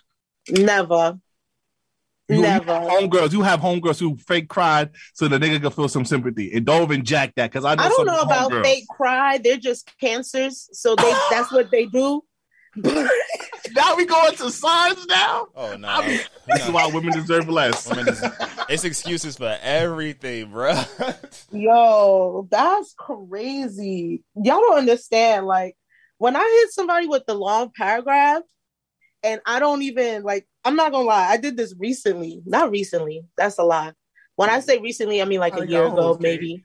[0.50, 1.18] Never,
[2.32, 2.72] You, you never.
[2.72, 6.52] have homegirls, you have homegirls who fake cried so the nigga can feel some sympathy.
[6.54, 8.64] And don't even jack that because I know I don't know about homegirls.
[8.64, 9.38] fake cry.
[9.38, 12.22] They're just cancers, so they that's what they do.
[13.74, 15.46] Now we going to signs now.
[15.54, 17.88] Oh no, This is why women deserve less.
[17.90, 18.22] Women is-
[18.68, 20.74] it's excuses for everything, bro.
[21.52, 24.22] Yo, that's crazy.
[24.34, 25.46] Y'all don't understand.
[25.46, 25.76] Like
[26.18, 28.42] when I hit somebody with the long paragraph,
[29.22, 30.46] and I don't even like.
[30.64, 31.28] I'm not gonna lie.
[31.28, 32.42] I did this recently.
[32.46, 33.24] Not recently.
[33.36, 33.92] That's a lie.
[34.36, 36.64] When I say recently, I mean like Oh, a year ago, maybe.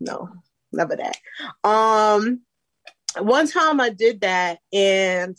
[0.00, 0.28] No,
[0.72, 1.16] never that.
[1.68, 2.42] Um,
[3.18, 5.36] one time I did that, and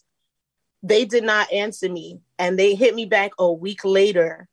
[0.83, 4.47] they did not answer me, and they hit me back a week later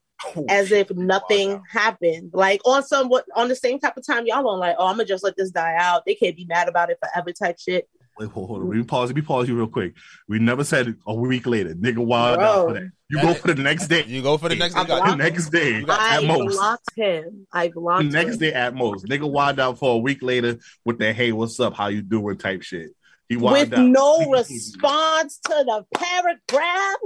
[0.48, 2.30] as if nothing happened.
[2.32, 4.96] Like on some what on the same type of time y'all on like, oh, I'm
[4.96, 6.04] gonna just let this die out.
[6.06, 7.88] They can't be mad about it forever type shit.
[8.18, 8.68] Wait, hold, hold on.
[8.68, 9.10] Let me pause.
[9.10, 9.94] Let me pause you real quick.
[10.26, 11.74] We never said a week later.
[11.74, 12.90] Nigga wild out for that.
[13.10, 14.04] You go for the next day.
[14.06, 14.84] You go for the next day.
[14.84, 16.56] The next day I at most.
[16.56, 17.46] blocked him.
[17.52, 18.38] I The blocked next him.
[18.38, 19.06] day at most.
[19.06, 21.74] Nigga wild out for a week later with the hey, what's up?
[21.74, 22.38] How you doing?
[22.38, 22.90] type shit.
[23.28, 23.84] He wild with out.
[23.86, 26.96] no response to the paragraph.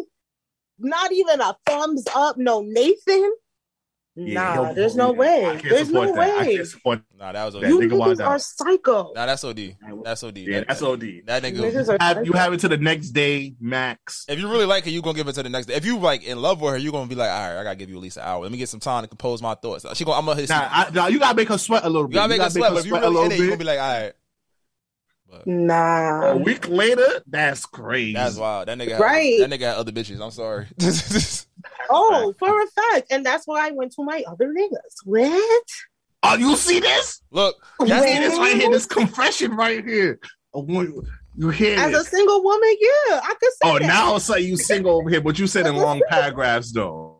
[0.78, 2.36] Not even a thumbs up.
[2.38, 3.32] No Nathan.
[4.16, 5.60] Yeah, nah, there's no way.
[5.62, 6.40] There's no that.
[6.40, 6.56] Way.
[6.56, 7.64] can't Nah, that was that.
[7.64, 7.68] OD.
[7.68, 9.12] You nigga niggas are psycho.
[9.14, 9.76] Nah, that's OD.
[10.02, 10.38] That's OD.
[10.38, 11.22] Yeah, that's OD.
[11.26, 12.00] That nigga.
[12.00, 14.24] Have, you have it to the next day, max.
[14.28, 15.74] If you really like her, you gonna give it to the next day.
[15.74, 17.76] If you like in love with her, you gonna be like, all right, I gotta
[17.76, 18.42] give you at least an hour.
[18.42, 19.86] Let me get some time to compose my thoughts.
[19.96, 20.50] She gonna, I'm gonna hit.
[20.50, 22.14] Nah, I, nah, you gotta make her sweat a little bit.
[22.16, 22.28] you bit.
[22.28, 23.58] gotta make her sweat, but if you sweat a really in little it, you gonna
[23.58, 24.12] be like, all right.
[25.46, 26.32] Nah.
[26.32, 28.14] A week later, that's crazy.
[28.14, 28.68] That's wild.
[28.68, 29.38] That nigga, had, Right.
[29.38, 30.20] that nigga had other bitches.
[30.20, 30.66] I'm sorry.
[31.90, 33.08] Oh, for a fact.
[33.10, 35.04] And that's why I went to my other niggas.
[35.04, 35.64] What?
[36.22, 37.22] Oh, you see this?
[37.30, 38.70] Look, That's see this right here.
[38.70, 40.18] This confession right here.
[40.54, 41.06] I want
[41.36, 43.86] you hear As a single woman, yeah, I could say Oh, that.
[43.86, 47.18] now it's like you single over here, but you said in long paragraphs though.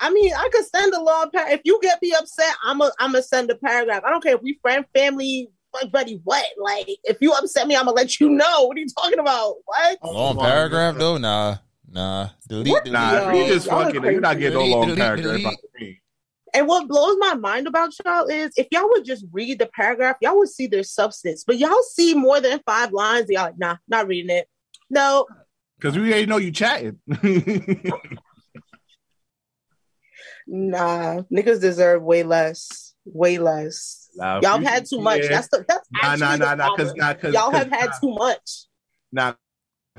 [0.00, 1.58] I mean, I could send a long paragraph.
[1.58, 4.02] If you get me upset, I'm a I'm gonna send a paragraph.
[4.04, 5.50] I don't care if we friend, family,
[5.92, 6.44] buddy, what?
[6.58, 8.64] Like, if you upset me, I'm gonna let you know.
[8.64, 9.54] What are you talking about?
[9.64, 9.98] What?
[10.02, 11.58] Oh, long paragraph though, nah,
[11.90, 12.28] nah.
[12.48, 12.92] Delete, delete.
[12.92, 15.26] Nah, if you just Y'all fucking, you're not getting no long Delete, paragraph.
[15.26, 15.46] delete.
[15.46, 16.00] out of me.
[16.52, 20.16] And what blows my mind about y'all is if y'all would just read the paragraph,
[20.20, 21.44] y'all would see their substance.
[21.46, 24.48] But y'all see more than five lines, and y'all like, nah, not reading it.
[24.88, 25.26] No,
[25.80, 26.98] Cause we ain't know you chatting.
[30.46, 34.08] nah, niggas deserve way less, way less.
[34.14, 35.22] Nah, y'all you- have had too much.
[35.22, 35.28] yeah.
[35.28, 36.96] That's the that's Nah, actually nah, the nah, nah, 'cause- problem.
[36.98, 38.66] nah, 'cause- y'all 'cause- have had too much.
[39.12, 39.36] now,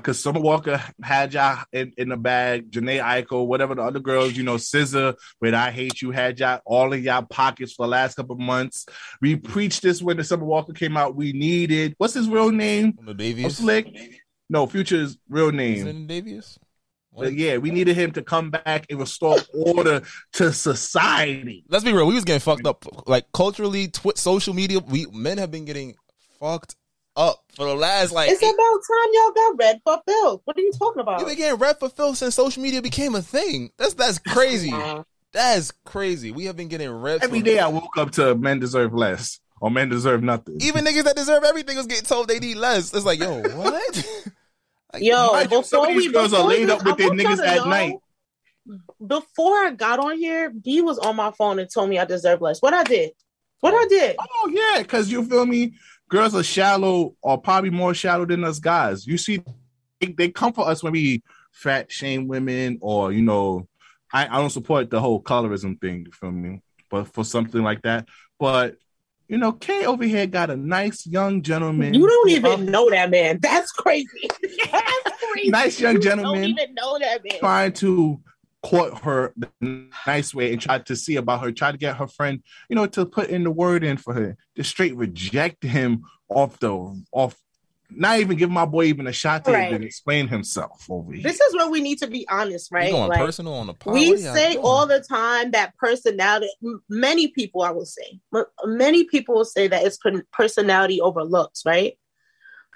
[0.02, 4.36] because Summer Walker had y'all in, in the bag, Jhené Aiko, whatever the other girls,
[4.36, 7.90] you know, SZA, with I Hate You, had y'all all in y'all pockets for the
[7.90, 8.86] last couple of months.
[9.20, 11.14] We preached this when the Summer Walker came out.
[11.14, 12.98] We needed, what's his real name?
[13.00, 13.58] The Davies.
[13.58, 14.20] Slick?
[14.50, 16.06] No, Future's real name.
[16.06, 16.58] Davies?
[17.16, 20.02] But yeah, we needed him to come back and restore order
[20.32, 21.64] to society.
[21.68, 22.06] Let's be real.
[22.06, 22.84] We was getting fucked up.
[23.06, 25.94] Like culturally, twi- social media, we men have been getting
[26.40, 26.74] fucked
[27.16, 28.30] up for the last like.
[28.30, 30.42] It's about time y'all got red for filth.
[30.44, 31.20] What are you talking about?
[31.20, 33.70] You've been getting red for filth since social media became a thing.
[33.78, 34.72] That's that's crazy.
[35.32, 36.30] that's crazy.
[36.30, 39.40] We have been getting red Every for day I woke up to men deserve less
[39.60, 40.58] or men deserve nothing.
[40.60, 42.92] Even niggas that deserve everything was getting told they need less.
[42.92, 44.22] It's like, yo, what?
[44.98, 47.10] Yo, Mind you, some before of these we girls are laid up with I their
[47.12, 47.94] niggas at know, night.
[49.06, 52.42] Before I got on here, B was on my phone and told me I deserve
[52.42, 52.60] less.
[52.60, 53.12] What I did?
[53.60, 53.88] What I oh.
[53.88, 54.16] did?
[54.18, 55.72] Oh yeah, because you feel me?
[56.12, 59.06] Girls are shallow or probably more shallow than us guys.
[59.06, 59.42] You see,
[59.98, 61.22] they, they come for us when we
[61.52, 63.66] fat shame women or you know,
[64.12, 66.04] I, I don't support the whole colorism thing.
[66.04, 66.60] You feel me?
[66.90, 68.08] But for something like that,
[68.38, 68.76] but
[69.26, 71.94] you know, Kay over here got a nice young gentleman.
[71.94, 73.38] You don't even know that man.
[73.40, 74.28] That's crazy.
[74.70, 75.48] That's crazy.
[75.48, 76.42] Nice young You gentleman.
[76.42, 77.38] Don't even know that man.
[77.40, 78.20] trying to
[78.62, 79.48] court her the
[80.06, 82.86] nice way and tried to see about her, tried to get her friend, you know,
[82.86, 87.36] to put in the word in for her, to straight reject him off the off,
[87.90, 89.66] not even give my boy even a shot to Right.
[89.66, 91.22] even explain himself over here.
[91.22, 92.90] This is where we need to be honest, right?
[92.90, 93.94] going Like, personal on the pod?
[93.94, 96.48] we What are y'all say all the time that personality.
[96.88, 98.20] Many people, I will say,
[98.64, 99.98] many people will say that it's
[100.32, 101.98] personality overlooks, right?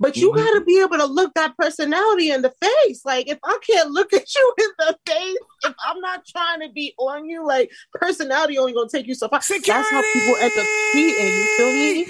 [0.01, 0.36] But you Mhm.
[0.36, 3.02] got to be able to look that personality in the face.
[3.05, 6.68] Like if I can't look at you in the face, if I'm not trying to
[6.68, 9.40] be on you, like personality only gonna take you so far.
[9.40, 11.27] That's how people end up cheating.
[11.27, 12.06] You feel me?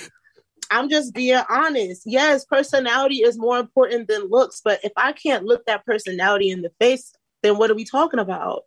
[0.68, 2.02] I'm just being honest.
[2.06, 6.62] Yes, personality is more important than looks, but if I can't look that personality in
[6.62, 7.12] the face,
[7.44, 8.64] then what are we talking about?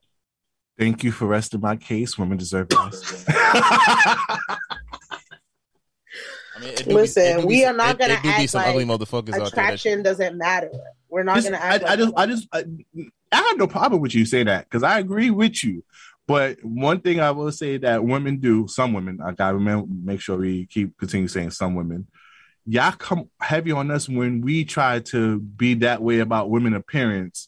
[0.77, 2.17] Thank you for resting my case.
[2.17, 3.25] Women deserve less.
[6.59, 8.49] I mean, it do be- Listen, be we some- are not gonna it be act
[8.49, 9.39] some like ugly motherfuckers out there.
[9.39, 10.71] That attraction doesn't matter.
[11.09, 11.83] We're not gonna I, act.
[11.83, 12.63] I like just, I just, I,
[13.31, 15.83] I have no problem with you say that because I agree with you.
[16.27, 20.21] But one thing I will say that women do, some women, I gotta remem- make
[20.21, 22.07] sure we keep continue saying some women.
[22.67, 27.47] Y'all come heavy on us when we try to be that way about women appearance,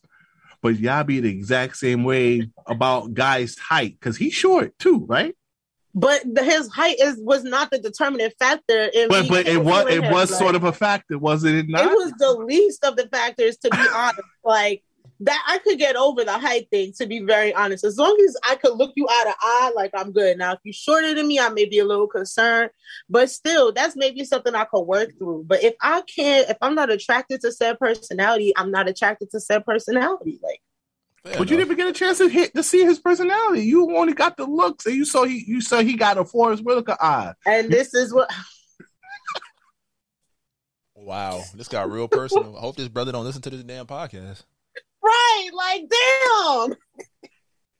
[0.64, 5.36] but y'all be the exact same way about guys' height because he's short too, right?
[5.94, 8.86] But the, his height is was not the determinant factor.
[8.94, 10.14] In But but it was it him.
[10.14, 11.86] was Like, sort of a factor, was it not?
[11.86, 14.22] it was the least of the factors, to be honest.
[14.44, 14.84] Like
[15.20, 16.94] that, I could get over the height thing.
[16.98, 19.92] To be very honest, as long as I could look you eye to eye, like
[19.94, 20.38] I'm good.
[20.38, 22.72] Now, if you're shorter than me, I may be a little concerned,
[23.10, 25.44] but still, that's maybe something I could work through.
[25.48, 29.40] But if I can't, if I'm not attracted to said personality, I'm not attracted to
[29.40, 30.40] said personality.
[30.42, 30.62] Like
[31.24, 33.64] But but you didn't get a chance to hit to see his personality.
[33.64, 36.64] You only got the looks, and you saw he you saw he got a Forest
[36.64, 37.34] Whitaker eye.
[37.46, 38.30] And this is what
[40.96, 42.56] Wow, this got real personal.
[42.58, 44.44] I hope this brother don't listen to this damn podcast.
[45.02, 46.76] right, like damn.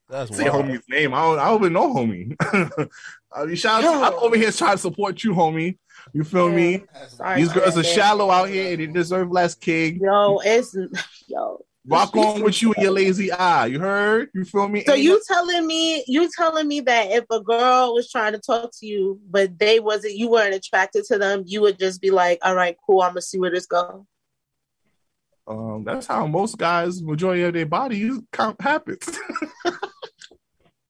[0.10, 0.66] That's See wild.
[0.66, 1.14] homie's name.
[1.14, 2.36] I don't, I don't even know homie.
[3.34, 4.14] I mean, shout out.
[4.14, 5.78] I'm over here trying to support you, homie.
[6.14, 6.84] You feel me?
[7.10, 7.96] Sorry These girls about are that.
[7.96, 10.00] shallow out here and they deserve less king.
[10.02, 10.76] Yo, it's
[11.28, 11.64] yo.
[11.88, 13.66] Rock on with you and your lazy eye.
[13.66, 14.30] You heard?
[14.34, 14.84] You feel me?
[14.86, 18.72] So you telling me you telling me that if a girl was trying to talk
[18.80, 22.40] to you, but they wasn't you weren't attracted to them, you would just be like,
[22.44, 24.04] all right, cool, I'm gonna see where this goes.
[25.48, 29.20] Um, that's how most guys, majority of their bodies count happens.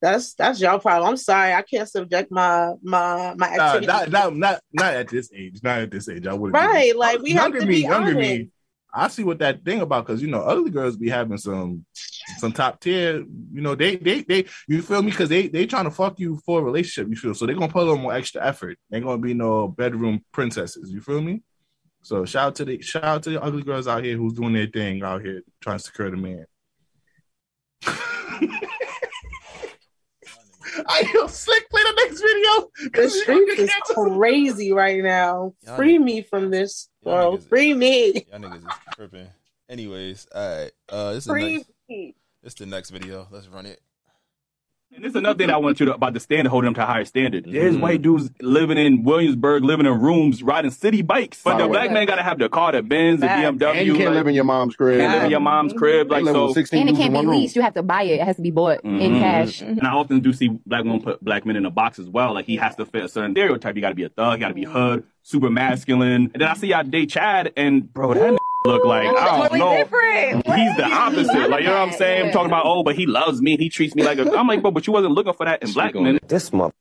[0.02, 1.10] That's that's your problem.
[1.10, 3.86] I'm sorry, I can't subject my my my Nah, activity.
[3.86, 5.60] not, not, not, not at this age.
[5.62, 6.26] Not at this age.
[6.26, 6.56] I wouldn't.
[6.56, 8.18] right, like we have younger to me, be younger honest.
[8.18, 8.50] me.
[8.94, 11.86] I see what that thing about because you know ugly girls be having some
[12.38, 13.20] some top tier.
[13.20, 16.40] You know they they they you feel me because they they trying to fuck you
[16.46, 17.10] for a relationship.
[17.10, 18.78] You feel so they gonna put a little more extra effort.
[18.90, 20.92] They ain't gonna be no bedroom princesses.
[20.92, 21.42] You feel me?
[22.04, 24.54] So shout out to the shout out to the ugly girls out here who's doing
[24.54, 26.46] their thing out here trying to secure the man.
[30.88, 31.70] I feel slick.
[31.70, 32.92] Play the next video.
[32.94, 35.54] The street is crazy right now.
[35.66, 37.38] Y'all Free me from this, bro.
[37.38, 38.26] Free me.
[38.32, 39.28] Y'all niggas is tripping.
[39.70, 40.72] Anyways, all right.
[40.90, 42.16] Uh, this is the Free next, me.
[42.44, 43.28] this the next video.
[43.32, 43.80] Let's run it.
[44.94, 46.84] And this is another thing I want you to about the standard, holding them to
[46.84, 47.46] a higher standard.
[47.48, 47.80] There's Mhm.
[47.80, 51.42] white dudes living in Williamsburg, living in rooms, riding city bikes.
[51.42, 51.72] But the Solid.
[51.72, 53.78] black man gotta have the car, the Benz, the BMW.
[53.80, 55.00] And you can't like- live in your mom's crib.
[55.00, 56.10] Can't live in your mom's crib.
[56.10, 56.52] They Like so.
[56.52, 57.38] 16 And it can't be one room.
[57.40, 57.56] leased.
[57.56, 58.20] You have to buy it.
[58.20, 59.20] It has to be bought in Mhm.
[59.20, 59.62] cash.
[59.62, 62.34] And I often do see black women put black men in a box as well.
[62.34, 63.76] Like he has to fit a certain stereotype.
[63.76, 64.34] You got to be a thug.
[64.34, 66.30] You got to be hood, super masculine.
[66.34, 69.60] And then I see y'all date Chad, and bro, that look like I don't Totally
[69.60, 69.78] know.
[69.78, 70.46] different.
[70.46, 71.50] He's the opposite.
[71.50, 72.28] Like you know what I'm saying?
[72.28, 74.32] I'm talking about oh, but he loves me and he treats me like a.
[74.38, 76.20] I'm like, bro, but you wasn't looking for that in black men.
[76.28, 76.74] This motherfucker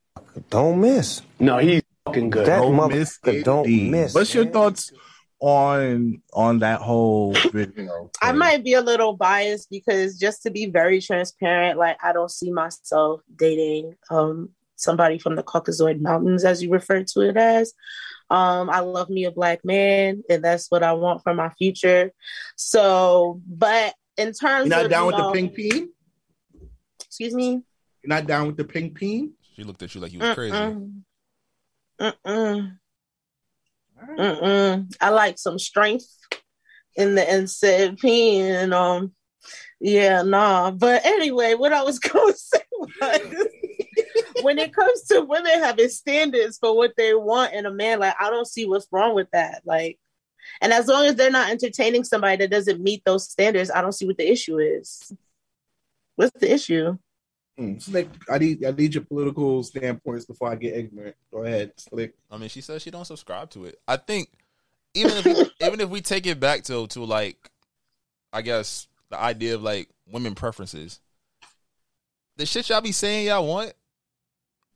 [0.50, 1.22] don't miss.
[1.38, 2.46] No, he's fucking good.
[2.46, 3.90] That Don't miss don't indeed.
[3.90, 4.14] miss.
[4.14, 4.92] What's your thoughts
[5.40, 8.10] on on that whole video?
[8.22, 12.30] I might be a little biased because just to be very transparent, like I don't
[12.30, 17.72] see myself dating um somebody from the Caucasoid Mountains, as you refer to it as.
[18.30, 22.12] Um, I love me a black man, and that's what I want for my future.
[22.56, 25.88] So, but in terms You're not of down you with the pink peen?
[27.00, 27.50] Excuse me.
[28.02, 29.32] You're not down with the pink peen?
[29.56, 30.56] She looked at you like you was crazy.
[30.56, 31.02] Mm-mm.
[32.00, 32.78] Mm-mm.
[34.18, 34.96] Mm-mm.
[35.00, 36.06] I like some strength
[36.96, 39.12] in the NCP and um
[39.80, 40.70] yeah, nah.
[40.70, 43.46] But anyway, what I was gonna say was
[44.42, 48.14] when it comes to women having standards for what they want in a man, like
[48.20, 49.62] I don't see what's wrong with that.
[49.64, 49.98] Like
[50.60, 53.92] and as long as they're not entertaining somebody that doesn't meet those standards, I don't
[53.92, 55.12] see what the issue is.
[56.16, 56.98] What's the issue?
[57.56, 61.16] Hmm, Slick, I need I need your political standpoints before I get ignorant.
[61.32, 62.14] Go ahead, Slick.
[62.30, 63.78] I mean, she says she don't subscribe to it.
[63.86, 64.28] I think
[64.94, 67.50] even if we, even if we take it back to to like,
[68.32, 71.00] I guess the idea of like women preferences,
[72.36, 73.72] the shit y'all be saying y'all want,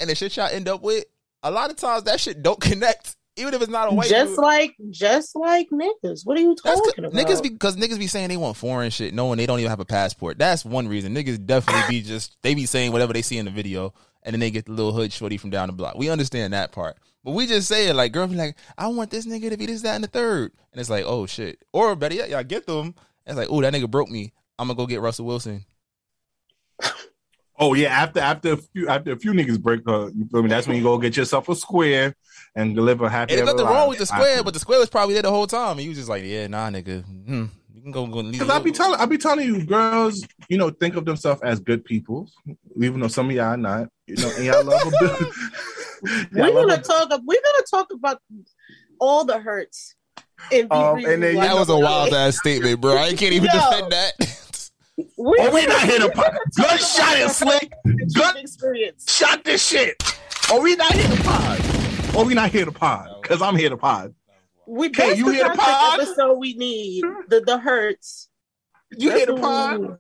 [0.01, 1.05] and the shit y'all end up with,
[1.43, 3.17] a lot of times that shit don't connect.
[3.37, 4.39] Even if it's not a white just dude.
[4.39, 6.25] like just like niggas.
[6.25, 7.15] What are you talking about?
[7.15, 9.85] niggas because niggas be saying they want foreign shit, knowing they don't even have a
[9.85, 10.39] passport.
[10.39, 11.17] That's one reason.
[11.17, 13.93] Niggas definitely be just they be saying whatever they see in the video,
[14.23, 15.99] and then they get the little hood shorty from down the block.
[15.99, 19.11] We understand that part, but we just say it like girl be like, I want
[19.11, 21.59] this nigga to be this, that, and the third, and it's like, oh shit.
[21.73, 22.95] Or better yet, y'all get them.
[23.27, 24.33] It's like, oh that nigga broke me.
[24.61, 25.65] I'm gonna go get Russell Wilson.
[27.59, 30.49] Oh yeah, after after a few after a few niggas break her, you feel me?
[30.49, 32.17] That's when you go get yourself a square
[32.57, 33.33] and deliver happy.
[33.35, 35.31] And there's ever nothing wrong with the square, but the square was probably there the
[35.31, 38.23] whole time, and you was just like, yeah, nah, nigga, hmm, you can go go.
[38.29, 41.61] Because I be telling I be telling you, girls, you know, think of themselves as
[41.61, 42.29] good people,
[42.81, 43.89] even though some of y'all are not.
[44.07, 45.29] You know, and y'all love a bit.
[46.33, 47.09] we're gonna talk.
[47.25, 48.21] We're gonna talk about
[48.99, 49.95] all the hurts.
[50.53, 52.97] And, Um, and then- like- That was a wild ass statement, bro.
[52.97, 53.53] I can't even Yo.
[53.71, 54.13] defend that.
[54.97, 56.37] We, Oh, we not here to pod.
[56.57, 57.73] Gunshot it, slick.
[58.15, 59.13] Gun experience.
[59.13, 60.01] shot this shit.
[60.51, 61.59] Oh, we not here to pod.
[62.17, 63.09] Oh, we not here to pod.
[63.25, 64.15] Cause I'm here to pod.
[64.67, 66.01] We Okay, that's you the hear the type of pod?
[66.01, 67.03] episode we need.
[67.29, 68.29] The the hurts.
[68.97, 69.99] You That's hear the pod?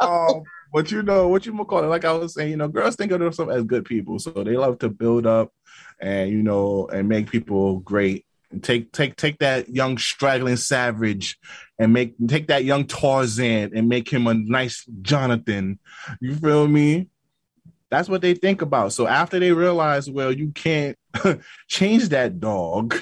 [0.00, 0.42] um,
[0.72, 1.88] but you know what you gonna call it?
[1.88, 4.56] Like I was saying, you know, girls think of themselves as good people, so they
[4.56, 5.52] love to build up
[6.00, 8.24] and you know and make people great.
[8.60, 11.38] Take take take that young straggling savage
[11.78, 15.78] and make take that young Tarzan and make him a nice Jonathan.
[16.20, 17.08] You feel me?
[17.90, 18.92] That's what they think about.
[18.92, 20.96] So after they realize, well, you can't
[21.68, 22.94] change that dog,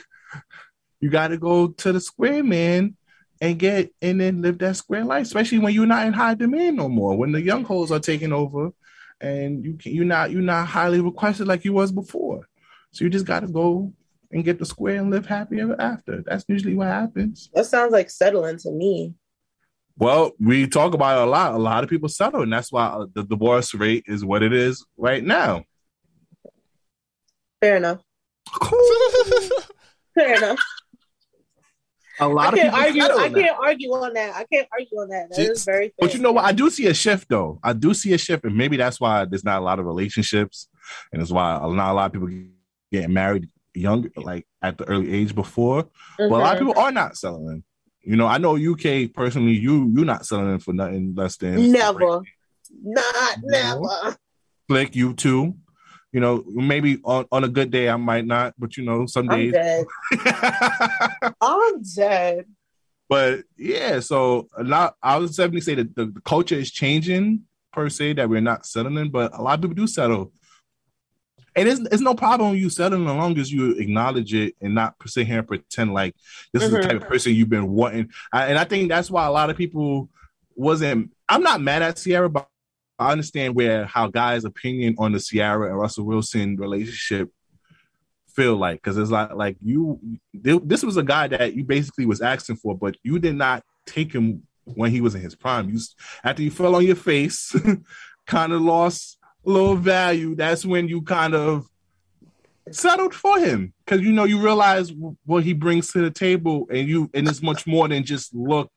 [1.00, 2.96] you got to go to the square man
[3.40, 6.76] and get and then live that square life, especially when you're not in high demand
[6.76, 7.16] no more.
[7.16, 8.72] When the young hoes are taking over,
[9.20, 12.48] and you can, you're not you're not highly requested like you was before.
[12.92, 13.92] So you just got to go
[14.32, 16.22] and get the square and live happy ever after.
[16.26, 17.50] That's usually what happens.
[17.54, 19.14] That sounds like settling to me.
[19.96, 21.54] Well, we talk about it a lot.
[21.54, 24.52] A lot of people settle, and that's why uh, the divorce rate is what it
[24.52, 25.64] is right now.
[27.60, 28.00] Fair enough.
[30.14, 30.58] Fair enough.
[32.18, 33.40] A lot I of can't people argue.
[33.40, 34.36] I can't argue on that.
[34.36, 35.30] I can't argue on that.
[35.30, 35.92] That is very.
[35.98, 36.44] But you know what?
[36.44, 37.58] I do see a shift though.
[37.62, 40.68] I do see a shift, and maybe that's why there's not a lot of relationships,
[41.12, 42.28] and it's why not a lot of people
[42.92, 45.88] getting married young, like at the early age before.
[46.18, 46.66] But a lot of Mhm.
[46.68, 47.64] people are not selling.
[48.02, 49.52] You know, I know UK personally.
[49.52, 52.22] You you're not selling them for nothing less than Never.
[52.82, 54.16] Not never.
[54.68, 54.94] Flick.
[54.96, 55.54] You too.
[56.12, 59.28] You know, maybe on, on a good day I might not, but you know, some
[59.28, 59.86] days I'm dead.
[61.40, 62.44] I'm dead.
[63.08, 64.94] But yeah, so a lot.
[65.02, 67.42] I would definitely say that the, the culture is changing
[67.72, 68.14] per se.
[68.14, 70.32] That we're not settling, but a lot of people do settle.
[71.60, 74.94] And it's, it's no problem you settling as long as you acknowledge it and not
[75.04, 76.16] sit here and pretend like
[76.54, 77.12] this is the type of mm-hmm.
[77.12, 78.08] person you've been wanting.
[78.32, 80.08] I, and I think that's why a lot of people
[80.54, 81.12] wasn't.
[81.28, 82.48] I'm not mad at Ciara, but
[82.98, 87.30] I understand where how guys' opinion on the Ciara and Russell Wilson relationship
[88.34, 90.00] feel like because it's like like you
[90.32, 94.14] this was a guy that you basically was asking for but you did not take
[94.14, 95.78] him when he was in his prime you
[96.22, 97.54] after you fell on your face
[98.26, 101.66] kind of lost little value that's when you kind of
[102.70, 103.72] settled for him.
[103.84, 104.92] Because you know you realize
[105.24, 108.70] what he brings to the table and you and it's much more than just looks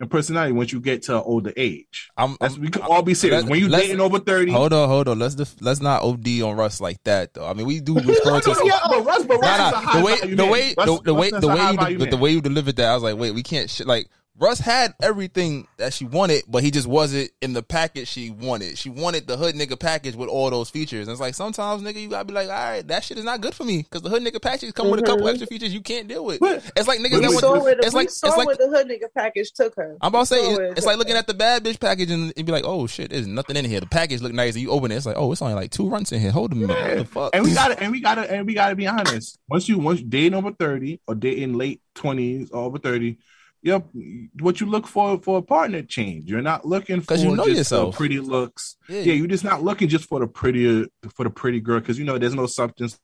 [0.00, 2.10] and personality once you get to an older age.
[2.16, 3.44] I'm, That's, we can all be serious.
[3.44, 5.18] when you dating over 30 Hold on, hold on.
[5.18, 7.46] Let's def- let's not OD on Russ like that though.
[7.46, 10.04] I mean, we do refer to yeah, but Russ, but Russ Nah, is nah, the
[10.04, 12.94] way the way the, the way the way you the, way you delivered that, I
[12.94, 16.72] was like, wait, we can't shit like Russ had everything that she wanted, but he
[16.72, 18.76] just wasn't in the package she wanted.
[18.76, 21.06] She wanted the hood nigga package with all those features.
[21.06, 23.40] And it's like sometimes nigga, you gotta be like, all right, that shit is not
[23.40, 25.30] good for me because the hood nigga package come with a couple Mhm.
[25.30, 26.40] extra features you can't deal with.
[26.42, 27.78] It's like niggas that want.
[27.84, 29.96] It's like saw it's like the hood nigga package took her.
[30.00, 32.32] I'm about to say saw it- it's like looking at the bad bitch package and,
[32.36, 33.78] and be like, oh shit, there's nothing in here.
[33.78, 35.88] The package look nice, and you open it, it's like, oh, it's only like two
[35.88, 36.32] runs in here.
[36.32, 37.30] Hold a minute, what the fuck?
[37.36, 39.38] And we gotta and we gotta and we gotta be honest.
[39.48, 42.78] Once you once you dating over 30 or dating late 20s or over
[43.64, 46.30] 30, yep, what you look for for a partner change.
[46.30, 47.96] You're not looking for you know yourself.
[47.96, 48.76] pretty looks.
[48.88, 49.00] Yeah.
[49.00, 49.12] Yeah.
[49.14, 52.18] you're just not looking just for the prettier for the pretty girl because you know
[52.18, 52.98] there's no substance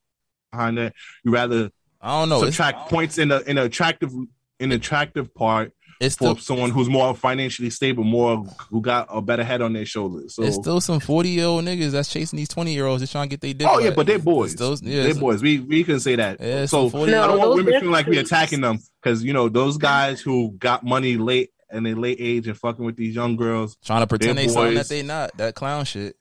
[0.52, 0.94] behind that.
[1.24, 1.70] You rather
[2.00, 2.44] I don't know.
[2.44, 4.12] It's- points in the in the attractive
[4.58, 9.20] in attractive part It's for still- someone who's more financially stable, more who got a
[9.20, 10.34] better head on their shoulders.
[10.34, 13.12] So There's still some 40 year old niggas that's chasing these 20 year olds just
[13.12, 13.68] trying to get their dick.
[13.70, 14.54] Oh yeah, but they're boys.
[14.54, 15.42] Those- yeah, they're boys.
[15.42, 16.40] We we can say that.
[16.40, 18.28] Yeah, so I don't want those women feeling like we different.
[18.28, 22.48] attacking them because you know those guys who got money late and they late age
[22.48, 25.36] and fucking with these young girls Trying to pretend they're they something that they not.
[25.36, 26.16] That clown shit.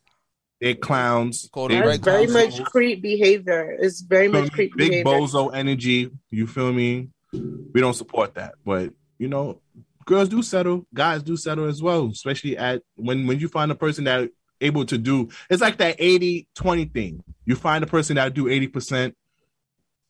[0.60, 1.48] They're clowns.
[1.54, 2.60] Called They- them very clowns.
[2.60, 3.78] much creep behavior.
[3.80, 4.50] It's very feel much me?
[4.50, 5.12] creep big behavior.
[5.14, 6.12] bozo energy.
[6.32, 7.08] You feel me?
[7.32, 9.62] We don't support that, but you know,
[10.06, 10.88] girls do settle.
[10.94, 14.30] Guys do settle as well, especially at when when you find a person that
[14.62, 15.30] able to do.
[15.50, 17.24] It's like that 80-20 thing.
[17.46, 19.16] You find a person that do eighty percent.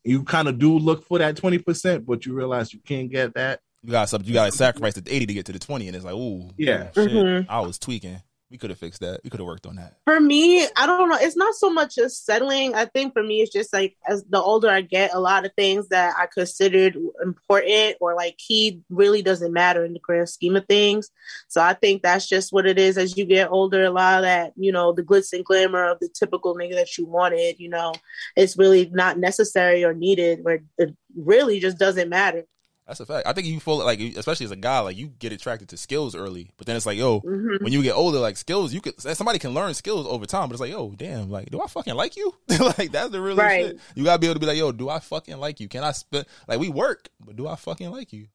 [0.03, 3.33] You kind of do look for that twenty percent, but you realize you can't get
[3.35, 3.59] that.
[3.83, 4.27] You got something.
[4.27, 6.49] You got to sacrifice the 80 to get to the 20, and it's like, ooh,
[6.57, 6.91] Yeah.
[6.91, 7.11] shit.
[7.11, 7.45] Mhm.
[7.47, 8.21] I was tweaking.
[8.51, 9.21] We could have fixed that.
[9.23, 9.97] We could have worked on that.
[10.05, 11.17] For me, I don't know.
[11.19, 12.73] It's not so much just settling.
[12.73, 15.53] I think for me, it's just like as the older I get, a lot of
[15.55, 20.55] things that I considered important or like key really doesn't matter in the grand scheme
[20.55, 21.11] of things.
[21.47, 23.83] So I think that's just what it is as you get older.
[23.83, 26.97] A lot of that, you know, the glitz and glamour of the typical nigga that
[26.97, 27.93] you wanted, you know,
[28.35, 32.45] it's really not necessary or needed, Where it really just doesn't matter.
[32.89, 33.27] That's a fact.
[33.27, 36.15] I think you feel like, especially as a guy, like you get attracted to skills
[36.15, 37.61] early, but then it's like, yo, Mhm.
[37.61, 40.53] when you get older, like skills, you could somebody can learn skills over time, but
[40.55, 42.33] it's like, yo, damn, like, do I fucking like you?
[42.77, 43.67] like that's the real Right.
[43.67, 43.79] shit.
[43.95, 45.67] You gotta be able to be like, yo, do I fucking like you?
[45.69, 48.27] Can I spend like we work, but do I fucking like you?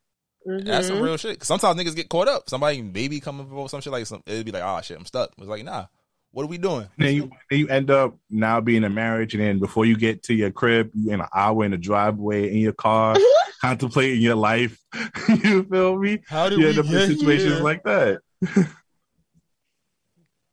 [0.47, 1.03] That's some Mhm.
[1.03, 1.41] real shit.
[1.41, 2.49] 'Cause sometimes niggas get caught up.
[2.49, 4.23] Somebody maybe coming with some shit like some.
[4.27, 5.33] It'd be like, oh shit, I'm stuck.
[5.39, 5.87] It's like, nah,
[6.35, 6.89] what are we doing?
[6.99, 10.25] Then you then you end up now being in marriage, and then before you get
[10.25, 13.17] to your crib, you in an hour in the driveway in your car,
[13.61, 14.79] contemplating your life.
[15.29, 16.23] you feel me?
[16.27, 17.63] How did you we end up in situations here?
[17.63, 18.21] like that.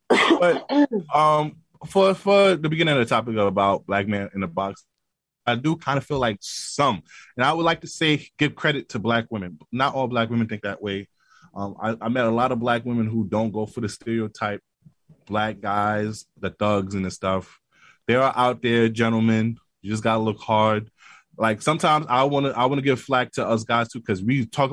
[0.09, 0.71] but
[1.13, 4.85] um, for for the beginning of the topic about black man in the box,
[5.47, 7.01] I do kind of feel like some,
[7.35, 9.57] and I would like to say give credit to black women.
[9.71, 11.07] Not all black women think that way.
[11.55, 14.61] Um, I, I met a lot of black women who don't go for the stereotype
[15.31, 17.59] black guys, the thugs and the stuff.
[18.07, 19.57] They are out there, gentlemen.
[19.81, 20.91] You just gotta look hard.
[21.37, 24.21] Like sometimes I want to, I want to give flack to us guys too because
[24.21, 24.71] we talk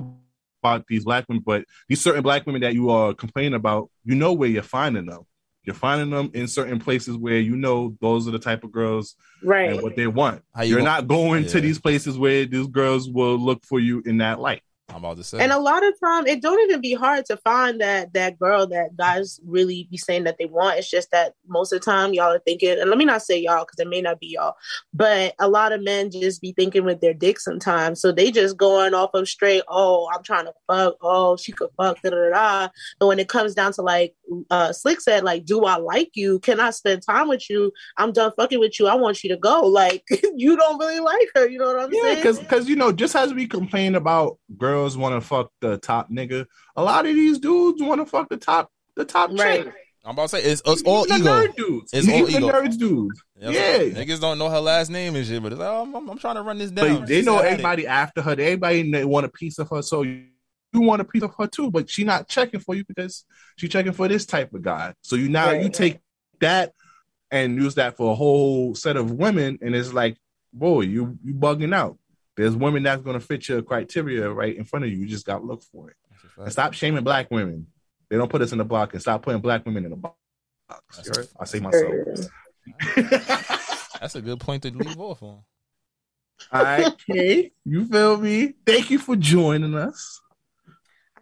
[0.62, 4.16] about these black women, but these certain black women that you are complaining about, you
[4.16, 5.22] know where you're finding them.
[5.62, 9.14] You're finding them in certain places where you know those are the type of girls
[9.42, 9.70] Right.
[9.70, 10.42] and what they want.
[10.54, 13.78] How you You're gon- not going to these places where these girls will look for
[13.78, 14.62] you in that light.
[14.90, 15.38] I'm about to say.
[15.38, 18.66] And a lot of time, it don't even be hard to find that that girl
[18.68, 20.78] that guys really be saying that they want.
[20.78, 23.38] It's just that most of the time, y'all are thinking, and let me not say
[23.38, 24.54] y'all because it may not be y'all,
[24.94, 28.00] but a lot of men just be thinking with their dick sometimes.
[28.00, 31.70] So they just going off of straight, oh, I'm trying to fuck, oh, she could
[31.76, 32.68] fuck, da da da.
[32.98, 34.14] But when it comes down to like,
[34.50, 36.38] uh, Slick said, like, do I like you?
[36.40, 37.72] Can I spend time with you?
[37.96, 38.86] I'm done fucking with you.
[38.86, 39.62] I want you to go.
[39.78, 40.04] Like,
[40.36, 41.48] you don't really like her.
[41.48, 42.16] You know what I'm Yeah, saying?
[42.16, 46.10] because because you know, just as we complain about girls want to fuck the top
[46.10, 46.46] nigga,
[46.76, 49.64] a lot of these dudes want to fuck the top the top Right.
[49.64, 49.74] chick.
[50.04, 51.30] I'm about to say it's, it's all Even ego.
[51.30, 51.90] nerd dudes.
[51.92, 52.52] It's all Even the ego.
[52.52, 53.22] nerds dudes.
[53.38, 53.78] Yeah, Yeah.
[54.04, 56.18] niggas don't know her last name and shit, but it's like, oh, I'm, I'm, I'm
[56.18, 57.00] trying to run this down.
[57.00, 57.50] But they She's know at it.
[57.52, 58.32] everybody after her.
[58.32, 59.82] Everybody want a piece of her.
[59.82, 60.02] So
[60.72, 63.24] you you want a piece of her too, but she not checking for you because
[63.56, 64.94] she checking for this type of guy.
[65.02, 65.72] So you now you Right.
[65.72, 66.00] take
[66.40, 66.72] that
[67.30, 70.16] and use that for a whole set of women, and it's like,
[70.52, 71.98] boy, you you bugging out.
[72.36, 74.98] There's women that's gonna fit your criteria right in front of you.
[74.98, 75.96] You just gotta look for it.
[76.36, 77.66] And stop shaming black women.
[78.10, 80.16] They don't put us in the block and stop putting black women in the box.
[81.04, 81.12] You?
[81.38, 81.94] I say myself.
[84.00, 85.42] That's a good point to leave off on.
[86.52, 88.54] All right, Kay, you feel me?
[88.64, 90.20] Thank you for joining us.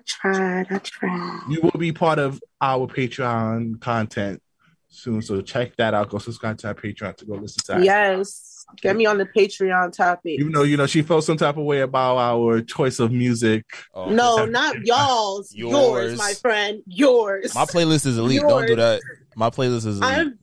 [0.07, 0.67] I tried.
[0.71, 1.41] I tried.
[1.49, 4.41] You will be part of our Patreon content
[4.89, 6.11] soon, so check that out.
[6.11, 7.73] Go subscribe to our Patreon to go listen to.
[7.73, 7.83] That.
[7.83, 8.65] Yes.
[8.83, 10.41] Get me on the Patreon topic.
[10.41, 13.65] Even though you know she felt some type of way about our choice of music.
[13.95, 14.11] Oh.
[14.11, 15.55] no, not y'all's.
[15.55, 15.73] Yours.
[15.73, 16.19] Yours.
[16.19, 16.83] my friend.
[16.87, 17.55] Yours.
[17.55, 18.43] My playlist is elite.
[18.43, 19.01] Don't do that.
[19.37, 20.05] My playlist is elite.
[20.05, 20.39] I'm,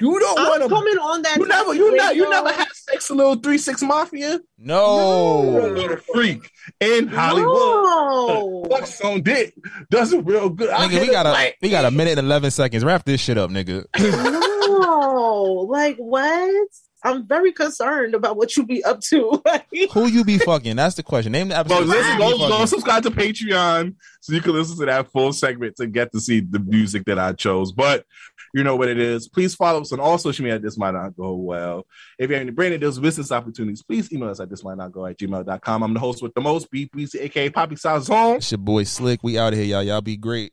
[0.00, 0.68] You don't I'm want to.
[0.68, 1.36] coming on that.
[1.38, 4.40] You never, you with never, you never had sex a little three six mafia.
[4.56, 5.40] no.
[5.40, 6.48] Little freak
[6.80, 8.70] in Hollywood.
[8.70, 9.54] Fuck on dick.
[9.90, 10.70] Does it real good.
[10.70, 12.84] Nigga, we got a like- we got a minute and eleven seconds.
[12.84, 13.84] Wrap this shit up, nigga.
[14.80, 16.68] No, like what?
[17.04, 19.42] I'm very concerned about what you be up to.
[19.92, 20.76] Who you be fucking?
[20.76, 21.32] That's the question.
[21.32, 21.86] Name the Bro, episode.
[21.88, 25.86] listen, go, go subscribe to Patreon so you can listen to that full segment to
[25.86, 27.72] get to see the music that I chose.
[27.72, 28.04] But
[28.54, 29.28] you know what it is.
[29.28, 30.58] Please follow us on all social media.
[30.58, 31.86] This might not go well.
[32.18, 34.92] If you have any branding deals, business opportunities, please email us at this might not
[34.92, 35.82] go at gmail.com.
[35.82, 38.36] I'm the host with the most, BPC, aka Poppy Salzone.
[38.36, 39.22] It's your boy Slick.
[39.22, 39.82] We out here, y'all.
[39.82, 40.52] Y'all be great.